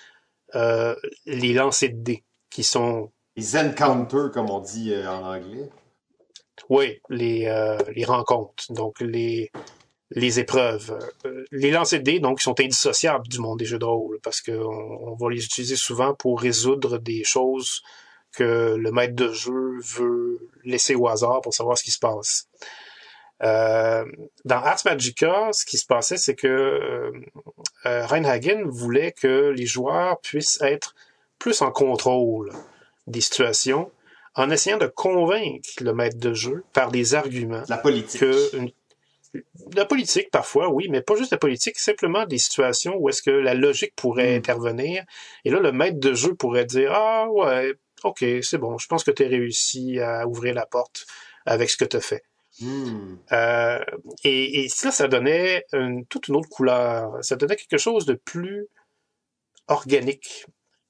[0.56, 0.96] euh,
[1.26, 2.24] les lancers de dés
[2.56, 3.12] qui sont...
[3.36, 5.68] Les encounters, comme on dit euh, en anglais.
[6.70, 8.72] Oui, les, euh, les rencontres.
[8.72, 9.50] Donc, les,
[10.10, 10.98] les épreuves.
[11.26, 14.40] Euh, les lancers de dés, donc, sont indissociables du monde des jeux de rôle parce
[14.40, 17.82] qu'on on va les utiliser souvent pour résoudre des choses
[18.32, 22.48] que le maître de jeu veut laisser au hasard pour savoir ce qui se passe.
[23.42, 24.06] Euh,
[24.46, 26.48] dans Ars Magica, ce qui se passait, c'est que
[27.84, 30.94] euh, Reinhagen voulait que les joueurs puissent être
[31.38, 32.52] plus en contrôle
[33.06, 33.90] des situations
[34.34, 37.62] en essayant de convaincre le maître de jeu par des arguments.
[37.68, 38.20] La politique.
[38.20, 38.70] Que une-
[39.74, 43.30] la politique, parfois, oui, mais pas juste la politique, simplement des situations où est-ce que
[43.30, 44.38] la logique pourrait Mm.
[44.38, 45.04] intervenir.
[45.44, 49.04] Et là, le maître de jeu pourrait dire, ah ouais, ok, c'est bon, je pense
[49.04, 51.06] que tu as réussi à ouvrir la porte
[51.44, 52.22] avec ce que tu as fait.
[52.60, 53.16] Hmm.
[53.32, 53.78] Euh,
[54.24, 57.12] et, et ça, ça donnait une- toute une autre couleur.
[57.22, 58.66] Ça donnait quelque chose de plus
[59.68, 60.46] organique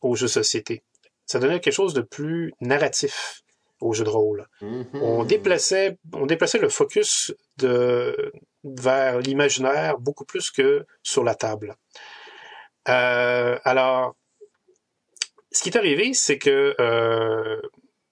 [0.07, 0.83] au jeu de société.
[1.27, 3.43] Ça donnait quelque chose de plus narratif
[3.81, 4.47] au jeu de rôle.
[4.61, 4.87] Mhm.
[4.95, 8.33] On déplaçait, on déplaçait le focus de,
[8.65, 11.77] vers l'imaginaire beaucoup plus que sur la table.
[12.89, 14.17] Euh, alors,
[15.53, 17.61] ce qui est arrivé, c'est que euh,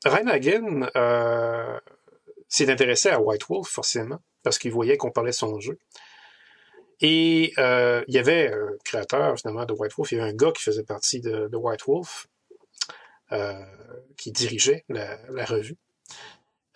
[0.04, 1.78] Reinhagen euh,
[2.48, 5.78] s'est intéressé à White Wolf, forcément, parce qu'il voyait qu'on parlait de son jeu.
[7.00, 10.12] Et euh, il y avait un créateur, finalement, de White Wolf.
[10.12, 12.26] Il y avait un gars qui faisait partie de, White Wolf,
[13.32, 13.52] euh,
[14.16, 15.76] qui dirigeait la, la revue,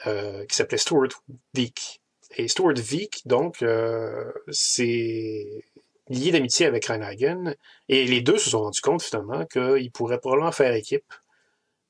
[0.06, 1.08] euh, qui s'appelait Stuart
[1.54, 2.00] Veek.
[2.36, 5.64] Et Stuart Veek, donc, euh, c'est
[6.08, 7.54] lié d'amitié avec Reinhagen.
[7.88, 11.12] Et les deux se sont rendus compte, finalement, qu'ils pourraient probablement faire équipe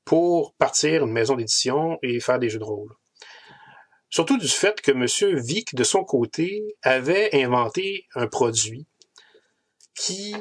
[0.05, 2.95] pour partir une maison d'édition et faire des jeux de rôle.
[4.09, 5.39] Surtout du fait que M.
[5.39, 8.87] Vick, de son côté, avait inventé un produit
[9.95, 10.35] qui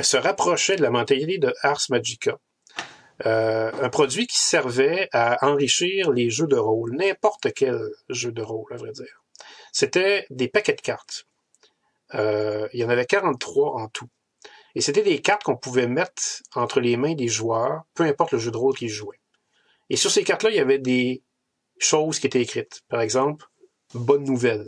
[0.00, 2.38] se rapprochait de la mentalité de Ars Magica.
[3.26, 8.42] Euh, un produit qui servait à enrichir les jeux de rôle, n'importe quel jeu de
[8.42, 9.22] rôle, à vrai dire.
[9.72, 11.26] C'était des paquets de cartes.
[12.14, 14.08] Euh, il y en avait 43 en tout.
[14.74, 18.38] Et c'était des cartes qu'on pouvait mettre entre les mains des joueurs, peu importe le
[18.38, 19.20] jeu de rôle qu'ils jouaient.
[19.90, 21.22] Et sur ces cartes-là, il y avait des
[21.78, 22.82] choses qui étaient écrites.
[22.88, 23.46] Par exemple,
[23.94, 24.64] bonne nouvelle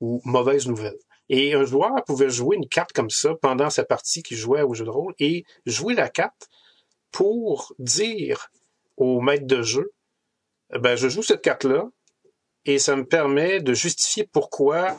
[0.00, 0.98] ou mauvaise nouvelle.
[1.28, 4.74] Et un joueur pouvait jouer une carte comme ça pendant sa partie qu'il jouait au
[4.74, 6.48] jeu de rôle et jouer la carte
[7.10, 8.50] pour dire
[8.96, 9.92] au maître de jeu,
[10.80, 11.88] ben, je joue cette carte-là
[12.64, 14.96] et ça me permet de justifier pourquoi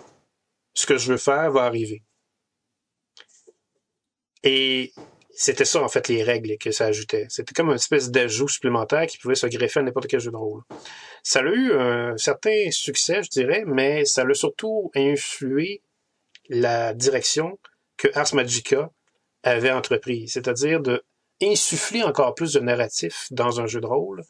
[0.74, 2.04] ce que je veux faire va arriver.
[4.44, 4.94] Et
[5.36, 7.26] c'était ça, en fait, les règles que ça ajoutait.
[7.30, 10.36] C'était comme une espèce d'ajout supplémentaire qui pouvait se greffer à n'importe quel jeu de
[10.38, 10.62] rôle.
[11.24, 15.82] Ça a eu un certain succès, je dirais, mais ça a surtout influé
[16.50, 17.58] la direction
[17.98, 18.92] que Ars Magica
[19.44, 21.04] avait entreprise, c'est-à-dire de
[21.42, 24.24] insuffler encore plus de narratif dans un jeu de rôle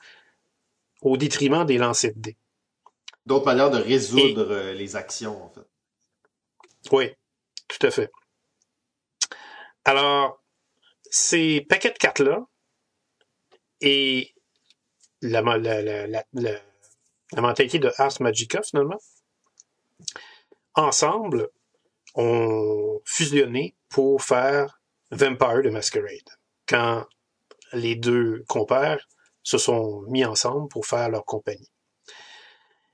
[1.02, 2.38] au détriment des lancers de dés.
[3.26, 5.68] D'autres manières de résoudre euh, les actions, en fait.
[6.92, 7.12] Oui,
[7.68, 8.12] tout à fait.
[9.86, 10.43] Alors,
[11.14, 12.44] ces paquets de cartes-là
[13.82, 14.34] et
[15.22, 16.62] la, la,
[17.38, 18.98] mentalité de Ars Magica, finalement,
[20.74, 21.50] ensemble,
[22.16, 24.82] ont fusionné pour faire
[25.12, 26.30] Vampire de Masquerade.
[26.68, 27.06] Quand
[27.74, 29.08] les deux compères
[29.44, 31.70] se sont mis ensemble pour faire leur compagnie.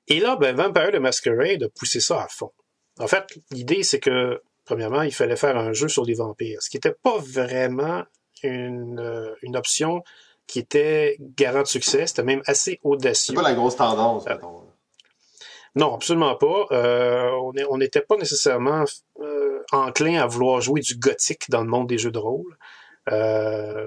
[0.07, 2.51] Et là, ben, Vampire de Masquerade a poussé ça à fond.
[2.99, 6.69] En fait, l'idée, c'est que, premièrement, il fallait faire un jeu sur les vampires, ce
[6.69, 8.03] qui n'était pas vraiment
[8.43, 10.03] une, euh, une option
[10.45, 12.05] qui était garant de succès.
[12.05, 13.33] C'était même assez audacieux.
[13.33, 14.35] C'est pas la grosse tendance, Euh.
[15.75, 16.65] Non, absolument pas.
[16.71, 17.31] Euh,
[17.69, 18.83] on n'était pas nécessairement
[19.21, 22.55] euh, enclin à vouloir jouer du gothique dans le monde des jeux de rôle.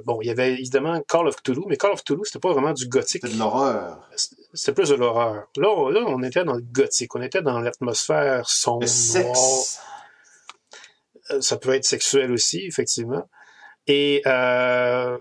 [0.04, 2.72] Bon, il y avait évidemment Call of Cthulhu, mais Call of Cthulhu, c'était pas vraiment
[2.72, 3.22] du gothique.
[3.24, 4.08] C'est de l'horreur.
[4.52, 5.44] C'était plus de l'horreur.
[5.56, 7.14] Là, on- là, on était dans le gothique.
[7.14, 9.80] On était dans l'atmosphère sombre, Le sexe.
[11.40, 13.28] Ça peut être sexuel aussi, effectivement.
[13.86, 15.18] Et euh,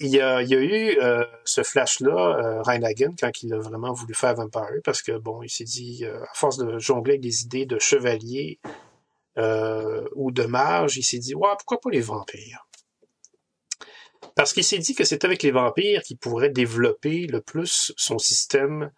[0.00, 4.34] il, y a, eu euh, ce flash-là, euh, Reinhagen, quand il a vraiment voulu faire
[4.34, 7.78] Vampire, parce que, bon, il s'est dit, à force de jongler avec des idées de
[7.78, 8.60] chevalier
[10.14, 12.66] ou de mage, il s'est dit, ouais, pourquoi pas les vampires?
[14.34, 18.18] Parce qu'il s'est dit que c'est avec les vampires qu'il pourrait développer le plus son
[18.18, 18.90] système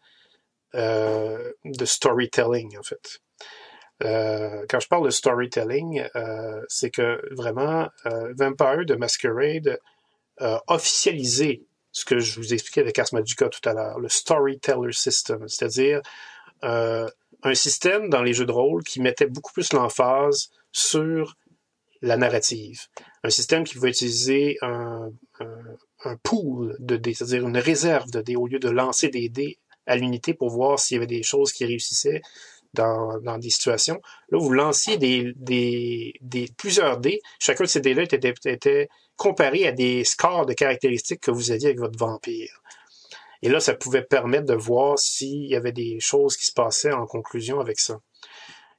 [0.75, 3.20] de storytelling, en fait.
[4.05, 9.79] Euh, quand je parle de storytelling, euh, c'est que vraiment, euh, Vampire de Masquerade
[10.41, 14.93] a officialisé ce que je vous expliquais avec Ars Magica tout à l'heure, le storyteller
[14.93, 16.01] system, c'est-à-dire
[16.65, 17.09] euh,
[17.43, 21.37] un système dans les jeux de rôle qui mettait beaucoup plus l'emphase sur
[22.01, 22.87] la narrative.
[23.25, 25.11] Un système qui va utiliser un,
[25.41, 25.57] un,
[26.05, 29.59] un pool de dés, c'est-à-dire une réserve de dés, au lieu de lancer des dés
[29.87, 32.23] à l'unité pour voir s'il y avait des choses qui réussissaient
[32.74, 34.01] dans, dans des situations.
[34.31, 37.20] Là, vous lanciez des, des, des plusieurs dés.
[37.39, 41.69] Chacun de ces dés-là était, était comparé à des scores de caractéristiques que vous aviez
[41.69, 42.62] avec votre vampire.
[43.43, 46.93] Et là, ça pouvait permettre de voir s'il y avait des choses qui se passaient
[46.93, 48.01] en conclusion avec ça.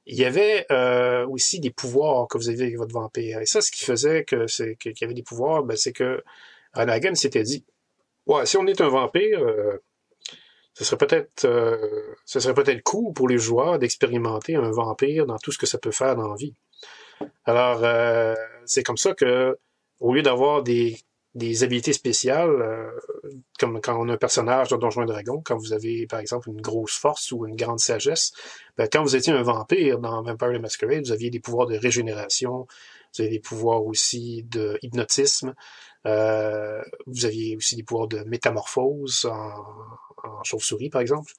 [0.06, 3.40] Il y avait euh, aussi des pouvoirs que vous aviez avec votre vampire.
[3.40, 6.22] Et ça, ce qui faisait que c'est qu'il y avait des pouvoirs, ben, c'est que
[6.72, 7.64] Anagan s'était dit
[8.26, 9.82] Ouais, si on est un vampire, euh,
[10.74, 11.76] ce serait peut-être euh,
[12.24, 15.78] ce serait peut-être cool pour les joueurs d'expérimenter un vampire dans tout ce que ça
[15.78, 16.54] peut faire dans la vie.
[17.44, 18.34] Alors, euh,
[18.64, 19.58] c'est comme ça que,
[19.98, 20.98] au lieu d'avoir des
[21.34, 22.90] des habiletés spéciales, euh,
[23.58, 26.48] comme quand on a un personnage dans Donjons et Dragons, quand vous avez, par exemple,
[26.48, 28.32] une grosse force ou une grande sagesse,
[28.76, 31.76] ben, quand vous étiez un vampire dans Vampire the Masquerade, vous aviez des pouvoirs de
[31.76, 32.66] régénération,
[33.14, 35.54] vous avez des pouvoirs aussi de hypnotisme,
[36.06, 39.54] euh, vous aviez aussi des pouvoirs de métamorphose en,
[40.24, 41.32] en chauve-souris, par exemple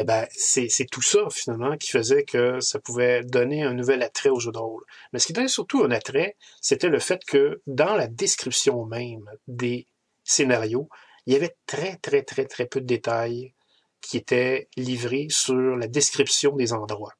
[0.00, 4.28] eh ben, c'est tout ça, finalement, qui faisait que ça pouvait donner un nouvel attrait
[4.28, 4.84] au jeu de rôle.
[5.12, 9.28] Mais ce qui donnait surtout un attrait, c'était le fait que dans la description même
[9.48, 9.88] des
[10.22, 10.88] scénarios,
[11.26, 13.54] il y avait très, très, très, très peu de détails
[14.00, 17.14] qui étaient livrés sur la description des endroits.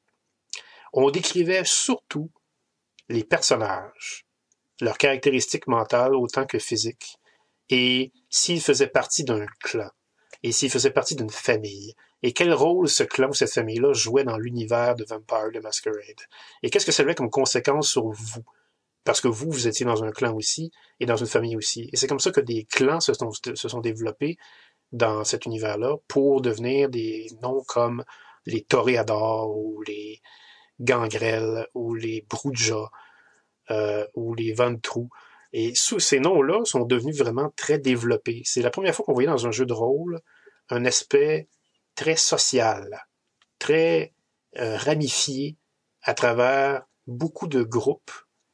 [0.93, 2.31] On décrivait surtout
[3.09, 4.25] les personnages,
[4.81, 7.17] leurs caractéristiques mentales autant que physiques,
[7.71, 9.91] et s'ils faisaient partie d'un clan,
[10.43, 14.25] et s'ils faisaient partie d'une famille, et quel rôle ce clan ou cette famille-là jouait
[14.25, 16.21] dans l'univers de Vampire the Masquerade?
[16.63, 18.45] Et qu'est-ce que ça avait comme conséquence sur vous?
[19.05, 20.71] Parce que vous, vous étiez dans un clan aussi
[21.01, 21.89] et dans une famille aussi.
[21.93, 24.37] Et c'est comme ça que des clans se sont, développés
[24.93, 28.05] dans cet univers-là pour devenir des noms comme
[28.47, 30.21] les Toréadors ou les
[30.81, 32.91] Gangrel ou les Bruja
[33.71, 35.09] euh, ou les Ventrou.
[35.53, 38.43] Et sous ces noms-là sont devenus vraiment très développés.
[38.45, 40.21] C'est la première fois qu'on voyait dans un jeu de rôle
[40.71, 41.49] un aspect
[41.95, 43.07] très social,
[43.59, 44.13] très
[44.59, 45.57] euh, ramifié
[46.03, 48.13] à travers beaucoup de groupes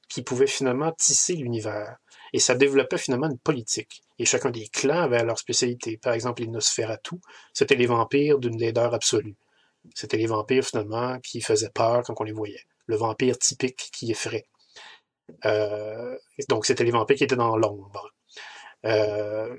[0.08, 1.96] qui pouvaient finalement tisser l'univers.
[2.32, 4.02] Et ça développait finalement une politique.
[4.18, 5.96] Et chacun des clans avait leur spécialité.
[5.98, 7.16] Par exemple, les Nosferatu,
[7.52, 9.36] c'était les vampires d'une laideur absolue.
[9.94, 12.64] C'était les vampires finalement qui faisaient peur quand on les voyait.
[12.86, 14.46] Le vampire typique qui effraie.
[15.44, 16.16] Euh,
[16.48, 18.12] donc c'était les vampires qui étaient dans l'ombre.
[18.84, 19.56] Euh,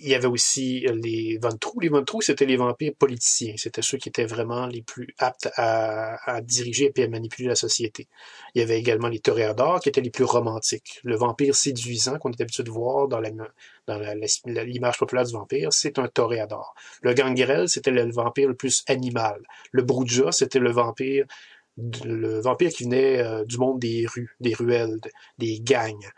[0.00, 1.78] il y avait aussi les Ventrous.
[1.80, 3.54] Les Ventrous, c'était les vampires politiciens.
[3.58, 8.08] C'était ceux qui étaient vraiment les plus aptes à, diriger et à manipuler la société.
[8.54, 11.00] Il y avait également les Toréadors, qui étaient les plus romantiques.
[11.04, 16.08] Le vampire séduisant qu'on est habitué de voir dans l'image populaire du vampire, c'est un
[16.08, 16.74] Toréador.
[17.02, 19.42] Le Gangrel, c'était le vampire le plus animal.
[19.70, 21.26] Le Bruja, c'était le vampire
[21.76, 24.98] le vampire qui venait euh, du monde des rues, des ruelles,
[25.38, 26.10] des gangs.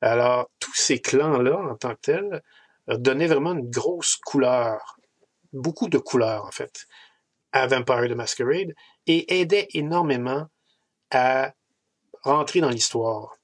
[0.00, 2.42] Alors, tous ces clans-là, en tant que tels,
[2.88, 4.98] donnait vraiment une grosse couleur,
[5.52, 6.86] beaucoup de couleurs en fait,
[7.52, 8.74] à Vampire the Masquerade
[9.06, 10.46] et aidait énormément
[11.10, 11.52] à
[12.22, 13.36] rentrer dans l'histoire.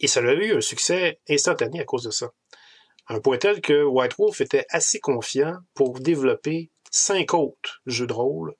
[0.00, 2.30] Et ça a eu un succès instantané à cause de ça.
[3.08, 8.12] Un point tel que White Wolf était assez confiant pour développer cinq autres jeux de
[8.12, 8.54] rôle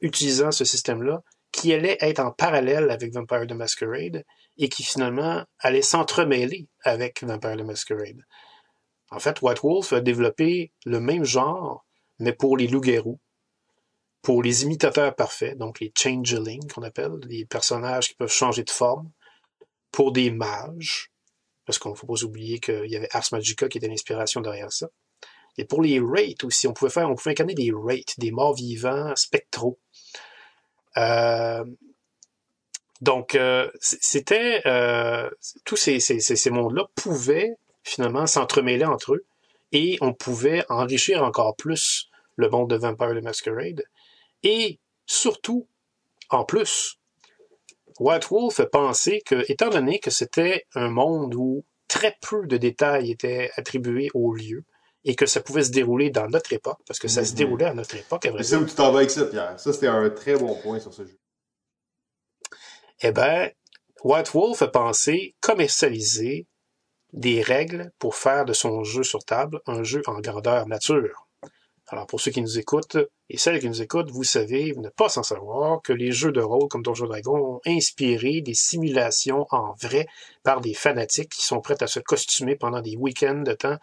[0.00, 4.24] utilisant ce système-là qui allaient être en parallèle avec Vampire the Masquerade
[4.58, 8.22] et qui finalement allaient s'entremêler avec Vampire the Masquerade.
[9.10, 11.86] En fait, White Wolf a développé le même genre,
[12.18, 13.20] mais pour les loups-garous,
[14.22, 18.70] pour les imitateurs parfaits, donc les changelings qu'on appelle, les personnages qui peuvent changer de
[18.70, 19.10] forme,
[19.92, 21.12] pour des mages,
[21.64, 24.72] parce qu'on ne faut pas oublier qu'il y avait Ars Magica qui était l'inspiration derrière
[24.72, 24.88] ça.
[25.58, 28.54] Et pour les wraiths aussi, on pouvait faire, on pouvait incarner des wraiths, des morts
[28.54, 29.78] vivants spectraux.
[30.96, 31.64] Euh,
[33.00, 35.28] donc, euh, c'était euh,
[35.64, 39.24] tous ces, ces, ces mondes-là pouvaient finalement s'entremêler entre eux
[39.72, 43.84] et on pouvait enrichir encore plus le monde de Vampire the Masquerade.
[44.42, 45.66] Et surtout,
[46.30, 46.98] en plus,
[47.98, 53.10] White Wolf pensé que, étant donné que c'était un monde où très peu de détails
[53.10, 54.64] étaient attribués au lieu,
[55.06, 57.36] et que ça pouvait se dérouler dans notre époque, parce que ça se mhm.
[57.36, 59.58] déroulait à notre époque, à vrai C'est où tu t'en vas avec ça, Pierre.
[59.58, 61.16] Ça, c'était un très bon point sur ce jeu.
[63.00, 63.50] Eh ben,
[64.02, 66.48] White Wolf a pensé commercialiser
[67.12, 71.25] des règles pour faire de son jeu sur table un jeu en grandeur nature.
[71.88, 72.96] Alors pour ceux qui nous écoutent
[73.28, 76.32] et celles qui nous écoutent, vous savez, vous n'êtes pas sans savoir que les jeux
[76.32, 80.08] de rôle comme Donjons Dragon ont inspiré des simulations en vrai
[80.42, 83.76] par des fanatiques qui sont prêts à se costumer pendant des week-ends de temps,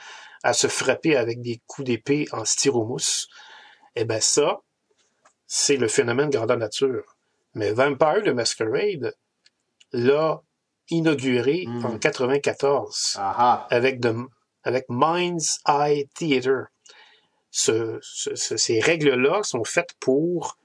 [0.44, 3.30] à se frapper avec des coups d'épée en styromousse.
[3.96, 4.60] Eh ben ça,
[5.48, 7.16] c'est le phénomène grandeur nature.
[7.56, 9.16] Mais Vampire de Masquerade,
[9.94, 10.42] là,
[10.90, 11.86] inauguré hmm.
[11.86, 13.20] en 94
[13.70, 14.16] avec, de,
[14.64, 16.66] avec Mind's Eye Theater.
[17.56, 20.58] Ce, ces règles-là sont faites pour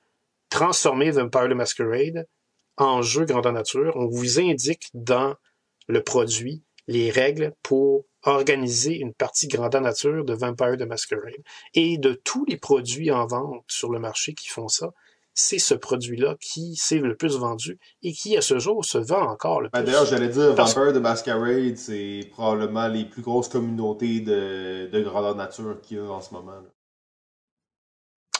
[0.48, 2.27] transformer Vampire the Masquerade
[2.78, 3.93] en jeu grandeur nature.
[3.94, 5.35] On vous indique dans
[5.86, 11.43] le produit les règles pour organiser une partie grandeur nature de Vampire the Masquerade.
[11.74, 14.94] Et de tous les produits en vente sur le marché qui font ça,
[15.35, 19.28] c'est ce produit-là qui s'est le plus vendu et qui, à ce jour, se vend
[19.28, 19.93] encore le ben, plus.
[19.93, 25.36] D'ailleurs, j'allais dire, Vampire the Masquerade, c'est probablement les plus grosses communautés de, de grandeur
[25.36, 26.60] nature qu'il y a en ce moment.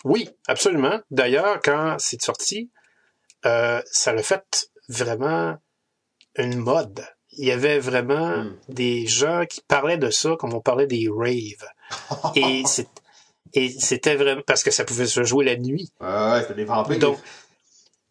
[0.05, 1.01] Oui, absolument.
[1.11, 2.71] D'ailleurs, quand c'est sorti,
[3.47, 5.57] euh, ça l'a fait vraiment
[6.37, 7.05] une mode.
[7.33, 8.57] Il y avait vraiment Hmm.
[8.69, 11.69] des gens qui parlaient de ça comme on parlait des raves.
[12.37, 12.89] et c'est
[13.55, 15.91] et c'était vraiment parce que ça pouvait se jouer la nuit.
[16.01, 16.99] Ouais, c'était des vampires.
[16.99, 17.19] Donc,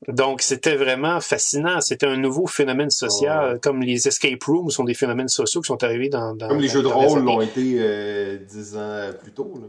[0.07, 1.80] donc c'était vraiment fascinant.
[1.81, 3.59] C'était un nouveau phénomène social, ouais.
[3.59, 6.68] comme les escape rooms sont des phénomènes sociaux qui sont arrivés dans, dans Comme les
[6.68, 9.53] dans jeux de rôle l'ont été euh, dix ans plus tôt.
[9.61, 9.68] Là.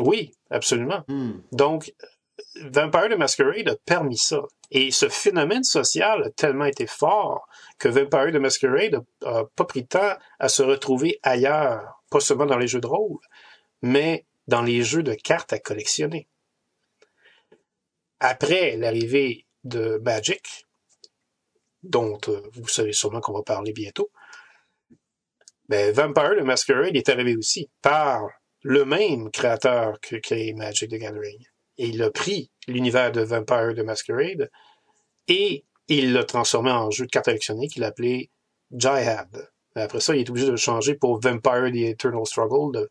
[0.00, 1.04] Oui, absolument.
[1.08, 1.40] Hmm.
[1.52, 1.92] Donc,
[2.56, 4.42] Vampire the Masquerade a permis ça.
[4.70, 7.46] Et ce phénomène social a tellement été fort
[7.78, 12.46] que Vampire the Masquerade a, a pas pris temps à se retrouver ailleurs, pas seulement
[12.46, 13.18] dans les jeux de rôle,
[13.82, 16.28] mais dans les jeux de cartes à collectionner.
[18.20, 20.66] Après l'arrivée de Magic,
[21.82, 24.10] dont euh, vous savez sûrement qu'on va parler bientôt,
[25.68, 28.22] ben, Vampire the Masquerade est arrivé aussi par
[28.62, 31.44] le même créateur que créé Magic the Gathering.
[31.76, 34.50] Il a pris l'univers de Vampire the Masquerade
[35.28, 38.30] et il l'a transformé en jeu de cartes collectionnées qu'il a appelé
[38.72, 39.48] Jihad.
[39.74, 42.90] Après ça, il est obligé de le changer pour Vampire the Eternal Struggle de,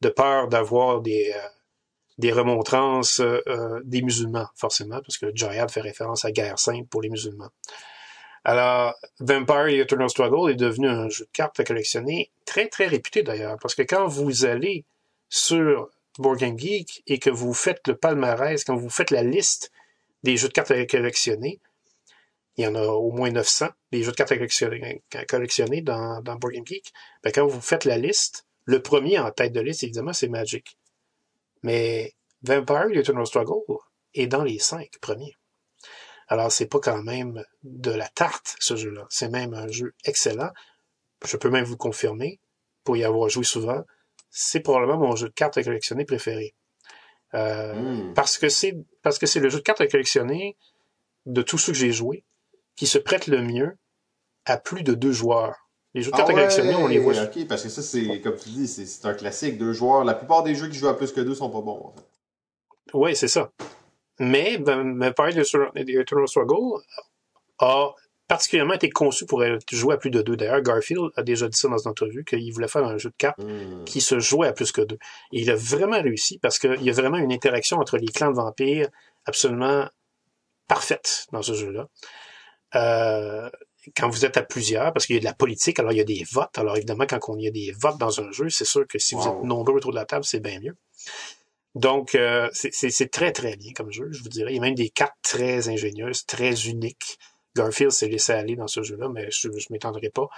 [0.00, 5.80] de peur d'avoir des, euh, remontrances euh, euh, des musulmans, forcément, parce que Jihad fait
[5.80, 7.50] référence à guerre sainte pour les musulmans.
[8.42, 12.86] Alors, Vampire the Eternal Struggle est devenu un jeu de cartes à collectionner très, très
[12.86, 14.84] réputé d'ailleurs, parce que quand vous allez
[15.28, 19.70] sur Board Game Geek et que vous faites le palmarès, quand vous faites la liste
[20.22, 21.60] des jeux de cartes à collectionner,
[22.56, 26.36] il y en a au moins 900, des jeux de cartes à collectionner, dans, dans
[26.36, 26.92] Board Game Geek.
[27.22, 30.78] Ben, quand vous faites la liste, le premier en tête de liste, évidemment, c'est Magic.
[31.62, 33.78] Mais Vampire The Eternal Struggle
[34.14, 35.36] est dans les cinq premiers.
[36.28, 39.06] Alors, c'est pas quand même de la tarte, ce jeu-là.
[39.10, 40.50] C'est même un jeu excellent.
[41.26, 42.38] Je peux même vous confirmer,
[42.84, 43.82] pour y avoir joué souvent,
[44.36, 46.54] c'est probablement mon jeu de cartes à collectionner préféré.
[47.34, 48.14] Euh, Hmm.
[48.14, 50.56] parce que c'est parce que c'est le jeu de cartes à collectionner
[51.26, 52.24] de tous ceux que j'ai joués
[52.76, 53.76] qui se prête le mieux
[54.44, 55.56] à plus de deux joueurs.
[55.94, 57.14] Les jeux de Ah cartes à ouais, collectionner, on les voit.
[57.14, 60.04] ok, parce que ça, c'est, comme tu dis, c'est, un classique, deux joueurs.
[60.04, 62.04] La plupart des jeux qui jouent à plus que deux sont pas bons, en fait.
[62.92, 63.52] Oui, c'est ça.
[64.18, 66.82] Mais ben, Vampire the Eternal Struggle
[67.58, 67.94] a
[68.28, 70.36] particulièrement été conçu pour être joué à plus de deux.
[70.36, 73.14] D'ailleurs, Garfield a déjà dit ça dans une entrevue qu'il voulait faire un jeu de
[73.18, 73.84] cartes Hmm.
[73.84, 74.98] qui se jouait à plus que deux.
[75.32, 78.30] Et il a vraiment réussi parce qu'il y a vraiment une interaction entre les clans
[78.30, 78.88] de vampires
[79.26, 79.88] absolument
[80.68, 81.88] parfaite dans ce jeu-là.
[82.74, 83.50] Euh,
[83.96, 86.00] quand vous êtes à plusieurs, parce qu'il y a de la politique, alors il y
[86.00, 86.56] a des votes.
[86.56, 89.14] Alors évidemment, quand on y a des votes dans un jeu, c'est sûr que si
[89.14, 90.74] vous êtes nombreux autour de la table, c'est bien mieux.
[91.74, 94.52] Donc, euh, c'est très, très bien comme jeu, je vous dirais.
[94.52, 97.18] Il y a même des cartes très ingénieuses, très uniques.
[97.56, 100.28] Garfield s'est laissé aller dans ce jeu-là, mais je ne m'étendrai pas.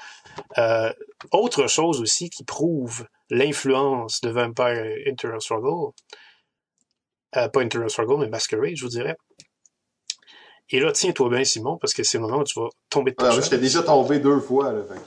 [0.58, 0.92] Euh,
[1.32, 5.92] autre chose aussi qui prouve l'influence de Vampire Internal Struggle,
[7.36, 9.16] euh, pas Internal Struggle, mais Masquerade, je vous dirais.
[10.70, 13.16] Et là, tiens-toi bien, Simon, parce que c'est le moment où tu vas tomber de
[13.16, 13.44] ta Ouais, moi, chaise.
[13.44, 15.00] j'étais déjà tombé deux fois, là, fait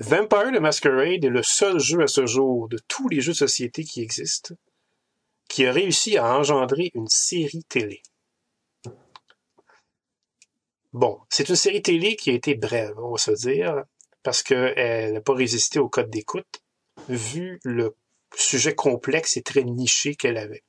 [0.00, 3.36] Vampire the Masquerade est le seul jeu à ce jour de tous les jeux de
[3.36, 4.54] société qui existent
[5.48, 8.02] qui a réussi à engendrer une série télé.
[10.94, 13.82] Bon, c'est une série télé qui a été brève, on va se dire,
[14.22, 16.62] parce qu'elle n'a pas résisté au code d'écoute,
[17.08, 17.96] vu le
[18.36, 20.62] sujet complexe et très niché qu'elle avait.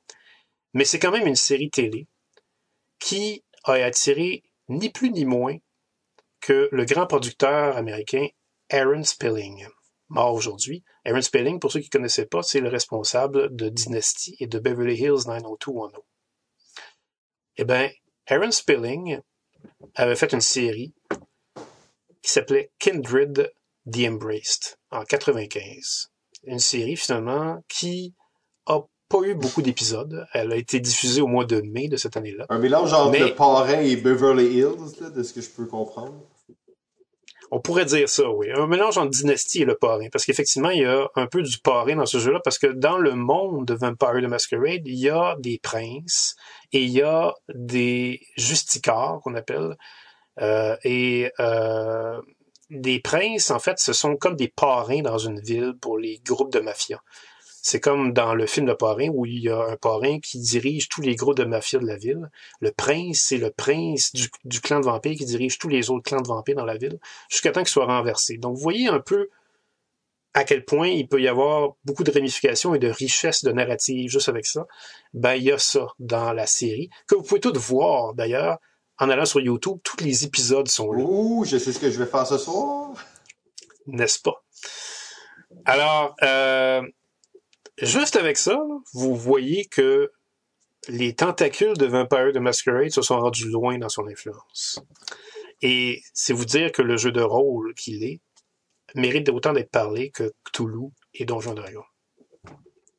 [0.74, 2.08] Mais c'est quand même une série télé
[2.98, 5.58] qui a attiré ni plus ni moins
[6.40, 8.26] que le grand producteur américain
[8.70, 9.68] Aaron Spelling,
[10.08, 10.82] mort aujourd'hui.
[11.04, 14.58] Aaron Spelling, pour ceux qui ne connaissaient pas, c'est le responsable de Dynasty et de
[14.58, 16.00] Beverly Hills 90210.
[17.58, 17.88] Eh bien,
[18.26, 19.20] Aaron Spelling
[19.94, 20.94] avait fait une série
[22.22, 23.52] qui s'appelait Kindred
[23.90, 26.08] the Embraced en 95.
[26.44, 28.14] Une série finalement qui
[28.66, 30.26] a pas eu beaucoup d'épisodes.
[30.32, 32.46] Elle a été diffusée au mois de mai de cette année-là.
[32.48, 35.66] Un mélange entre Mais- le parrain et Beverly Hills, là, de ce que je peux
[35.66, 36.14] comprendre.
[37.50, 38.50] On pourrait dire ça, oui.
[38.52, 40.08] Un mélange entre Dynasty et le parrain.
[40.10, 42.98] Parce qu'effectivement, il y a un peu du parrain dans ce jeu-là, parce que dans
[42.98, 46.36] le monde de Vampire the Masquerade, il y a des princes
[46.72, 49.76] et il y a des justicars, qu'on appelle.
[50.40, 52.20] Euh, et euh,
[52.70, 56.52] des princes, en fait, ce sont comme des parrains dans une ville pour les groupes
[56.52, 57.00] de mafia.
[57.68, 60.88] C'est comme dans le film Le Parrain où il y a un parrain qui dirige
[60.88, 62.30] tous les groupes de mafia de la ville.
[62.60, 66.04] Le prince, c'est le prince du, du, clan de vampires qui dirige tous les autres
[66.04, 68.36] clans de vampires dans la ville jusqu'à temps qu'il soit renversé.
[68.36, 69.30] Donc vous voyez un peu
[70.32, 74.08] à quel point il peut y avoir beaucoup de ramifications et de richesses de narrative
[74.12, 74.68] juste avec ça.
[75.12, 78.58] Ben il y a ça dans la série que vous pouvez tout voir d'ailleurs
[78.98, 79.78] en allant sur YouTube.
[79.82, 81.02] Tous les épisodes sont là.
[81.02, 82.92] Ouh, je sais ce que je vais faire ce soir.
[83.88, 84.44] N'est-ce pas?
[85.64, 86.82] Alors, euh,
[87.80, 88.58] juste avec ça,
[88.92, 90.10] vous voyez que
[90.88, 94.80] les tentacules de Vampire de Masquerade se sont rendus loin dans son influence.
[95.62, 98.20] Et c'est vous dire que le jeu de rôle qu'il est
[98.94, 101.82] mérite autant d'être parlé que Cthulhu et Donjon Dragon.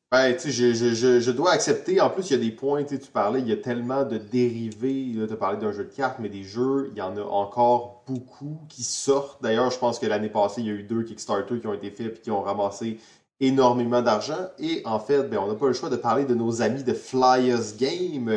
[0.10, 2.00] Ben, tu je, je, je, dois accepter.
[2.00, 5.12] En plus, il y a des points, tu parlais, il y a tellement de dérivés.
[5.14, 8.04] Tu as parlé d'un jeu de cartes, mais des jeux, il y en a encore
[8.08, 9.44] beaucoup qui sortent.
[9.44, 11.92] D'ailleurs, je pense que l'année passée, il y a eu deux Kickstarter qui ont été
[11.92, 13.00] faits et qui ont ramassé
[13.40, 14.50] énormément d'argent.
[14.60, 16.94] Et en fait, ben, on n'a pas le choix de parler de nos amis de
[16.94, 18.30] Flyers Game,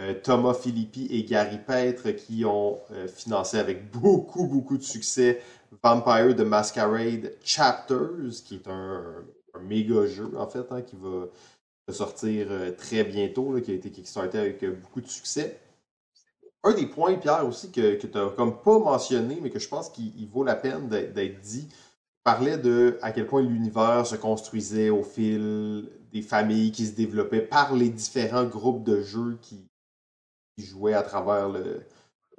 [0.00, 5.40] euh, Thomas Philippi et Gary Petre, qui ont euh, financé avec beaucoup, beaucoup de succès
[5.82, 9.24] Vampire the Masquerade Chapters, qui est un,
[9.62, 14.38] méga jeu, en fait, hein, qui va sortir euh, très bientôt, qui a été kickstarté
[14.38, 15.60] avec beaucoup de succès.
[16.64, 19.68] Un des points, Pierre, aussi, que, que tu n'as comme pas mentionné, mais que je
[19.68, 21.68] pense qu'il vaut la peine d'être dit,
[22.24, 27.42] parlait de à quel point l'univers se construisait au fil des familles qui se développaient
[27.42, 29.66] par les différents groupes de jeux qui,
[30.56, 31.84] jouaient à travers le,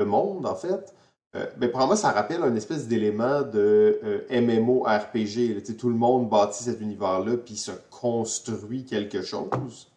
[0.05, 0.93] monde, en fait.
[1.35, 5.61] Euh, ben, pour moi, ça rappelle un espèce d'élément de euh, MMO RPG.
[5.77, 9.91] tout le monde bâtit cet univers-là, puis se construit quelque chose.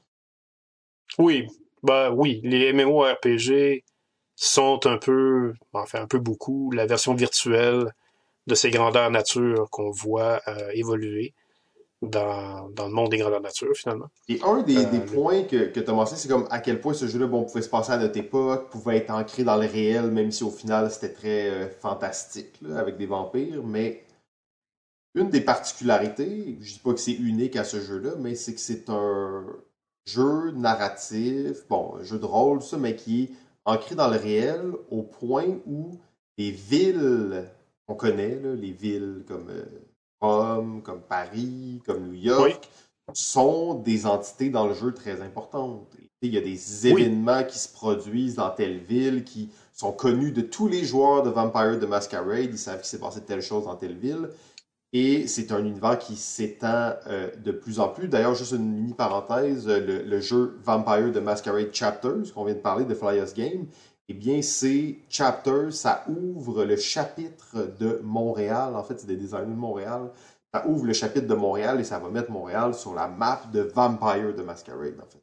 [1.17, 1.47] Oui,
[1.83, 3.85] bah oui, les MMO RPG
[4.35, 7.93] sont un peu, enfin un peu beaucoup, la version virtuelle
[8.49, 11.35] de ces grandeurs nature qu'on voit euh, évoluer
[12.01, 14.07] dans, dans, le monde des grandeurs nature, finalement.
[14.29, 16.81] Et un des, des euh, points que, que tu as mentionné, c'est comme à quel
[16.81, 19.67] point ce jeu-là bon, pouvait se passer à notre époque, pouvait être ancré dans le
[19.67, 23.63] réel, même si au final c'était très euh, fantastique, là, avec des vampires.
[23.65, 24.05] Mais
[25.15, 28.61] une des particularités, je dis pas que c'est unique à ce jeu-là, mais c'est que
[28.61, 29.45] c'est un
[30.07, 33.31] jeu narratif, bon, un jeu de rôle, ça, mais qui est
[33.65, 35.99] ancré dans le réel au point où
[36.39, 37.45] les villes
[37.89, 39.65] on connaît, les villes comme euh,
[40.21, 42.69] Rome, comme Paris, comme New York,
[43.15, 45.89] sont des entités dans le jeu très importantes.
[46.21, 50.43] Il y a des événements qui se produisent dans telle ville qui sont connus de
[50.43, 52.51] tous les joueurs de Vampire de Masquerade.
[52.51, 54.29] Ils savent qu'il s'est passé telle chose dans telle ville.
[54.93, 58.09] Et c'est un univers qui s'étend euh, de plus en plus.
[58.09, 62.61] D'ailleurs, juste une mini parenthèse, le, le, jeu Vampire de Masquerade Chapters, qu'on vient de
[62.61, 63.67] parler de Flyers Game,
[64.09, 68.75] eh bien, c'est Chapter, ça ouvre le chapitre de Montréal.
[68.75, 70.11] En fait, c'est des designers de Montréal.
[70.53, 73.61] Ça ouvre le chapitre de Montréal et ça va mettre Montréal sur la map de
[73.61, 75.23] Vampire de Masquerade, en fait.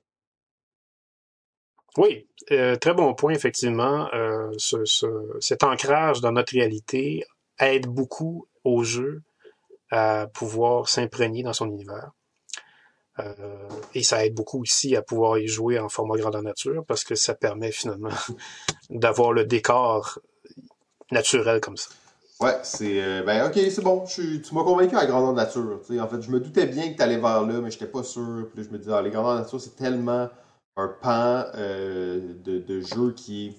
[1.98, 4.08] Oui, euh, très bon point, effectivement.
[4.14, 4.52] Euh,
[5.40, 7.24] cet ancrage dans notre réalité
[7.58, 9.24] aide beaucoup au jeu
[9.90, 12.12] à pouvoir s'imprégner dans son univers.
[13.20, 13.34] Euh,
[13.94, 17.16] et ça aide beaucoup aussi à pouvoir y jouer en format grandeur nature parce que
[17.16, 18.10] ça permet finalement
[18.90, 20.20] d'avoir le décor
[21.12, 21.90] naturel comme ça.
[22.42, 23.02] Ouais, c'est.
[23.02, 24.04] Euh, ben, ok, c'est bon.
[24.04, 25.80] tu m'as convaincu à grandeur nature.
[26.00, 28.50] En fait, je me doutais bien que tu allais vers là, mais j'étais pas sûr.
[28.54, 30.30] Puis je me disais, ah, les grandeurs nature, c'est tellement
[30.76, 33.56] un pan euh, de, jeu qui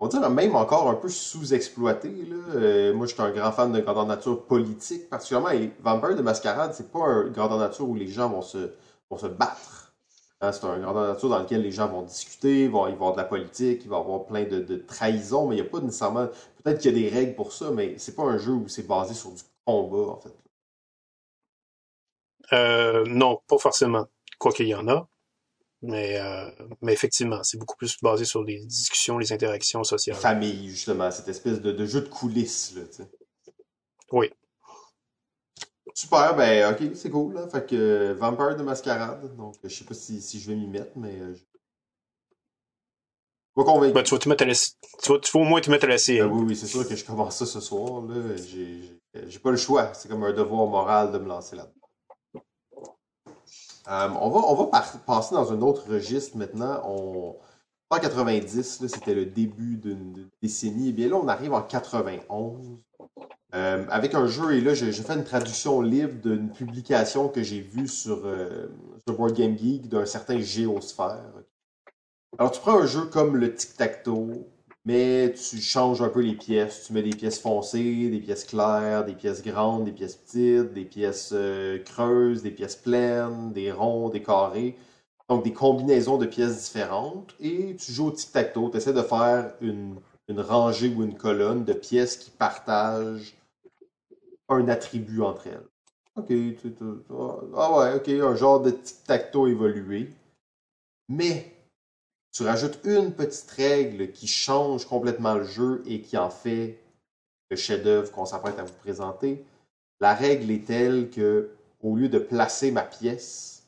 [0.00, 2.12] on dirait même encore un peu sous-exploité.
[2.54, 5.50] Euh, moi, je suis un grand fan de grandeur nature politique, particulièrement.
[5.80, 8.70] Vampire de Mascarade, c'est pas un grandeur nature où les gens vont se,
[9.10, 9.92] vont battre.
[10.40, 13.12] Hein, c'est un grandeur nature dans lequel les gens vont discuter, ils vont, y avoir
[13.12, 15.70] de la politique, il va y avoir plein de, de trahisons, mais il n'y a
[15.70, 16.28] pas nécessairement.
[16.62, 18.86] Peut-être qu'il y a des règles pour ça, mais c'est pas un jeu où c'est
[18.86, 20.34] basé sur du combat, en fait.
[22.52, 24.06] Euh, non, pas forcément.
[24.38, 25.08] Quoi qu'il y en a.
[25.80, 26.50] Mais, euh,
[26.82, 30.16] mais effectivement, c'est beaucoup plus basé sur les discussions, les interactions sociales.
[30.16, 33.10] Famille, justement, cette espèce de, de jeu de coulisses, là, tu sais.
[34.10, 34.30] Oui.
[35.94, 37.34] Super, ben ok, c'est cool.
[37.34, 37.48] Là.
[37.48, 40.92] Fait que Vampire de Mascarade, donc je sais pas si, si je vais m'y mettre,
[40.96, 41.42] mais euh, je...
[43.54, 43.94] Pas convaincu.
[43.94, 44.54] Ben, tu, vas te mettre à la...
[44.54, 46.20] tu, vas, tu vas au moins te mettre à la série.
[46.20, 48.02] Ben, oui, oui, c'est sûr que je commence ça ce soir.
[48.02, 48.36] Là.
[48.36, 49.92] J'ai, pas le choix.
[49.94, 51.74] C'est comme un devoir moral de me lancer là-dedans.
[53.88, 56.82] Euh, on va, passer dans un autre registre maintenant.
[57.90, 60.90] En 90, c'était le début d'une décennie.
[60.90, 62.78] Et bien là, on arrive en 91
[63.54, 64.52] euh, avec un jeu.
[64.52, 68.68] Et là, j'ai fait une traduction libre d'une publication que j'ai vue sur, euh,
[69.06, 71.32] sur Board Game Geek d'un certain Géosphère.
[72.38, 74.44] Alors, tu prends un jeu comme le Tic-Tac-Toe,
[74.84, 76.84] mais tu changes un peu les pièces.
[76.86, 80.84] Tu mets des pièces foncées, des pièces claires, des pièces grandes, des pièces petites, des
[80.84, 84.76] pièces euh, creuses, des pièces pleines, des ronds, des carrés.
[85.28, 87.34] Donc des combinaisons de pièces différentes.
[87.40, 88.70] Et tu joues au tic-tac-toe.
[88.70, 89.98] Tu essaies de faire une,
[90.30, 93.36] rangée ou une colonne de pièces qui partagent
[94.48, 95.66] un attribut entre elles.
[96.16, 96.32] OK,
[97.56, 100.10] ah ouais, OK, un genre de tic-tac-toe évolué.
[101.08, 101.57] Mais
[102.32, 106.78] tu rajoutes une petite règle qui change complètement le jeu et qui en fait
[107.50, 109.44] le chef-d'œuvre qu'on s'apprête à vous présenter.
[110.00, 111.50] La règle est telle que,
[111.82, 113.64] au lieu de placer ma pièce,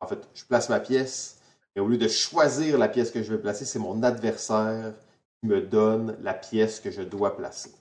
[0.00, 1.38] en fait, je place ma pièce,
[1.74, 4.94] et au lieu de choisir la pièce que je vais placer, c'est mon adversaire
[5.40, 7.72] qui me donne la pièce que je dois placer.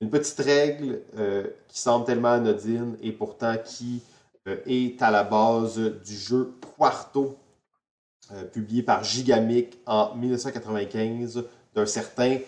[0.00, 4.02] Une petite règle euh, qui semble tellement anodine et pourtant qui
[4.48, 7.38] euh, est à la base du jeu Quarto,
[8.32, 11.44] euh, publié par Gigamic en 1995,
[11.74, 12.38] d'un certain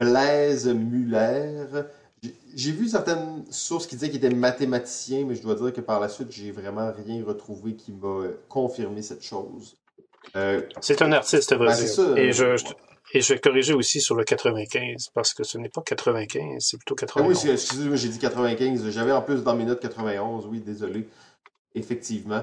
[0.00, 1.66] Blaise Muller.
[2.54, 6.00] J'ai vu certaines sources qui disaient qu'il était mathématicien, mais je dois dire que par
[6.00, 9.76] la suite, j'ai vraiment rien retrouvé qui m'a confirmé cette chose.
[10.80, 11.74] c'est un artiste, vrai.
[11.76, 12.56] Ben, et je,
[13.12, 16.76] et je vais corriger aussi sur le 95, parce que ce n'est pas 95, c'est
[16.76, 17.36] plutôt 91.
[17.36, 18.90] Ah oui, excusez-moi, j'ai dit 95.
[18.90, 21.08] J'avais en plus dans mes notes 91, oui, désolé.
[21.74, 22.42] Effectivement.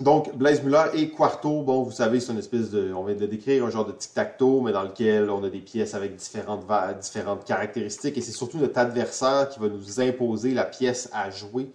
[0.00, 2.92] Donc, Blaise Muller et Quarto, bon, vous savez, c'est une espèce de.
[2.92, 5.94] On vient de décrire un genre de tic-tac-toe, mais dans lequel on a des pièces
[5.94, 6.66] avec différentes,
[7.46, 8.18] caractéristiques.
[8.18, 11.70] Et c'est surtout notre adversaire qui va nous imposer la pièce à jouer.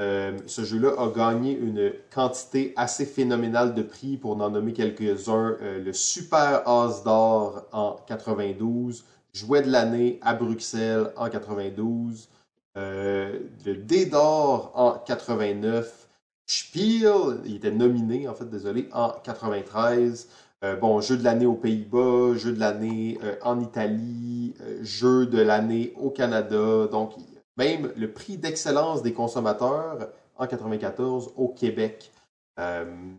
[0.00, 5.56] Euh, ce jeu-là a gagné une quantité assez phénoménale de prix, pour n'en nommer quelques-uns.
[5.62, 12.28] Euh, le Super As d'or en 92, Jouet de l'année à Bruxelles en 92,
[12.76, 16.08] euh, le D d'or en 89,
[16.50, 20.28] Spiel, il était nominé en fait, désolé, en 93.
[20.80, 26.10] bon, jeu de l'année aux Pays-Bas, jeu de l'année en Italie, jeu de l'année au
[26.10, 26.86] Canada.
[26.90, 27.14] Donc,
[27.56, 32.10] même le prix d'excellence des consommateurs en 1994 au Québec.
[32.58, 33.12] Euh,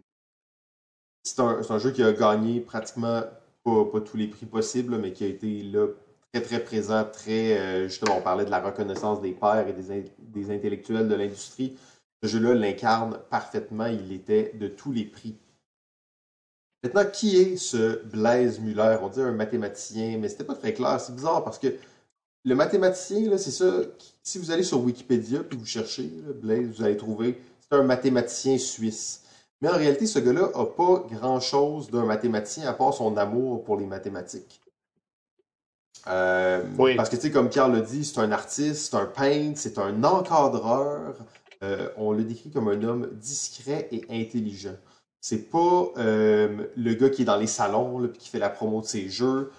[1.24, 3.22] c'est un, jeu qui a gagné pratiquement
[3.64, 5.88] pas, tous les prix possibles, mais qui a été là
[6.34, 10.52] très très présent, très euh, justement on parlait de la reconnaissance des pairs et des,
[10.52, 11.78] intellectuels de l'industrie.
[12.24, 15.36] Ce jeu-là l'incarne parfaitement, il était de tous les prix.
[16.84, 18.98] Maintenant, qui est ce Blaise Muller?
[19.02, 21.00] On dit un mathématicien, mais c'était pas très clair.
[21.00, 21.68] C'est bizarre parce que
[22.44, 23.82] le mathématicien, c'est ça.
[24.24, 26.10] Si vous allez sur Wikipédia puis vous cherchez
[26.42, 27.40] Blaise, vous allez trouver
[27.72, 29.22] c'est un mathématicien suisse.
[29.62, 33.78] Mais en réalité, ce gars-là n'a pas grand-chose d'un mathématicien à part son amour pour
[33.78, 34.60] les mathématiques.
[36.08, 36.64] Euh,
[36.98, 39.78] parce que, tu sais, comme Carl l'a dit, c'est un artiste, c'est un peintre, c'est
[39.78, 41.16] un encadreur.
[41.64, 44.76] Euh, on le décrit comme un homme discret et intelligent.
[45.20, 48.88] C'est pas euh, le gars qui est dans les salons qui fait la promo de
[48.88, 49.52] ses jeux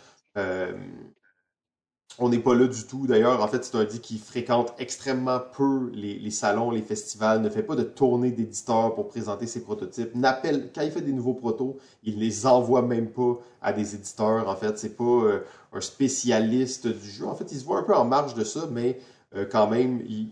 [2.19, 3.07] on n'est pas là du tout.
[3.07, 7.49] D'ailleurs, en fait, c'est un dit qui fréquente extrêmement peu les, salons, les festivals, ne
[7.49, 10.15] fait pas de tournée d'éditeurs pour présenter ses prototypes.
[10.15, 14.49] N'appelle, quand il fait des nouveaux protos, il les envoie même pas à des éditeurs.
[14.49, 17.27] En fait, c'est pas euh, un spécialiste du jeu.
[17.27, 18.99] En fait, il se voit un peu en marge de ça, mais
[19.35, 20.29] euh, quand même, il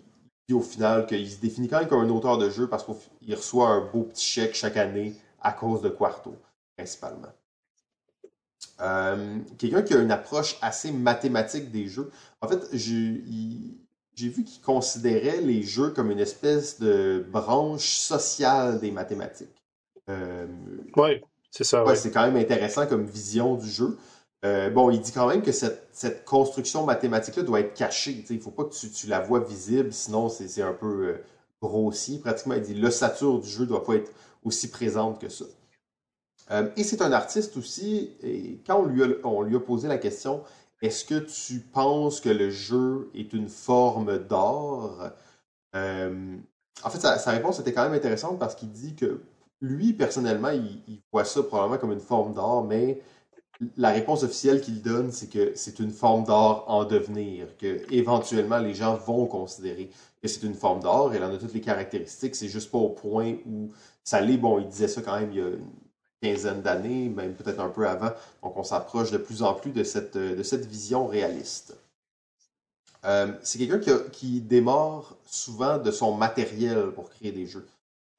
[0.54, 3.68] au final qu'il se définit quand même comme un auteur de jeu parce qu'il reçoit
[3.68, 6.34] un beau petit chèque chaque année à cause de Quarto,
[6.76, 7.32] principalement.
[8.80, 12.10] Euh, quelqu'un qui a une approche assez mathématique des jeux.
[12.40, 18.90] En fait, j'ai vu qu'il considérait les jeux comme une espèce de branche sociale des
[18.90, 19.48] mathématiques.
[20.08, 20.46] Euh,
[20.96, 21.20] oui,
[21.50, 21.84] c'est ça.
[21.94, 23.98] C'est quand même intéressant comme vision du jeu.
[24.44, 28.24] Euh, bon, il dit quand même que cette, construction mathématique-là doit être cachée.
[28.28, 31.20] Il ne faut pas que tu, la vois visible, sinon c'est un peu
[31.60, 32.54] grossier pratiquement.
[32.54, 34.10] Il dit l'ossature du jeu ne doit pas être
[34.44, 35.44] aussi présente que ça.
[36.50, 39.88] Euh, et c'est un artiste aussi, et quand on lui a, on lui a posé
[39.88, 40.42] la question,
[40.82, 45.12] est-ce que tu penses que le jeu est une forme d'art?
[45.76, 46.36] Euh,
[46.82, 49.20] en fait, sa, réponse était quand même intéressante parce qu'il dit que
[49.60, 53.00] lui, personnellement, il, voit ça probablement comme une forme d'art, mais
[53.76, 58.58] la réponse officielle qu'il donne, c'est que c'est une forme d'art en devenir, que éventuellement
[58.58, 59.90] les gens vont considérer
[60.22, 61.14] que c'est une forme d'art.
[61.14, 63.70] Elle en a toutes les caractéristiques, c'est juste pas au point où
[64.02, 64.38] ça l'est.
[64.38, 65.50] Bon, il disait ça quand même il y a
[66.22, 68.10] quinzaine d'années, même peut-être un peu avant.
[68.42, 70.16] Donc on s'approche de plus en plus de cette,
[70.66, 71.76] vision réaliste.
[73.04, 77.66] Euh, c'est quelqu'un qui, démarre souvent de son matériel pour créer des jeux.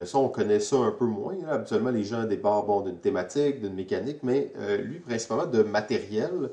[0.04, 1.36] Ça, on connaît ça un peu moins.
[1.48, 6.50] Habituellement, les gens démarrent bon, d'une thématique, d'une mécanique, mais euh, lui, principalement de matériel.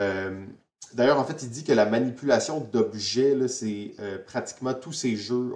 [0.00, 0.44] Euh,
[0.94, 3.92] d'ailleurs, en fait, il dit que la manipulation d'objets, c'est
[4.26, 5.52] pratiquement tous ces jeux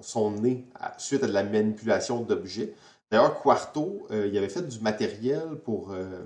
[0.00, 0.66] sont nés
[0.98, 2.74] suite à de la manipulation d'objets.
[3.10, 6.24] D'ailleurs, Quarto, euh, il avait fait du matériel pour, euh,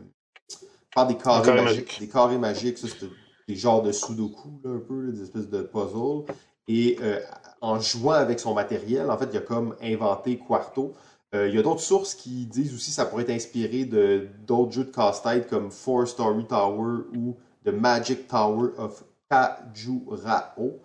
[0.95, 1.99] faire des carrés, magiques.
[2.01, 3.07] Des carrés magiques, ça, c'est
[3.49, 6.25] des genres de sudoku, là, un peu, des espèces de puzzles.
[6.69, 7.21] Et euh,
[7.61, 10.95] en jouant avec son matériel, en fait, il a comme inventé Quarto.
[11.35, 14.29] Euh, il y a d'autres sources qui disent aussi que ça pourrait être inspiré de
[14.47, 20.81] d'autres jeux de casse-tête comme Four Story Tower ou The Magic Tower of Kajurao.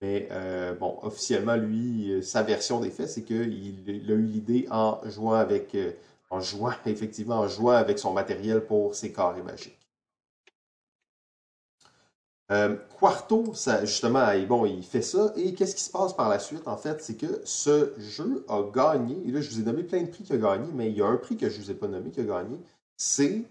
[0.00, 5.00] Mais euh, bon, officiellement, lui, sa version des faits, c'est qu'il a eu l'idée en
[5.04, 5.76] jouant avec,
[6.30, 9.81] en jouant, effectivement, en jouant avec son matériel pour ses carrés magiques.
[12.50, 13.52] Euh, Quarto,
[13.82, 15.32] justement, il fait ça.
[15.36, 17.00] Et qu'est-ce qui se passe par la suite, en fait?
[17.00, 20.24] C'est que ce jeu a gagné, et là, je vous ai nommé plein de prix
[20.24, 21.88] qu'il a gagné, mais il y a un prix que je ne vous ai pas
[21.88, 22.58] nommé qui a gagné.
[22.96, 23.44] C'est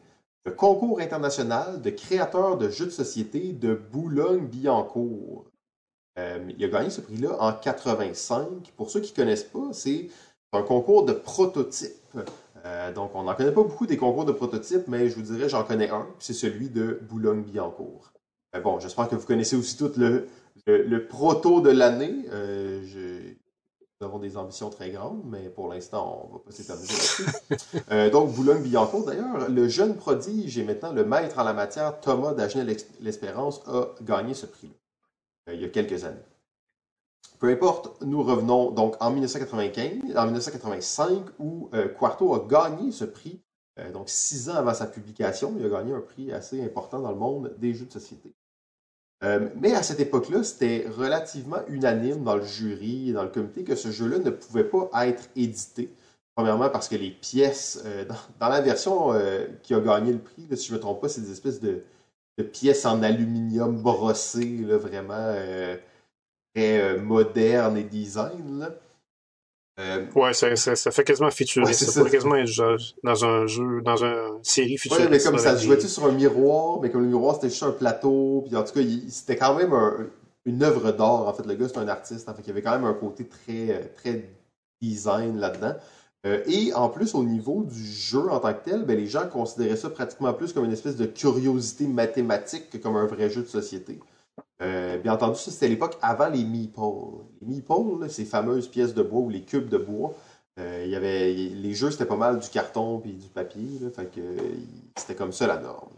[0.46, 5.46] le concours international de créateurs de jeux de société de Boulogne-Billancourt.
[6.20, 8.74] Euh, il a gagné ce prix-là en 85.
[8.76, 10.10] Pour ceux qui ne connaissent pas, c'est
[10.52, 12.18] un concours de prototypes.
[12.66, 15.50] Euh, donc, on n'en connaît pas beaucoup des concours de prototypes, mais je vous dirais,
[15.50, 18.12] j'en connais un, c'est celui de Boulogne-Billancourt.
[18.56, 20.28] Euh, bon, j'espère que vous connaissez aussi tout le,
[20.68, 22.26] le, proto de l'année.
[22.32, 22.82] Euh,
[24.00, 27.26] nous avons des ambitions très grandes, mais pour l'instant, on ne va pas s'éterniser là-dessus.
[27.92, 32.34] euh, donc, Boulogne-Billancourt, d'ailleurs, le jeune prodige et maintenant le maître en la matière, Thomas
[32.34, 34.74] Dagenet-L'Espérance, a gagné ce prix-là
[35.50, 36.18] euh, il y a quelques années.
[37.40, 43.42] Peu importe, nous revenons donc en 1995, en 1985, où Quarto a gagné ce prix.
[43.94, 47.18] donc, six ans avant sa publication, il a gagné un prix assez important dans le
[47.18, 48.36] monde des jeux de société.
[49.24, 53.64] Euh, mais à cette époque-là, c'était relativement unanime dans le jury et dans le comité
[53.64, 55.94] que ce jeu-là ne pouvait pas être édité.
[56.36, 58.06] Premièrement, parce que les pièces, euh,
[58.40, 61.10] dans, la version euh, qui a gagné le prix, si je ne me trompe pas,
[61.10, 61.84] c'est des espèces de,
[62.52, 65.36] pièces en aluminium brossées, vraiment
[66.56, 68.68] très modernes et design.
[69.80, 71.86] Euh, ouais, ça, ça, fait quasiment futuriste.
[71.86, 75.06] ça, pourrait quasiment être dans un jeu, dans une série futuriste.
[75.06, 77.64] Ouais, mais comme ça se jouait sur un miroir, mais comme le miroir c'était juste
[77.64, 79.74] un plateau, puis en tout cas, c'était quand même
[80.46, 81.28] une œuvre d'art.
[81.28, 82.94] En fait, le gars c'est un artiste, en fait, il y avait quand même un
[82.94, 84.30] côté très, très
[84.82, 85.76] design là-dedans.
[86.28, 89.28] Euh, et en plus, au niveau du jeu en tant que tel, ben, les gens
[89.28, 93.42] considéraient ça pratiquement plus comme une espèce de curiosité mathématique que comme un vrai jeu
[93.42, 94.00] de société.
[94.62, 96.80] Euh, bien entendu, ça c'était l'époque avant les meeples.
[97.42, 100.14] Les meeples, ces fameuses pièces de bois ou les cubes de bois,
[100.60, 104.22] euh, y avait, les jeux c'était pas mal du carton puis du papier, fait que
[104.96, 105.94] c'était comme ça la norme.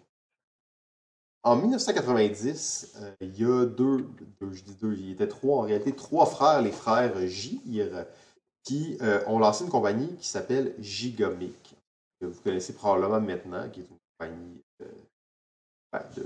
[1.44, 4.08] En 1990, euh, il y a deux,
[4.40, 8.06] je dis deux, il y était trois en réalité, trois frères, les frères Gire,
[8.64, 11.76] qui ont lancé une compagnie qui s'appelle Gigamic,
[12.22, 14.64] que vous connaissez probablement maintenant, qui est une compagnie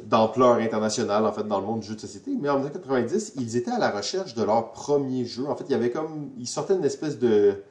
[0.06, 2.32] d'ampleur internationale en fait dans le monde du jeu de société.
[2.40, 5.48] Mais en 1990, ils étaient à la recherche de leur premier jeu.
[5.48, 7.64] En fait, il y avait comme ils sortaient d'une espèce de,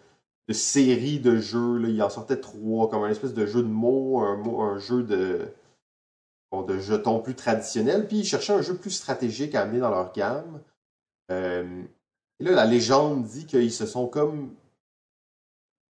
[0.50, 1.78] série de jeux.
[1.78, 1.88] Là.
[1.88, 5.48] Ils en sortaient trois, comme un espèce de jeu de mots, un, jeu de
[6.66, 8.06] de jetons plus traditionnels.
[8.06, 10.60] Puis ils cherchaient un jeu plus stratégique à amener dans leur gamme.
[11.30, 11.82] Euh,
[12.40, 14.54] et là, la légende dit qu'ils se sont comme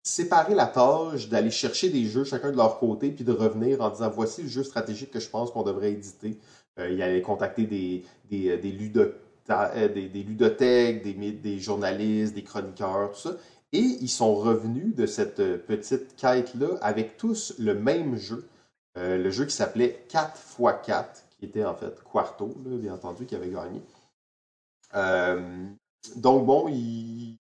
[0.03, 3.91] séparer la tâche d'aller chercher des jeux chacun de leur côté, puis de revenir en
[3.91, 6.39] disant voici le jeu stratégique que je pense qu'on devrait éditer.
[6.79, 8.93] Euh, il allait contacter des, des, euh, des,
[9.51, 13.37] euh, des, des ludothèques, des, des, journalistes, des chroniqueurs, tout ça.
[13.73, 15.37] Et ils sont revenus de cette
[15.67, 18.49] petite quête-là avec tous le même jeu.
[18.97, 21.05] le jeu qui s'appelait 4x4,
[21.39, 23.81] qui était en fait Quarto, bien entendu, qui avait gagné.
[26.17, 27.39] donc bon, ils,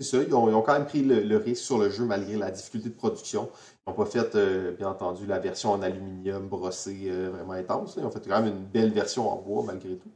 [0.00, 2.88] c'est ça, ils ont, quand même pris le, risque sur le jeu malgré la difficulté
[2.88, 3.50] de production.
[3.86, 7.94] Ils n'ont pas fait, euh, bien entendu, la version en aluminium brossée euh, vraiment intense.
[7.96, 10.10] Ils ont fait quand même une belle version en bois malgré tout.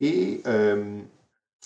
[0.00, 1.00] Et euh,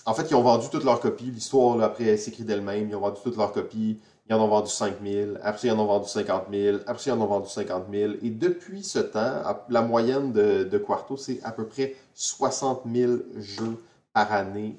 [0.05, 1.25] en fait, ils ont vendu toutes leurs copies.
[1.25, 2.89] L'histoire, après, s'écrit d'elle-même.
[2.89, 3.99] Ils ont vendu toutes leurs copies.
[4.27, 5.31] Ils en ont vendu 5 000.
[5.43, 6.77] Après, ils en ont vendu 50 000.
[6.87, 8.13] Après, ils en ont vendu 50 000.
[8.23, 13.13] Et depuis ce temps, la moyenne de, de Quarto, c'est à peu près 60 000
[13.37, 13.77] jeux
[14.13, 14.77] par année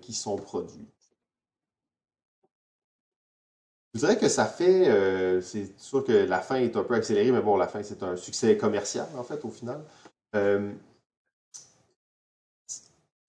[0.00, 0.86] qui sont produits.
[3.96, 7.32] Je dirais que ça fait, euh, c'est sûr que la fin est un peu accélérée,
[7.32, 9.80] mais bon, la fin, c'est un succès commercial, en fait, au final.
[10.34, 10.70] Euh,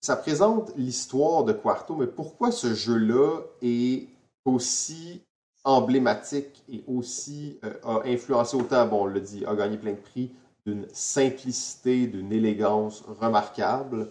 [0.02, 4.08] ça présente l'histoire de Quarto, mais pourquoi ce jeu-là est
[4.44, 5.22] aussi
[5.64, 9.96] emblématique et aussi euh, a influencé autant, bon, on l'a dit, a gagné plein de
[9.96, 10.30] prix,
[10.66, 14.10] d'une simplicité, d'une élégance remarquable.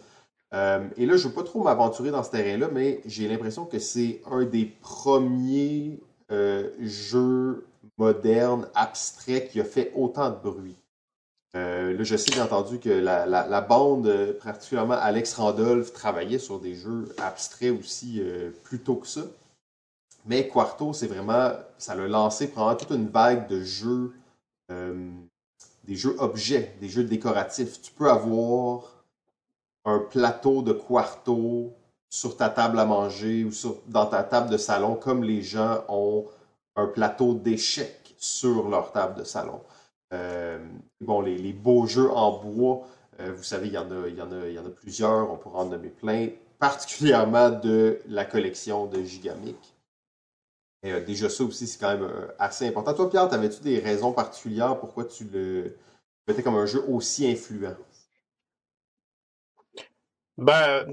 [0.53, 3.77] et là, je ne veux pas trop m'aventurer dans ce terrain-là, mais j'ai l'impression que
[3.77, 5.99] c'est un des premiers
[6.31, 7.65] euh, jeu
[7.97, 10.75] moderne, abstrait, qui a fait autant de bruit.
[11.55, 16.75] Euh, là, je sais bien entendu que la, bande, particulièrement Alex Randolph, travaillait sur des
[16.75, 19.21] jeux abstraits aussi euh, plus tôt que ça.
[20.25, 24.13] Mais Quarto, c'est vraiment, ça l'a lancé probablement toute une vague de jeux,
[24.69, 27.81] des jeux objets, des jeux décoratifs.
[27.81, 28.81] Tu peux avoir
[29.85, 31.73] un plateau de quarto
[32.09, 33.51] sur ta table à manger ou
[33.87, 36.25] dans ta table de salon, comme les gens ont
[36.75, 39.61] un plateau d'échecs sur leur table de salon.
[40.13, 40.59] Euh,
[41.01, 42.87] bon, les, beaux jeux en bois,
[43.19, 46.29] euh, vous savez, il y, en a, plusieurs, on pourra en nommer plein,
[46.59, 49.57] particulièrement de la collection de Gigamic.
[50.85, 52.09] Euh, déjà, ça aussi, c'est quand même
[52.39, 52.93] assez important.
[52.93, 55.75] Toi, Pierre, avais-tu des raisons particulières pourquoi tu le
[56.27, 57.75] mettais comme un jeu aussi influent?
[60.37, 60.85] Ben,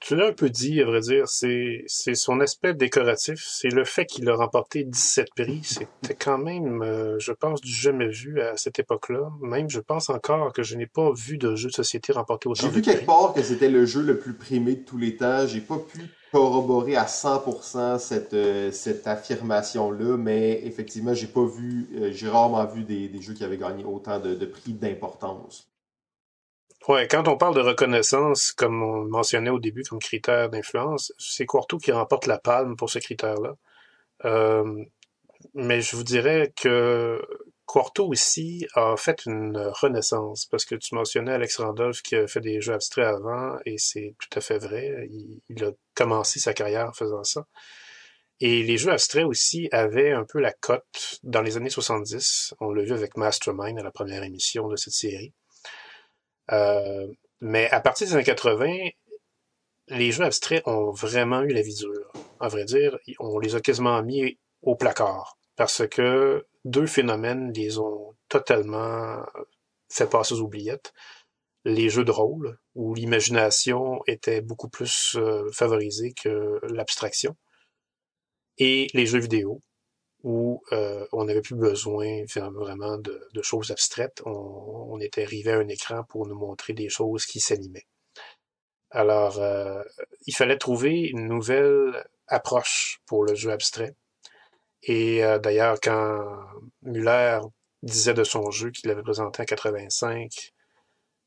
[0.00, 1.28] tu, l'as un peu dit, à vrai dire.
[1.28, 3.44] C'est, c'est son aspect décoratif.
[3.46, 5.60] C'est le fait qu'il a remporté 17 prix.
[5.62, 9.30] C'était quand même, euh, je pense, du jamais vu à cette époque-là.
[9.40, 12.62] Même, je pense encore que je n'ai pas vu de jeu de société remporter autant
[12.66, 15.46] J'ai vu quelque part que c'était le jeu le plus primé de tous les temps.
[15.46, 16.00] J'ai pas pu
[16.32, 22.66] corroborer à 100% cette, euh, cette affirmation-là, mais effectivement, j'ai pas vu, euh, j'ai rarement
[22.66, 25.68] vu des, des, jeux qui avaient gagné autant de, de prix d'importance.
[26.88, 31.44] Ouais, quand on parle de reconnaissance, comme on mentionnait au début comme critère d'influence, c'est
[31.44, 33.56] Quarto qui remporte la palme pour ce critère-là.
[34.24, 34.84] Euh,
[35.54, 37.20] mais je vous dirais que
[37.66, 42.40] Quarto ici a fait une renaissance, parce que tu mentionnais Alex Randolph qui a fait
[42.40, 45.08] des jeux abstraits avant, et c'est tout à fait vrai.
[45.10, 47.46] Il, il, a commencé sa carrière en faisant ça.
[48.40, 52.54] Et les jeux abstraits aussi avaient un peu la cote dans les années 70.
[52.60, 55.34] On l'a vu avec Mastermind à la première émission de cette série.
[56.52, 57.06] Euh,
[57.40, 58.88] mais à partir des années 80,
[59.88, 62.12] les jeux abstraits ont vraiment eu la vie dure.
[62.40, 67.78] À vrai dire, on les a quasiment mis au placard parce que deux phénomènes les
[67.78, 69.24] ont totalement
[69.90, 70.92] fait passer aux oubliettes.
[71.64, 77.36] Les jeux de rôle, où l'imagination était beaucoup plus euh, favorisée que l'abstraction,
[78.58, 79.60] et les jeux vidéo,
[80.28, 84.20] où euh, on n'avait plus besoin vraiment de, choses abstraites.
[84.26, 84.30] On,
[84.92, 87.86] on, était arrivé à un écran pour nous montrer des choses qui s'animaient.
[88.90, 89.82] Alors, euh,
[90.26, 93.94] il fallait trouver une nouvelle approche pour le jeu abstrait.
[94.82, 96.22] Et euh, d'ailleurs, quand
[96.82, 97.40] Muller
[97.82, 100.52] disait de son jeu qu'il avait présenté en 85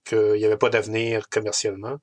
[0.06, 1.98] qu'il n'y avait pas d'avenir commercialement,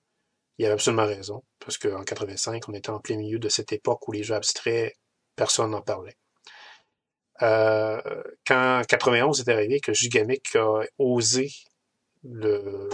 [0.58, 4.08] il avait absolument raison, parce qu'en 85, on était en plein milieu de cette époque
[4.08, 4.94] où les jeux abstraits,
[5.36, 6.16] personne n'en parlait.
[7.42, 8.00] Euh,
[8.46, 11.50] quand 91 est arrivé, que Gigamic a osé
[12.24, 12.88] le,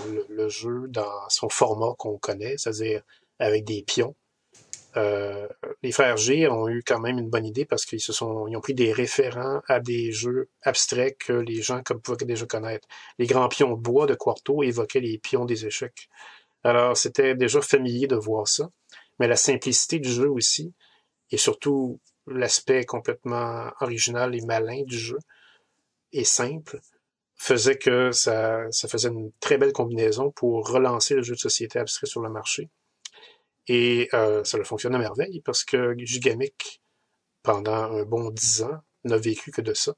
[0.49, 3.03] jeu dans son format qu'on connaît, c'est-à-dire
[3.39, 4.15] avec des pions.
[4.97, 5.49] Euh,
[5.83, 8.57] les frères G ont eu quand même une bonne idée parce qu'ils se sont, ils
[8.57, 12.87] ont pris des référents à des jeux abstraits que les gens comme pouvaient déjà connaître.
[13.19, 16.09] Les grands pions de bois de Quarto évoquaient les pions des échecs.
[16.63, 18.71] Alors c'était déjà familier de voir ça,
[19.19, 20.73] mais la simplicité du jeu aussi,
[21.31, 25.19] et surtout l'aspect complètement original et malin du jeu
[26.13, 26.81] et simple
[27.37, 31.79] faisait que ça, ça faisait une très belle combinaison pour relancer le jeu de société
[31.79, 32.71] abstrait sur le marché.
[33.67, 36.83] Et euh, ça a fonctionné à merveille parce que Gigamic,
[37.43, 39.95] pendant un bon dix ans, n'a vécu que de ça.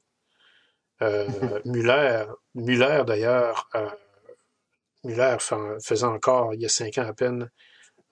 [1.01, 1.27] Euh,
[1.65, 2.25] Muller,
[2.55, 3.89] Muller d'ailleurs, euh,
[5.03, 5.37] Muller
[5.81, 7.49] faisant encore, il y a cinq ans à peine,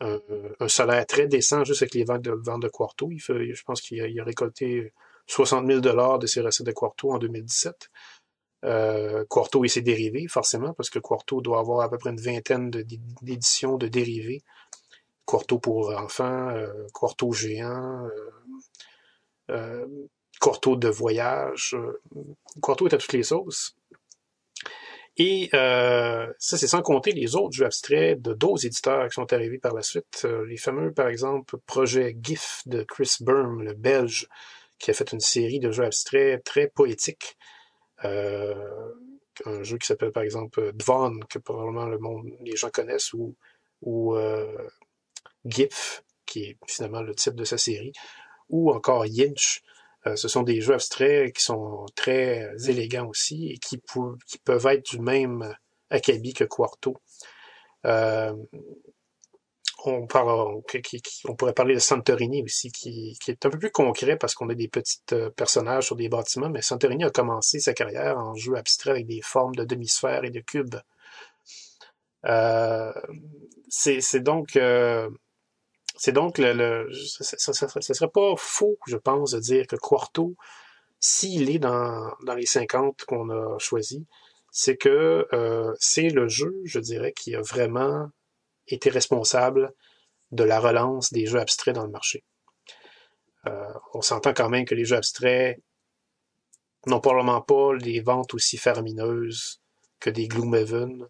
[0.01, 0.19] un,
[0.59, 3.09] un, salaire très décent juste avec les ventes de, ventes de Quarto.
[3.11, 4.93] Il fait, je pense qu'il a, a, récolté
[5.27, 7.89] 60 000 dollars de ses recettes de Quarto en 2017.
[8.65, 12.19] Euh, Quarto et ses dérivés, forcément, parce que Quarto doit avoir à peu près une
[12.21, 14.41] vingtaine d'éditions de, de, dérivés.
[15.25, 18.31] Quarto pour enfants, euh, Quarto géant, euh,
[19.51, 19.87] euh
[20.39, 21.75] Quarto de voyage.
[21.75, 22.01] Euh,
[22.61, 23.75] Quarto est à toutes les sauces.
[25.17, 29.31] Et euh, ça, c'est sans compter les autres jeux abstraits de d'autres éditeurs qui sont
[29.31, 30.23] arrivés par la suite.
[30.25, 34.27] Euh, les fameux, par exemple, projet GIF de Chris Burm, le Belge,
[34.77, 37.37] qui a fait une série de jeux abstraits très poétiques.
[38.03, 38.55] Euh,
[39.45, 43.35] un jeu qui s'appelle, par exemple, Dvon, que probablement le monde, les gens connaissent, ou,
[43.81, 44.67] ou euh,
[45.45, 47.93] GIF, qui est finalement le titre de sa série,
[48.49, 49.61] ou encore Yinch,
[50.07, 53.81] euh, ce sont des jeux abstraits qui sont très élégants aussi et qui,
[54.27, 55.55] qui peuvent être du même
[55.89, 56.97] acabit que Quarto.
[57.85, 58.33] Euh,
[59.85, 60.61] on, parle,
[61.27, 64.49] on, pourrait parler de Santorini aussi, qui, qui, est un peu plus concret parce qu'on
[64.49, 68.33] a des petits euh, personnages sur des bâtiments, mais Santorini a commencé sa carrière en
[68.35, 70.75] jeu abstrait avec des formes de demi-sphères et de cubes.
[72.25, 72.91] Euh,
[73.69, 75.09] c'est donc euh,
[75.97, 80.35] c'est donc le, le ça, serait pas faux, je pense, de dire que Quarto,
[80.99, 84.05] s'il est dans, dans les 50 qu'on a choisi,
[84.51, 88.09] c'est que euh, c'est le jeu, je dirais, qui a vraiment
[88.67, 89.73] été responsable
[90.31, 92.23] de la relance des jeux abstraits dans le marché.
[93.47, 95.59] Euh, on s'entend quand même que les jeux abstraits
[96.87, 99.61] n'ont probablement pas les ventes aussi faramineuses
[99.99, 101.05] que des Gloomhaven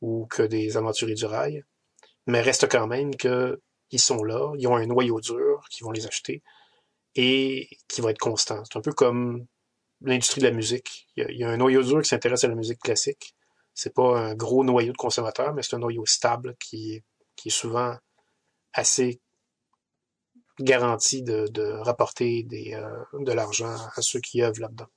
[0.00, 1.64] ou que des Aventuriers du Rail,
[2.26, 3.60] mais reste quand même que
[3.92, 6.42] ils sont là, ils ont un noyau dur qui vont les acheter
[7.14, 8.62] et qui va être constant.
[8.64, 9.46] C'est un peu comme
[10.00, 11.08] l'industrie de la musique.
[11.16, 13.34] Il y, a, un noyau dur qui s'intéresse à la musique classique.
[13.74, 17.02] C'est pas un gros noyau de consommateurs, mais c'est un noyau stable qui,
[17.44, 17.94] est souvent
[18.72, 19.20] assez
[20.58, 24.88] garanti de, rapporter euh, de l'argent à ceux qui œuvrent là-dedans.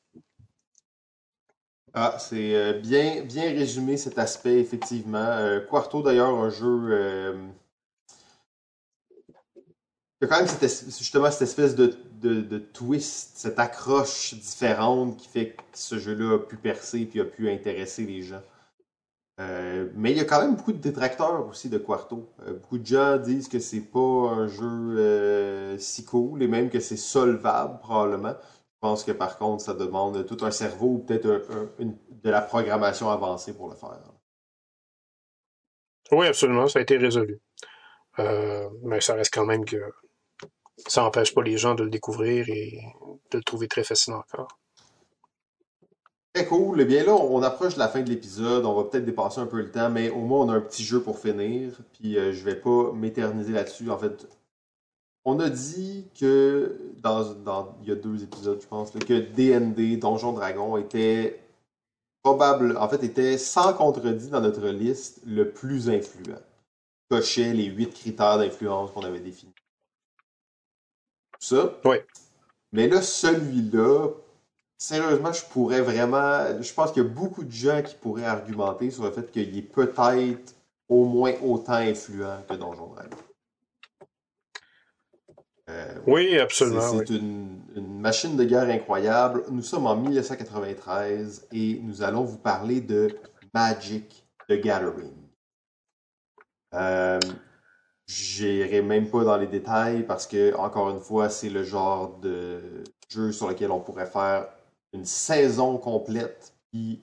[1.93, 5.17] Ah, c'est euh, bien, bien résumé cet aspect, effectivement.
[5.17, 7.55] Euh, Quarto, d'ailleurs, un jeu.
[10.21, 15.49] Il y a quand même justement cette espèce de, twist, cette accroche différente qui fait
[15.49, 18.41] que ce jeu-là a pu percer et a pu intéresser les gens.
[19.41, 22.29] Euh, mais il y a quand même beaucoup de détracteurs aussi de Quarto.
[22.47, 26.69] Euh, beaucoup de gens disent que c'est pas un jeu euh, si cool et même
[26.69, 28.35] que c'est solvable probablement.
[28.39, 31.45] Je pense que par contre, ça demande tout un cerveau ou peut-être
[31.79, 33.99] de la programmation avancée pour le faire.
[36.11, 37.41] Oui, absolument, ça a été résolu.
[38.17, 39.81] mais ça reste quand même que
[40.77, 42.81] ça n'empêche pas les gens de le découvrir et
[43.31, 44.59] de le trouver très fascinant encore.
[46.33, 46.81] Très cool.
[46.81, 48.65] Eh bien là, on approche de la fin de l'épisode.
[48.65, 50.83] On va peut-être dépasser un peu le temps, mais au moins on a un petit
[50.83, 51.71] jeu pour finir.
[51.93, 53.89] Puis euh, je vais pas m'éterniser là-dessus.
[53.89, 54.27] En fait,
[55.23, 60.33] on a dit que dans, il y a deux épisodes, je pense, que DND, Donjon
[60.33, 61.39] Dragon, était
[62.21, 66.41] probable, en fait, était sans contredit dans notre liste le plus influent.
[67.09, 69.54] Cochait les huit critères d'influence qu'on avait définis.
[71.45, 71.73] Ça.
[71.85, 71.97] Oui.
[72.71, 74.09] Mais là, celui-là,
[74.77, 76.61] Sérieusement, je pourrais vraiment.
[76.61, 79.57] Je pense qu'il y a beaucoup de gens qui pourraient argumenter sur le fait qu'il
[79.57, 80.53] est peut-être
[80.89, 83.17] au moins autant influent que Donjon Dragon.
[85.69, 86.81] Euh, oui, absolument.
[86.81, 89.45] C'est une, machine de guerre incroyable.
[89.49, 93.17] Nous sommes en 1993 et nous allons vous parler de
[93.53, 95.13] Magic the Gathering.
[96.73, 97.19] Euh,
[98.07, 102.83] J'irai même pas dans les détails parce que, encore une fois, c'est le genre de
[103.09, 104.47] jeu sur lequel on pourrait faire
[104.93, 107.01] une saison complète, puis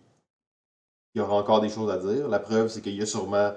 [1.15, 2.29] il y aura encore des choses à dire.
[2.29, 3.53] La preuve, c'est qu'il y a sûrement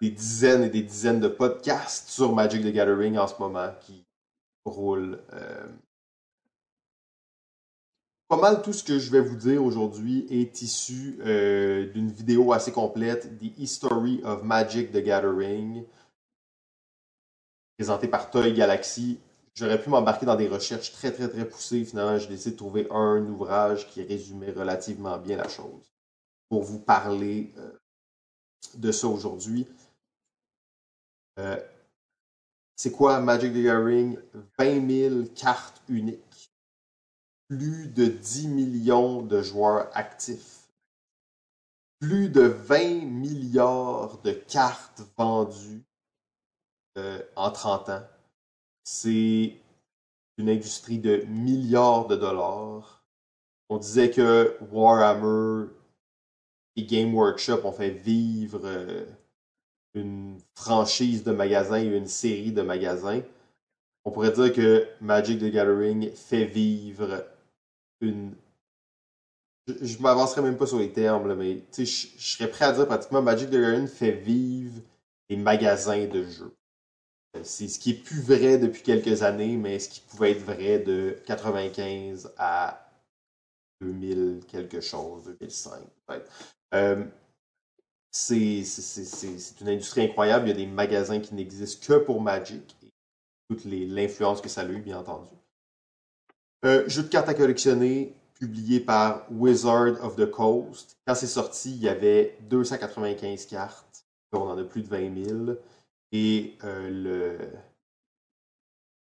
[0.00, 4.04] des dizaines et des dizaines de podcasts sur Magic the Gathering en ce moment qui
[4.64, 5.20] roulent.
[5.32, 5.66] Euh.
[8.28, 12.52] Pas mal tout ce que je vais vous dire aujourd'hui est issu euh, d'une vidéo
[12.52, 15.84] assez complète, The History of Magic the Gathering,
[17.82, 19.18] présentée par Toy Galaxy.
[19.56, 21.84] J'aurais pu m'embarquer dans des recherches très, très, très poussées.
[21.84, 25.92] Finalement, j'ai décidé de trouver un ouvrage qui résumait relativement bien la chose
[26.48, 27.72] pour vous parler euh,
[28.76, 29.66] de ça aujourd'hui.
[31.40, 31.60] Euh,
[32.76, 34.16] c'est quoi Magic the Gathering?
[34.60, 36.52] 20 000 cartes uniques.
[37.48, 40.68] Plus de 10 millions de joueurs actifs.
[41.98, 45.82] Plus de 20 milliards de cartes vendues
[46.98, 48.02] euh, en 30 ans
[48.84, 49.56] c'est
[50.38, 53.04] une industrie de milliards de dollars.
[53.68, 55.68] On disait que Warhammer
[56.76, 59.04] et Game Workshop ont fait vivre euh,
[59.94, 63.22] une franchise de magasins et une série de magasins.
[64.04, 67.24] On pourrait dire que Magic the Gathering fait vivre
[68.00, 68.34] une.
[69.68, 72.86] Je, ne m'avancerai même pas sur les termes, mais je, je serais prêt à dire
[72.86, 74.80] pratiquement Magic the Gathering fait vivre
[75.30, 76.52] des magasins de jeux.
[77.42, 80.78] C'est ce qui est plus vrai depuis quelques années, mais ce qui pouvait être vrai
[80.78, 82.90] de 95 à
[83.80, 86.30] 2000 quelque chose, 2005 peut-être.
[86.74, 87.04] Euh,
[88.10, 88.62] c'est
[89.60, 90.46] une industrie incroyable.
[90.46, 92.92] Il y a des magasins qui n'existent que pour Magic et
[93.48, 95.30] toute l'influence que ça a eu, bien entendu.
[96.64, 100.96] Euh, jeu de cartes à collectionner, publié par Wizard of the Coast.
[101.06, 104.04] Quand c'est sorti, il y avait 295 cartes.
[104.32, 105.56] On en a plus de 20 000
[106.12, 107.38] et euh,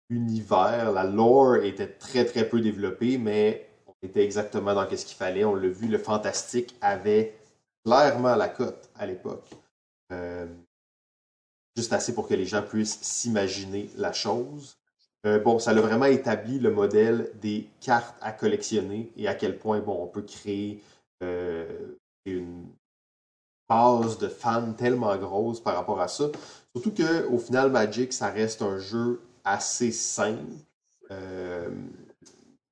[0.10, 5.16] l'univers, la lore était très très peu développée, mais on était exactement dans ce qu'il
[5.16, 5.46] fallait.
[5.46, 7.38] On l'a vu, le fantastique avait
[7.86, 9.48] clairement la cote à l'époque.
[10.12, 10.48] Euh,
[11.78, 14.78] juste assez pour que les gens puissent s'imaginer la chose.
[15.28, 19.60] Euh, bon, ça a vraiment établi le modèle des cartes à collectionner et à quel
[19.60, 20.82] point bon, on peut créer
[22.26, 22.68] une
[23.68, 26.26] base de fans tellement grosse par rapport à ça.
[26.76, 30.54] Surtout qu'au final, Magic, ça reste un jeu assez simple.
[31.10, 31.70] Euh,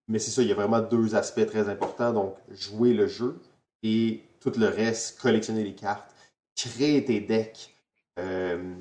[0.09, 2.11] mais c'est ça, il y a vraiment deux aspects très importants.
[2.11, 3.39] Donc, jouer le jeu
[3.81, 6.13] et tout le reste, collectionner les cartes,
[6.55, 7.73] créer tes decks.
[8.19, 8.75] Euh,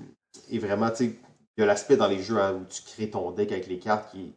[0.50, 1.16] et vraiment, tu sais,
[1.56, 3.78] il y a l'aspect dans les jeux hein, où tu crées ton deck avec les
[3.78, 4.34] cartes qui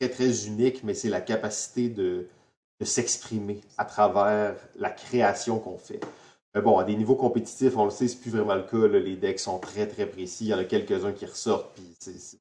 [0.00, 2.28] est très, très unique, mais c'est la capacité de,
[2.78, 6.00] de s'exprimer à travers la création qu'on fait.
[6.60, 8.86] Bon, à des niveaux compétitifs, on le sait, c'est plus vraiment le cas.
[8.86, 10.44] Les decks sont très, très précis.
[10.44, 12.38] Il y en a quelques-uns qui ressortent, puis c'est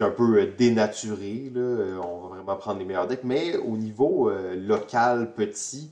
[0.00, 1.50] un peu euh, dénaturé.
[1.54, 1.60] Là.
[1.60, 3.24] Euh, on va vraiment prendre les meilleurs decks.
[3.24, 5.90] Mais au niveau euh, local, petit,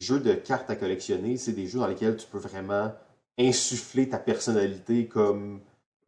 [0.00, 2.92] jeux de cartes à collectionner, c'est des jeux dans lesquels tu peux vraiment
[3.38, 5.60] insuffler ta personnalité comme,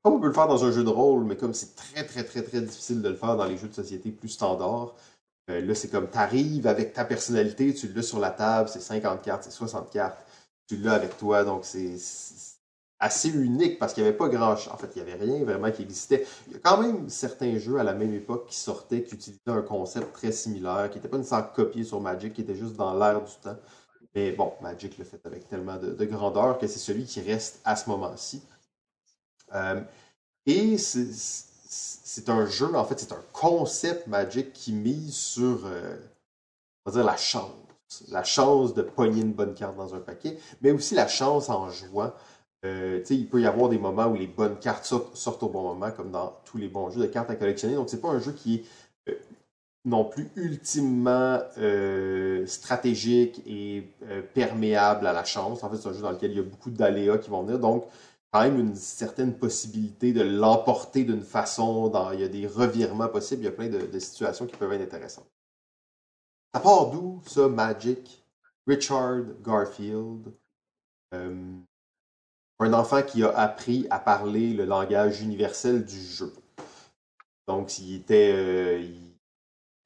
[0.03, 2.25] comme on peut le faire dans un jeu de rôle, mais comme c'est très, très,
[2.25, 4.95] très, très difficile de le faire dans les jeux de société plus standards.
[5.49, 9.23] là, c'est comme tu arrives avec ta personnalité, tu l'as sur la table, c'est 50
[9.23, 10.25] cartes, c'est 60 cartes,
[10.67, 11.97] tu l'as avec toi, donc c'est
[12.99, 14.73] assez unique parce qu'il n'y avait pas grand chose.
[14.73, 16.27] En fait, il n'y avait rien vraiment qui existait.
[16.47, 19.41] Il y a quand même certains jeux à la même époque qui sortaient, qui utilisaient
[19.47, 22.95] un concept très similaire, qui n'était pas nécessairement copié sur Magic, qui était juste dans
[22.95, 23.57] l'air du temps.
[24.15, 27.77] Mais bon, Magic le fait avec tellement de, grandeur que c'est celui qui reste à
[27.77, 28.43] ce moment-ci.
[29.55, 29.81] Euh,
[30.47, 35.97] et c'est un jeu, en fait, c'est un concept Magic qui mise sur, euh,
[36.85, 37.53] on va dire, la chance.
[38.09, 41.71] La chance de pogner une bonne carte dans un paquet, mais aussi la chance en
[41.71, 42.13] jouant.
[42.65, 45.91] Euh, il peut y avoir des moments où les bonnes cartes sortent, au bon moment,
[45.93, 47.75] comme dans tous les bons jeux de cartes à collectionner.
[47.75, 48.65] Donc, c'est pas un jeu qui est
[49.11, 49.15] euh,
[49.85, 53.89] non plus ultimement euh, stratégique et
[54.35, 55.63] perméable à la chance.
[55.63, 57.61] En fait, c'est un jeu dans lequel il y a beaucoup d'aléas qui vont venir.
[57.61, 57.87] Donc,
[58.33, 61.91] quand même une certaine possibilité de l'emporter d'une façon.
[62.15, 63.43] Il y a des revirements possibles.
[63.43, 65.27] Il y a plein de, situations qui peuvent être intéressantes.
[66.53, 68.25] À part d'où, ça, Magic,
[68.67, 70.33] Richard Garfield,
[71.13, 76.33] un enfant qui a appris à parler le langage universel du jeu.
[77.47, 78.89] Donc, il était, euh,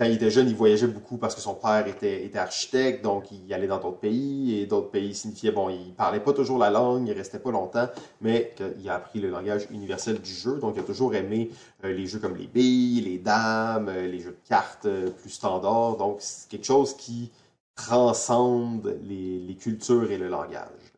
[0.00, 3.52] quand il était jeune, il voyageait beaucoup parce que son père était, architecte, donc il
[3.52, 7.06] allait dans d'autres pays, et d'autres pays signifiaient, bon, il parlait pas toujours la langue,
[7.06, 7.86] il restait pas longtemps,
[8.22, 11.50] mais il a appris le langage universel du jeu, donc il a toujours aimé
[11.84, 14.88] euh, les jeux comme les billes, les dames, euh, les jeux de cartes
[15.20, 17.30] plus standards, donc c'est quelque chose qui
[17.74, 20.94] transcende les cultures et le langage.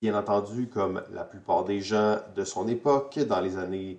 [0.00, 3.98] Bien entendu, comme la plupart des gens de son époque, dans les années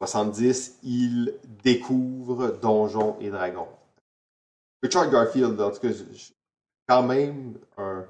[0.00, 3.68] 70, il découvre Donjons et Dragons.
[4.82, 5.88] Richard Garfield, en tout cas,
[6.88, 8.04] quand même, on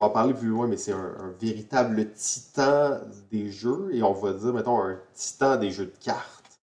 [0.00, 2.98] va parler plus loin, mais c'est un, véritable titan
[3.30, 6.60] des jeux, et on va dire, mettons, un titan des jeux de cartes.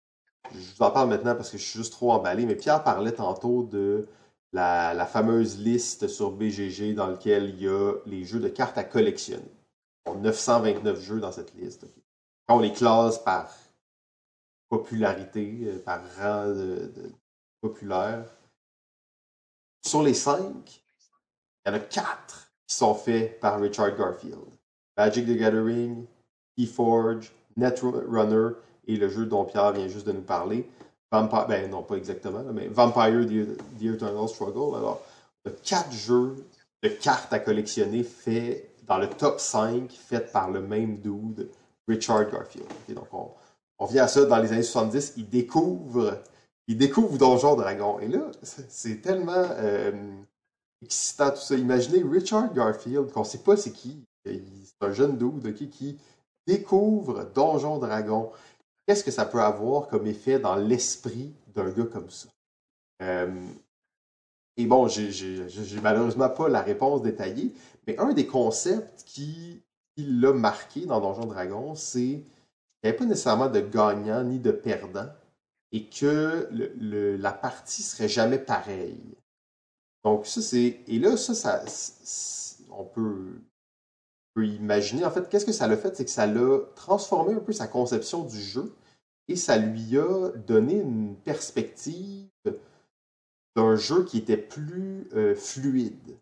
[0.54, 3.12] Je vous en parle maintenant parce que je suis juste trop emballé, mais Pierre parlait
[3.12, 4.08] tantôt de
[4.54, 8.84] la, fameuse liste sur BGG dans laquelle il y a les jeux de cartes à
[8.84, 9.52] collectionner.
[10.18, 11.86] 929 jeux dans cette liste.
[12.48, 13.48] On les classe par
[14.70, 16.92] popularité, euh, par rang de,
[17.62, 18.26] populaire,
[19.86, 20.82] sur les cinq,
[21.66, 24.46] il y en a quatre qui sont faits par Richard Garfield.
[24.98, 26.06] Magic the Gathering,
[26.56, 28.56] Keyforge, Netrunner
[28.88, 30.70] et le jeu dont Pierre vient juste de nous parler.
[31.12, 34.78] Vampire, ben non, pas exactement, mais Vampire the, Eternal Struggle.
[34.78, 35.02] Alors,
[35.44, 36.36] il y a quatre jeux
[36.84, 41.50] de cartes à collectionner faits dans le top 5 fait par le même dude,
[41.88, 42.68] Richard Garfield.
[42.90, 43.32] donc, on,
[43.86, 46.22] vient à ça dans les années 70, il découvre,
[46.68, 48.00] il découvre Donjon Dragon.
[48.00, 49.92] Et là, c'est tellement euh,
[50.84, 51.56] excitant tout ça.
[51.56, 54.42] Imaginez Richard Garfield, qu'on ne sait pas c'est qui, c'est
[54.82, 55.98] un jeune dude qui
[56.46, 58.32] découvre Donjon Dragon.
[58.86, 62.28] Qu'est-ce que ça peut avoir comme effet dans l'esprit d'un gars comme ça?
[63.02, 63.32] Euh,
[64.58, 67.54] et bon, j'ai malheureusement pas la réponse détaillée,
[67.88, 69.62] mais un des concepts qui,
[69.96, 72.22] l'a marqué dans Donjon Dragon, c'est
[72.84, 75.08] n'y avait pas nécessairement de gagnant ni de perdant
[75.72, 79.16] et que la partie serait jamais pareille.
[80.04, 80.80] Donc, ça, c'est.
[80.88, 83.42] Et là, ça, ça on peut,
[84.38, 85.04] imaginer.
[85.04, 85.96] En fait, qu'est-ce que ça l'a fait?
[85.96, 88.74] C'est que ça l'a transformé un peu sa conception du jeu
[89.28, 92.30] et ça lui a donné une perspective
[93.56, 96.18] d'un jeu qui était plus euh, fluide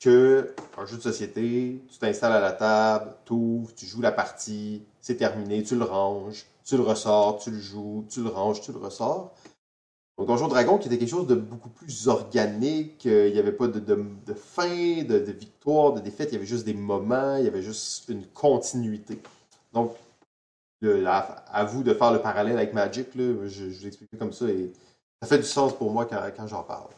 [0.00, 4.12] que un jeu de société, tu t'installes à la table, tu ouvres, tu joues la
[4.12, 8.60] partie, c'est terminé, tu le ranges, tu le ressors, tu le joues, tu le ranges,
[8.60, 9.34] tu le ressors.
[10.18, 13.52] Donc Donjon Dragon qui était quelque chose de beaucoup plus organique, euh, il n'y avait
[13.52, 17.48] pas de, fin, de, victoire, de défaite, il y avait juste des moments, il y
[17.48, 19.20] avait juste une continuité.
[19.72, 19.94] Donc,
[21.06, 24.72] à, vous de faire le parallèle avec Magic, je, je vous l'explique comme ça et
[25.22, 26.90] ça fait du sens pour moi quand, j'en parle.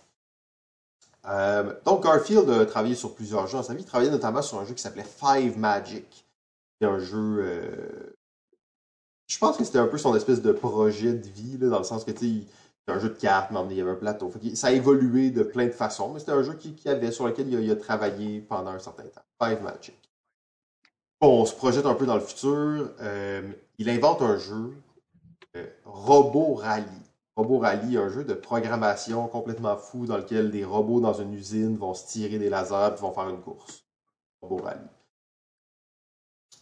[1.27, 3.83] Euh, donc, Garfield a travaillé sur plusieurs jeux dans sa vie.
[3.83, 6.25] Il travaillait notamment sur un jeu qui s'appelait Five Magic.
[6.81, 7.39] C'est un jeu.
[7.41, 8.17] Euh,
[9.27, 12.05] je pense que c'était un peu son espèce de projet de vie, dans le sens
[12.05, 12.47] que c'était
[12.89, 14.33] un jeu de cartes, mais il y avait un plateau.
[14.55, 17.49] ça a évolué de plein de façons, mais c'était un jeu qui, avait, sur lequel
[17.53, 19.23] il a, travaillé pendant un certain temps.
[19.41, 19.97] Five Magic.
[21.21, 22.91] Bon, on se projette un peu dans le futur.
[23.01, 24.73] Euh, il invente un jeu,
[25.85, 27.10] Robot Rally.
[27.36, 31.77] Robot Rally, un jeu de programmation complètement fou dans lequel des robots dans une usine
[31.77, 33.85] vont se tirer des lasers et vont faire une course.
[34.43, 34.89] Robot Rally.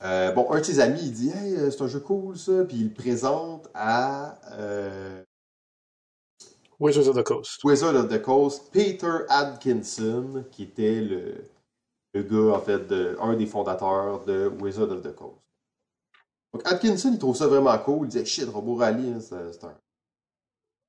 [0.02, 2.64] Euh, bon, un de ses amis, il dit Hey, euh, c'est un jeu cool ça,
[2.64, 5.24] puis il le présente à euh,
[6.78, 7.64] Wizards of the Coast.
[7.64, 11.50] Wizard of the Coast, Peter Atkinson, qui était le,
[12.14, 15.42] le gars, en fait, de, un des fondateurs de Wizard of the Coast.
[16.52, 18.06] Donc, Atkinson, il trouve ça vraiment cool.
[18.06, 19.74] Il disait Shit, Robot Rally, hein, c'est un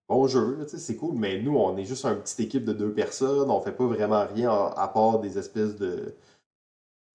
[0.10, 3.50] bon jeu, c'est cool, mais nous, on est juste une petite équipe de deux personnes,
[3.50, 6.16] on fait pas vraiment rien à, part des espèces de,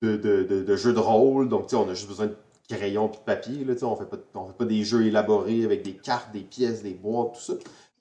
[0.01, 2.37] de, de, jeux de rôle, donc on a juste besoin de
[2.69, 5.83] crayons et de papier, là, on fait pas, on fait pas des jeux élaborés avec
[5.83, 7.55] des cartes, des pièces, des boîtes, tout ça.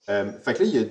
[0.09, 0.85] Euh, fait que là, il a,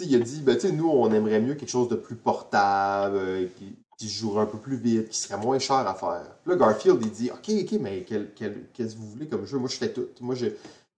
[0.00, 3.76] il a dit, ben, nous, on aimerait mieux quelque chose de plus portable, euh, qui,
[3.98, 6.36] qui jouerait un peu plus vite, qui serait moins cher à faire.
[6.46, 9.58] Là, Garfield, il dit, OK, OK, mais qu'est-ce que vous voulez comme jeu?
[9.58, 10.06] Moi, je fais tout.
[10.22, 10.36] Moi,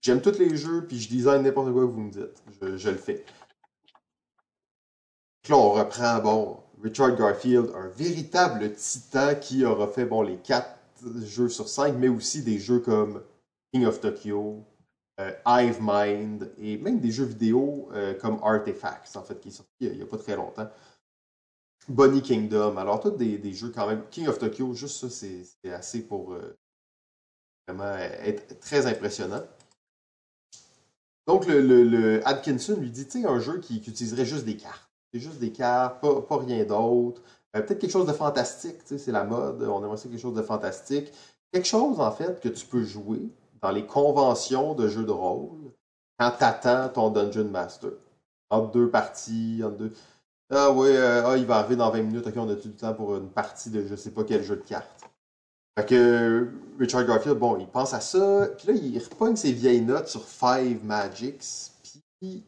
[0.03, 2.43] j'aime tous les jeux, puis je design n'importe quoi que vous me dites.
[2.61, 3.25] Je, le fais.
[5.49, 10.79] Là, on reprend, bon, Richard Garfield, un véritable titan qui aura fait, bon, les quatre
[11.25, 13.23] jeux sur cinq, mais aussi des jeux comme
[13.73, 14.65] King of Tokyo,
[15.21, 19.53] euh, Hive Mind, et même des jeux vidéo euh, comme Artifacts, en fait, qui est
[19.53, 20.69] sorti il n'y a pas très longtemps.
[21.89, 24.05] Bonnie Kingdom, alors tous des, jeux quand même.
[24.11, 26.57] King of Tokyo, juste ça, c'est c'est assez pour euh,
[27.67, 29.43] vraiment être très impressionnant.
[31.27, 34.91] Donc, le, Atkinson lui dit, tu sais, un jeu qui, utiliserait juste des cartes.
[35.13, 37.23] C'est juste des cartes, pas, rien d'autre.
[37.55, 39.63] Euh, Peut-être quelque chose de fantastique, tu sais, c'est la mode.
[39.63, 41.13] On aimerait ça quelque chose de fantastique.
[41.53, 43.21] Quelque chose, en fait, que tu peux jouer
[43.61, 45.73] dans les conventions de jeux de rôle
[46.19, 47.91] quand t'attends ton Dungeon Master.
[48.51, 49.93] Entre deux parties, entre deux...
[50.51, 52.75] Ah ouais, euh, ah, il va arriver dans 20 minutes, ok, on a tout le
[52.75, 55.02] temps pour une partie de je sais pas quel jeu de cartes?
[55.79, 59.81] Fait que Richard Garfield, bon, il pense à ça, puis là, il repogne ses vieilles
[59.81, 61.73] notes sur Five Magics,
[62.21, 62.43] puis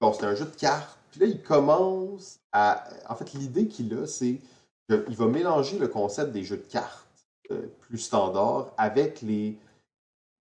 [0.00, 2.88] c'est un jeu de cartes, puis là, il commence à...
[3.08, 4.40] En fait, l'idée qu'il a, c'est
[4.88, 7.06] qu'il va mélanger le concept des jeux de cartes
[7.50, 9.56] euh, plus standards avec les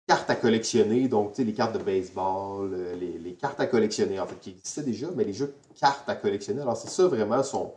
[0.05, 3.67] cartes à collectionner, donc tu sais, les cartes de baseball, euh, les, les cartes à
[3.67, 6.61] collectionner, en fait, qui existaient déjà, mais les jeux de cartes à collectionner.
[6.61, 7.73] Alors, c'est ça vraiment son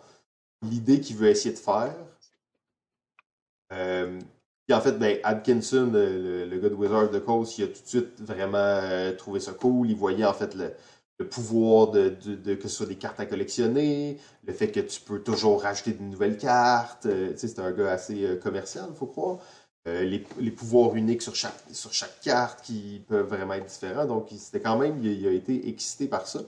[0.62, 1.94] l'idée qu'il veut essayer de faire.
[3.72, 4.18] Euh,
[4.66, 7.88] puis en fait, ben, Atkinson, le, gars de Wizard the Coast, il a tout de
[7.88, 9.90] suite vraiment euh, trouvé ça cool.
[9.90, 10.74] Il voyait en fait le,
[11.26, 15.00] pouvoir de, de- de- que ce soit des cartes à collectionner, le fait que tu
[15.00, 17.06] peux toujours rajouter de nouvelles cartes.
[17.06, 19.38] Euh, c'est un gars assez euh, commercial, il faut croire.
[19.86, 20.20] Les,
[20.50, 24.04] pouvoirs uniques sur chaque, carte qui peuvent vraiment être différents.
[24.04, 26.40] Donc, c'était quand même, il, il a été excité par ça.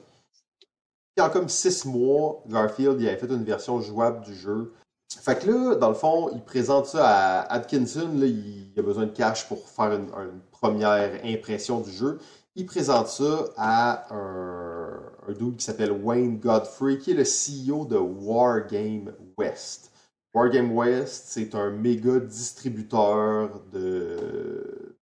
[1.14, 4.72] Puis en comme six mois, Garfield il avait fait une version jouable du jeu.
[5.20, 8.10] Fait que là, dans le fond, il présente ça à Atkinson.
[8.22, 10.08] Il a besoin de cash pour faire une,
[10.52, 12.18] première impression du jeu.
[12.54, 17.84] Il présente ça à un, un dude qui s'appelle Wayne Godfrey, qui est le CEO
[17.84, 19.90] de Wargame West.
[20.34, 24.96] Wargame West, c'est un méga distributeur de,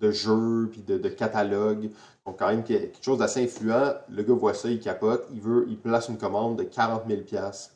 [0.00, 1.90] de jeux puis de, de catalogues.
[2.24, 3.94] Donc, quand même, quelque chose d'assez influent.
[4.08, 5.26] Le gars voit ça, il capote.
[5.32, 7.22] Il veut, il place une commande de 40 000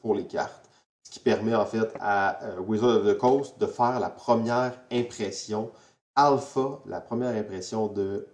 [0.03, 0.69] pour les cartes.
[1.13, 5.71] Qui permet, en fait, à euh, Wizard of the Coast de faire la première impression
[6.17, 8.27] alpha, la première impression de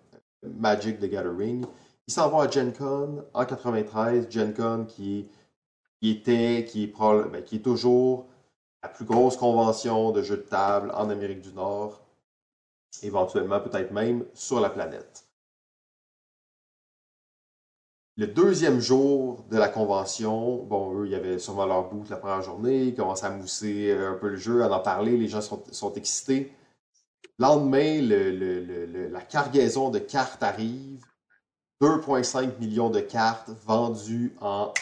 [0.45, 1.67] Magic the Gathering.
[2.07, 4.29] Il s'en va à Gen Con en 93.
[4.31, 5.29] Gen Con qui,
[6.01, 8.27] qui était, qui est, ben, qui est toujours
[8.85, 12.01] la plus grosse convention de jeux de table en Amérique du Nord,
[13.03, 15.28] éventuellement peut-être même sur la planète.
[18.19, 22.17] Le deuxième jour de la convention, bon, eux, il y avait sûrement leur bout la
[22.17, 25.41] première journée, ils commencent à mousser un peu le jeu, à en parler, les gens
[25.41, 26.53] sont, excités.
[27.39, 31.05] Le- le- le- la cargaison de cartes arrive.
[31.81, 34.73] 2,5 millions de cartes vendues en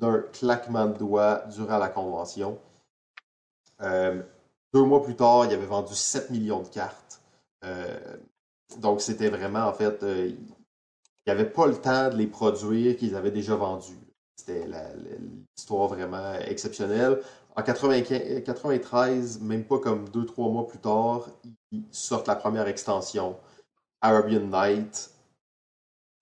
[0.00, 2.60] un claquement de doigts durant la convention.
[3.80, 4.22] Euh,
[4.72, 7.20] deux mois plus tard, il avait vendu 7 millions de cartes.
[7.64, 8.16] Euh,
[8.78, 10.30] donc, c'était vraiment, en fait, euh,
[11.26, 13.98] n'y avait pas le temps de les produire qu'ils avaient déjà vendus.
[14.36, 14.66] C'était
[15.56, 17.20] l'histoire vraiment exceptionnelle.
[17.56, 21.28] En 95 93, même pas comme deux, trois mois plus tard,
[21.70, 23.36] ils sortent la première extension,
[24.00, 25.10] Arabian Night.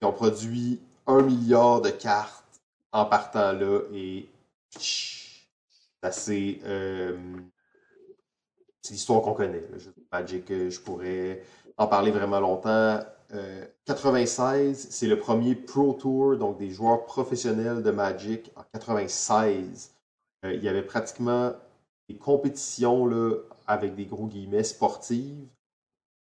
[0.00, 2.44] Ils ont produit un milliard de cartes
[2.92, 4.28] en partant là et
[6.10, 7.16] c'est euh,
[8.82, 9.60] c'est l'histoire qu'on connaît.
[9.60, 9.78] là.
[10.10, 11.42] Magic, euh, je pourrais
[11.76, 13.00] en parler vraiment longtemps.
[13.34, 19.94] Euh, 96, c'est le premier Pro Tour, donc des joueurs professionnels de Magic en 96.
[20.44, 21.54] Euh, il y avait pratiquement
[22.08, 23.36] des compétitions là,
[23.66, 25.46] avec des gros guillemets sportives.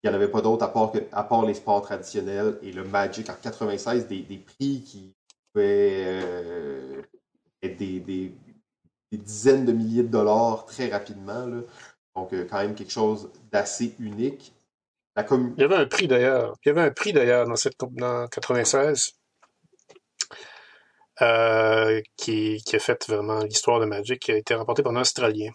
[0.03, 0.63] Il n'y en avait pas d'autres
[1.11, 2.59] à part, les sports traditionnels.
[2.61, 5.11] Et le Magic en 96, des, prix qui
[5.51, 7.01] pouvaient euh,
[7.63, 8.31] être des,
[9.11, 11.47] dizaines de milliers de dollars très rapidement.
[12.15, 14.53] Donc, quand même quelque chose d'assez unique.
[15.57, 16.55] Il y avait un prix d'ailleurs.
[16.63, 19.13] Il y avait un prix d'ailleurs dans cette dans 96
[21.21, 25.51] euh, qui, a fait vraiment l'histoire de Magic, qui a été remporté par un Australien.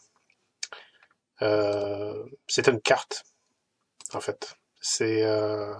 [1.42, 3.24] Euh, C'était une carte,
[4.12, 4.54] en fait.
[4.80, 5.74] C'est euh,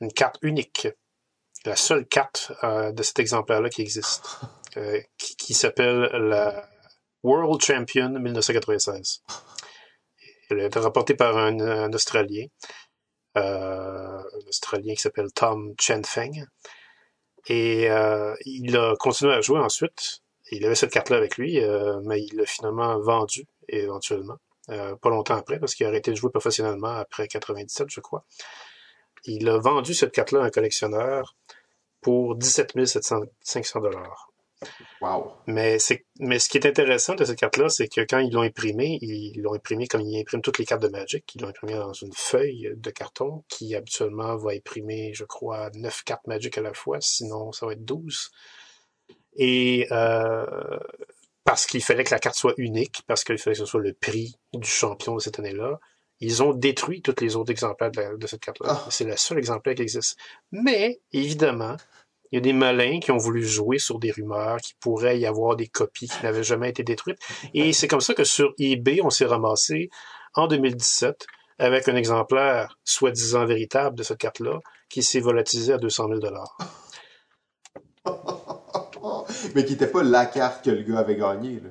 [0.00, 0.88] une carte unique.
[1.64, 4.40] La seule carte de cet exemplaire-là qui existe,
[5.16, 6.68] qui, qui s'appelle la
[7.22, 9.22] World Champion 1996.
[10.52, 12.46] Elle a été rapportée par un, Australien,
[13.36, 16.44] euh, un Australien qui s'appelle Tom Chen Feng.
[17.46, 20.20] Et euh, il a continué à jouer ensuite.
[20.50, 24.36] Il avait cette carte-là avec lui, euh, mais il l'a finalement vendu éventuellement.
[24.66, 28.24] pas longtemps après, parce qu'il a arrêté de jouer professionnellement après 97, je crois.
[29.24, 31.34] Il a vendu cette carte-là à un collectionneur
[32.02, 32.74] pour 17
[33.40, 34.31] 500 dollars.
[35.46, 38.42] Mais, c'est, mais ce qui est intéressant de cette carte-là, c'est que quand ils l'ont
[38.42, 41.24] imprimé, ils l'ont imprimé comme ils impriment toutes les cartes de Magic.
[41.34, 46.04] Ils l'ont imprimé dans une feuille de carton qui habituellement va imprimer, je crois, 9
[46.04, 48.30] cartes Magic à la fois, sinon ça va être 12.
[49.36, 50.78] Et euh,
[51.44, 53.94] parce qu'il fallait que la carte soit unique, parce qu'il fallait que ce soit le
[53.94, 55.80] prix du champion de cette année-là,
[56.20, 58.68] ils ont détruit tous les autres exemplaires de, de cette carte-là.
[58.70, 58.86] Ah.
[58.90, 60.16] C'est le seul exemplaire qui existe.
[60.52, 61.76] Mais, évidemment,
[62.32, 65.26] il y a des malins qui ont voulu jouer sur des rumeurs qu'il pourrait y
[65.26, 67.18] avoir des copies qui n'avaient jamais été détruites.
[67.54, 69.90] Et c'est comme ça que sur eBay, on s'est ramassé
[70.34, 71.26] en 2017
[71.58, 76.20] avec un exemplaire soi-disant véritable de cette carte-là qui s'est volatilisé à 200 000
[79.54, 81.60] Mais qui n'était pas la carte que le gars avait gagnée.
[81.60, 81.70] Là.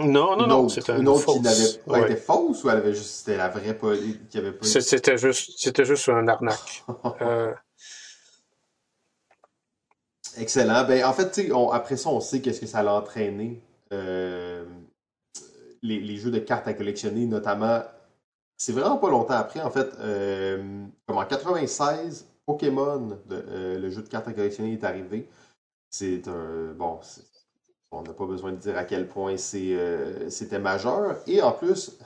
[0.00, 3.10] Non, non, non, c'était une autre qui n'avait pas été fausse ou elle avait juste
[3.10, 3.78] c'était la vraie
[4.30, 6.82] qui avait pas C'était juste c'était juste un arnaque.
[7.20, 7.52] euh,
[10.36, 10.84] Excellent.
[10.84, 11.40] Ben, en fait,
[11.72, 13.62] après ça, on sait qu'est-ce que ça l'a entraîné.
[13.92, 14.64] Euh,
[15.82, 17.82] les, jeux de cartes à collectionner, notamment.
[18.56, 19.92] C'est vraiment pas longtemps après, en fait.
[19.98, 25.28] Euh, comme en 96, Pokémon, euh, le jeu de cartes à collectionner, est arrivé.
[25.90, 26.72] C'est un.
[26.72, 27.00] Bon,
[27.90, 31.16] on n'a pas besoin de dire à quel point c'était majeur.
[31.26, 31.98] Et en plus,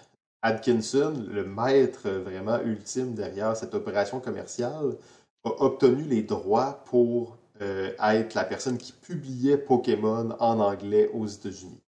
[0.43, 4.97] Atkinson, le maître vraiment ultime derrière cette opération commerciale,
[5.45, 11.27] a obtenu les droits pour euh, être la personne qui publiait Pokémon en anglais aux
[11.27, 11.81] États-Unis.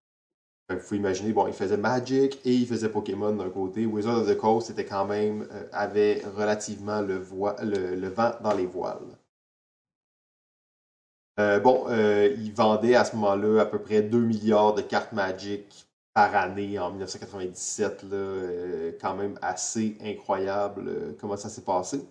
[0.70, 3.86] Il faut imaginer, bon, il faisait Magic et il faisait Pokémon d'un côté.
[3.86, 9.16] Wizard of the Coast était quand même, euh, avait relativement le, vent dans les voiles.
[11.40, 15.86] Euh, bon, il vendait à ce moment-là à peu près 2 milliards de cartes Magic
[16.12, 22.04] par année en 1997, là, quand même assez incroyable comment ça s'est passé.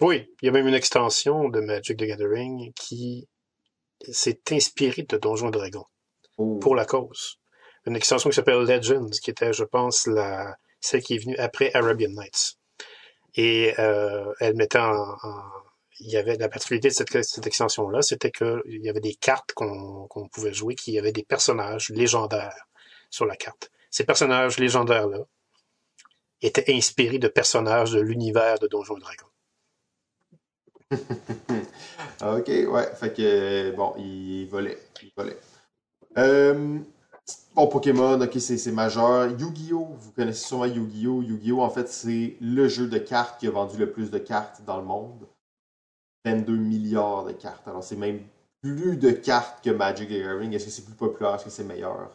[0.00, 3.28] Oui, il y a même une extension de Magic the Gathering qui
[4.10, 5.86] s'est inspirée de Donjons Dragons
[6.36, 6.58] oh.
[6.58, 7.38] pour la cause.
[7.86, 11.70] Une extension qui s'appelle Legends, qui était, je pense, la celle qui est venue après
[11.74, 12.58] Arabian Nights.
[13.34, 15.16] Et euh, elle mettait en,
[16.00, 19.52] il y avait la particularité de cette, cette extension-là, c'était qu'il y avait des cartes
[19.54, 22.66] qu'on pouvait jouer qui avaient des personnages légendaires
[23.10, 23.70] sur la carte.
[23.90, 25.20] Ces personnages légendaires-là
[26.42, 29.26] étaient inspirés de personnages de l'univers de Donjons Dragons.
[32.22, 32.94] ok, ouais.
[32.94, 34.78] Fait que, bon, il volait.
[35.02, 35.38] Il volait.
[36.18, 36.78] Euh,
[37.54, 39.30] bon, Pokémon, ok, c'est majeur.
[39.30, 39.88] Yu-Gi-Oh!
[39.98, 41.22] Vous connaissez sûrement Yu-Gi-Oh!
[41.22, 41.62] Yu-Gi-Oh!
[41.62, 44.78] En fait, c'est le jeu de cartes qui a vendu le plus de cartes dans
[44.78, 45.26] le monde.
[46.24, 47.66] 22 milliards de cartes.
[47.68, 48.20] Alors, c'est même
[48.62, 50.52] plus de cartes que Magic the Gathering.
[50.52, 51.34] Est-ce que c'est plus populaire?
[51.34, 52.10] Est-ce que c'est meilleur?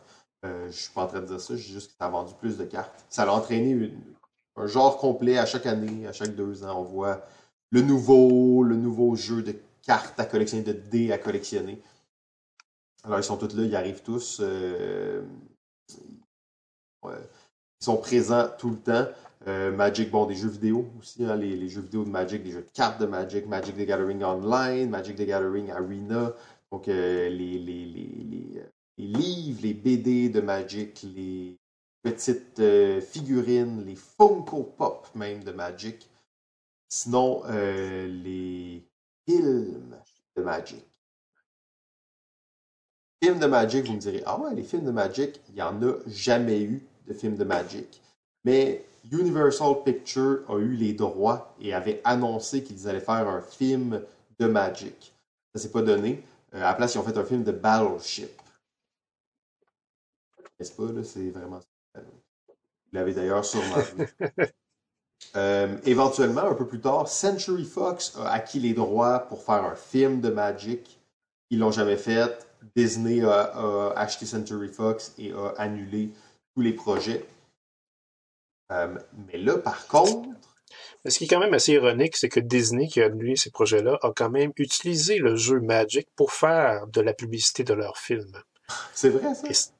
[0.45, 1.55] Euh, je suis pas en train de dire ça.
[1.55, 3.05] Je dis juste que ça a vendu plus de cartes.
[3.09, 3.93] Ça a entraîné
[4.57, 6.79] un genre complet à chaque année, à chaque deux ans.
[6.79, 7.25] On voit
[7.71, 11.81] le nouveau, le nouveau jeu de cartes à collectionner, de dés à collectionner.
[13.03, 14.39] Alors, ils sont tous là, ils arrivent tous.
[14.41, 15.23] Euh,
[17.03, 19.07] ils sont présents tout le temps.
[19.47, 22.61] Euh, Magic, bon, des jeux vidéo aussi, hein, les, jeux vidéo de Magic, des jeux
[22.61, 26.35] de cartes de Magic, Magic the Gathering Online, Magic the Gathering Arena,
[26.71, 28.63] donc euh, les, les, les,
[28.99, 31.57] livres, les BD de Magic, les
[32.03, 32.61] petites
[33.01, 36.10] figurines, les Funko Pop même de Magic.
[36.93, 38.85] Sinon, euh, les
[39.25, 39.97] films
[40.35, 40.85] de Magic.
[43.23, 45.81] Films de Magic, vous me direz, ah ouais, les films de Magic, il n'y en
[45.83, 48.01] a jamais eu de films de Magic.
[48.43, 54.03] Mais Universal Pictures a eu les droits et avait annoncé qu'ils allaient faire un film
[54.37, 55.13] de Magic.
[55.55, 56.21] Ça s'est pas donné.
[56.53, 58.31] Euh, à la place, ils ont fait un film de Battleship.
[60.59, 61.05] N'est-ce pas, là?
[61.05, 61.61] C'est vraiment
[61.95, 62.01] Vous
[62.91, 64.07] l'avez d'ailleurs sûrement vu.
[65.35, 69.75] Euh, éventuellement, un peu plus tard, Century Fox a acquis les droits pour faire un
[69.75, 70.99] film de Magic.
[71.49, 72.47] Ils l'ont jamais fait.
[72.75, 76.09] Disney a, acheté Century Fox et a annulé
[76.53, 77.25] tous les projets.
[78.71, 78.95] Euh,
[79.27, 80.29] mais là, par contre.
[81.05, 83.97] Ce qui est quand même assez ironique, c'est que Disney, qui a annulé ces projets-là,
[84.03, 88.31] a quand même utilisé le jeu Magic pour faire de la publicité de leur film.
[88.93, 89.71] C'est vrai, ça?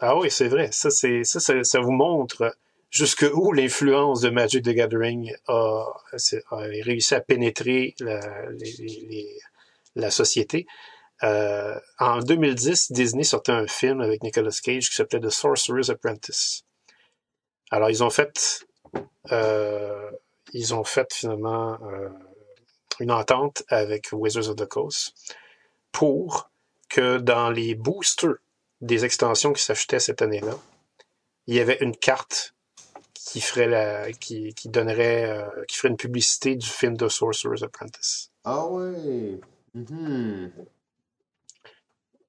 [0.00, 0.70] ah oui, c'est vrai.
[0.72, 2.54] Ça, ça, ça, vous montre
[2.96, 5.84] jusqu'où l'influence de Magic the Gathering a,
[6.50, 8.20] réussi à pénétrer la,
[9.94, 10.66] la société?
[11.22, 16.64] Euh, en 2010, Disney sortait un film avec Nicolas Cage qui s'appelait The Sorcerer's Apprentice.
[17.70, 18.64] Alors, ils ont fait,
[19.32, 20.10] euh,
[20.52, 22.08] ils ont fait finalement euh,
[23.00, 25.14] une entente avec Wizards of the Coast
[25.92, 26.50] pour
[26.88, 28.36] que dans les boosters
[28.80, 30.56] des extensions qui s'achetaient cette année-là,
[31.46, 32.55] il y avait une carte
[33.26, 37.64] qui ferait la, qui, qui donnerait, euh, qui ferait une publicité du film The Sorcerer's
[37.64, 38.30] Apprentice.
[38.44, 39.40] Ah ouais.
[39.76, 40.50] Mm-hmm.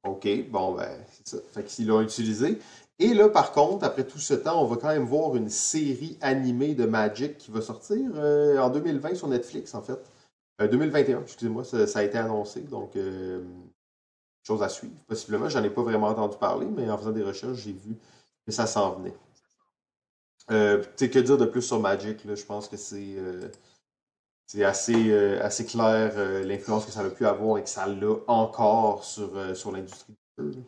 [0.06, 1.38] OK, bon, ben, c'est ça.
[1.54, 2.58] Fait qu'ils l'ont utilisé.
[2.98, 6.18] Et là, par contre, après tout ce temps, on va quand même voir une série
[6.20, 10.00] animée de Magic qui va sortir euh, en 2020 sur Netflix, en fait.
[10.60, 12.62] 2021, euh, excusez-moi, ça, a été annoncé.
[12.62, 12.98] Donc,
[14.42, 14.96] chose à suivre.
[15.06, 17.96] Possiblement, j'en ai pas vraiment entendu parler, mais en faisant des recherches, j'ai vu
[18.48, 19.14] que ça s'en venait.
[20.50, 22.36] Euh, que dire de plus sur Magic, là?
[22.36, 23.18] Je pense que c'est
[24.48, 27.86] c'est assez, euh, assez clair euh, l'influence que ça a pu avoir et que ça
[27.86, 30.64] l'a encore sur, euh, sur l'industrie du jeu.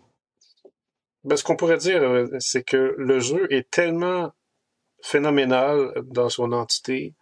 [1.23, 4.31] Ben, ce qu'on pourrait dire, c'est que le jeu est tellement
[5.01, 7.15] phénoménal dans son entité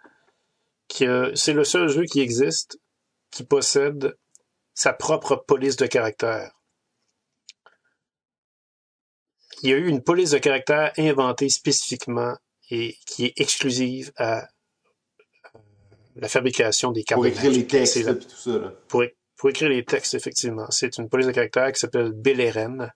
[0.90, 2.80] que c'est le seul jeu qui existe
[3.30, 4.18] qui possède
[4.74, 6.52] sa propre police de caractère.
[9.62, 12.36] Il y a eu une police de caractère inventée spécifiquement
[12.70, 14.48] et qui est exclusive à
[16.16, 17.20] la fabrication des cartes.
[17.20, 18.74] Pour écrire les textes et tout ça.
[18.88, 20.70] Pour, écrire les textes, effectivement.
[20.72, 22.92] C'est une police de caractère qui s'appelle Beleren,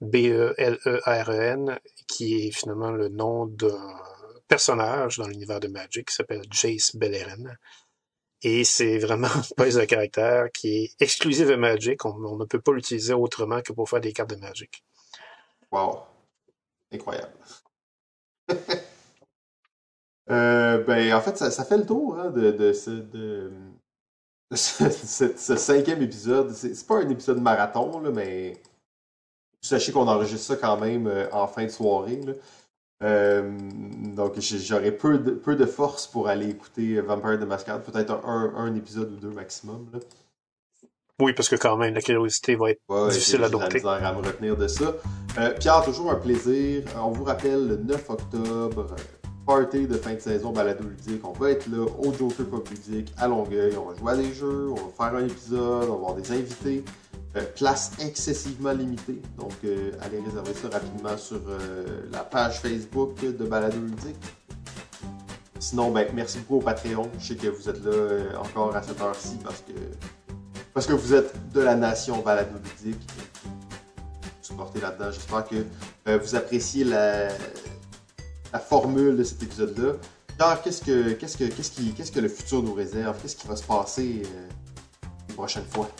[0.00, 1.78] B-E-L-E-R-E-N,
[2.08, 4.00] qui est finalement le nom d'un
[4.48, 7.58] personnage dans l'univers de Magic qui s'appelle Jace Beleren.
[8.42, 12.04] Et c'est vraiment une police de caractère qui est exclusive à Magic.
[12.04, 14.84] On, ne peut pas l'utiliser autrement que pour faire des cartes de Magic.
[15.70, 16.00] Wow.
[16.92, 17.32] Incroyable.
[20.30, 23.52] Euh, ben, en fait, ça, ça, fait le tour hein, de, de, ce, de,
[24.54, 26.50] ce, cinquième épisode.
[26.52, 28.54] C'est pas un épisode marathon, là, mais
[29.60, 32.20] sachez qu'on enregistre ça quand même euh, en fin de soirée.
[32.22, 32.32] Là.
[33.02, 33.52] Euh,
[34.14, 37.82] donc, j'aurais peu de, peu de force pour aller écouter Vampire de Masquerade.
[37.82, 39.88] Peut-être un, un, épisode ou deux maximum.
[39.92, 39.98] Là.
[41.20, 42.80] Oui, parce que quand même, la curiosité va être
[43.10, 43.78] difficile à dompter.
[43.78, 44.94] J'ai à me retenir de ça.
[45.60, 46.82] Pierre, toujours un plaisir.
[46.96, 48.96] On vous rappelle le 9 octobre
[49.46, 51.26] party de fin de saison balado ludique.
[51.26, 53.76] On va être là au Joker Pop Ludique à Longueuil.
[53.76, 56.32] On va jouer à des jeux, on va faire un épisode, on va avoir des
[56.32, 56.84] invités.
[57.36, 59.20] Euh, place excessivement limitée.
[59.36, 64.16] Donc, euh, allez réserver ça rapidement sur euh, la page Facebook de Balado Ludique.
[65.58, 67.10] Sinon, ben, merci beaucoup au Patreon.
[67.18, 69.72] Je sais que vous êtes là encore à cette heure-ci parce que,
[70.72, 73.02] parce que vous êtes de la nation Balado Ludique.
[74.40, 75.10] Supportez là-dedans.
[75.10, 77.30] J'espère que vous appréciez la,
[78.54, 79.94] la formule de cet épisode-là.
[80.38, 83.16] Alors, qu'est-ce que, qu'est-ce que, qu'est-ce qui, qu'est-ce que le futur nous réserve?
[83.20, 85.90] Qu'est-ce qui va se passer euh, les prochaines fois?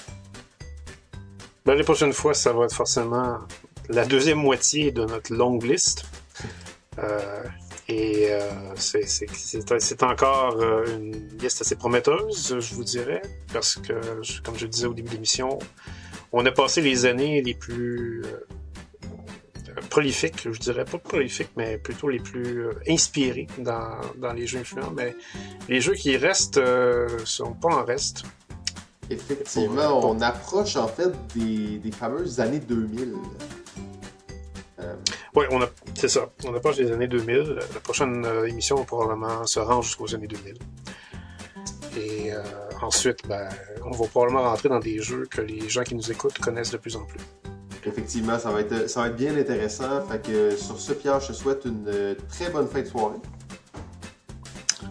[1.66, 3.40] Ben, les prochaines fois, ça va être forcément
[3.88, 6.04] la deuxième moitié de notre longue liste.
[7.00, 7.42] Euh,
[7.88, 13.20] et euh, c'est, encore une liste assez prometteuse, je vous dirais,
[13.52, 13.94] parce que,
[14.44, 15.58] comme je le disais au début de l'émission,
[16.30, 18.22] on a passé les années les plus
[19.94, 24.58] prolifiques, je dirais pas prolifiques, mais plutôt les plus euh, inspirés dans, dans, les jeux
[24.58, 24.90] influents.
[24.90, 25.14] Mais
[25.68, 28.24] les jeux qui restent euh, sont pas en reste.
[29.08, 33.14] Effectivement, on approche en fait des, des fameuses années 2000.
[34.80, 34.94] Euh...
[35.36, 36.28] Oui, on a, c'est ça.
[36.44, 37.60] On approche des années 2000.
[37.74, 40.58] La prochaine euh, émission va probablement se rendre jusqu'aux années 2000.
[41.96, 42.32] Et
[42.82, 43.48] ensuite, ben,
[43.84, 46.78] on va probablement rentrer dans des jeux que les gens qui nous écoutent connaissent de
[46.78, 47.20] plus en plus.
[47.86, 50.00] Effectivement, ça va être, ça va être bien intéressant.
[50.02, 53.18] Fait que sur ce, Pierre, je te souhaite une euh, très bonne fin de soirée.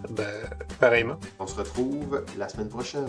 [0.10, 0.50] Ben,
[0.80, 1.18] pareillement.
[1.40, 3.08] On se retrouve la semaine prochaine.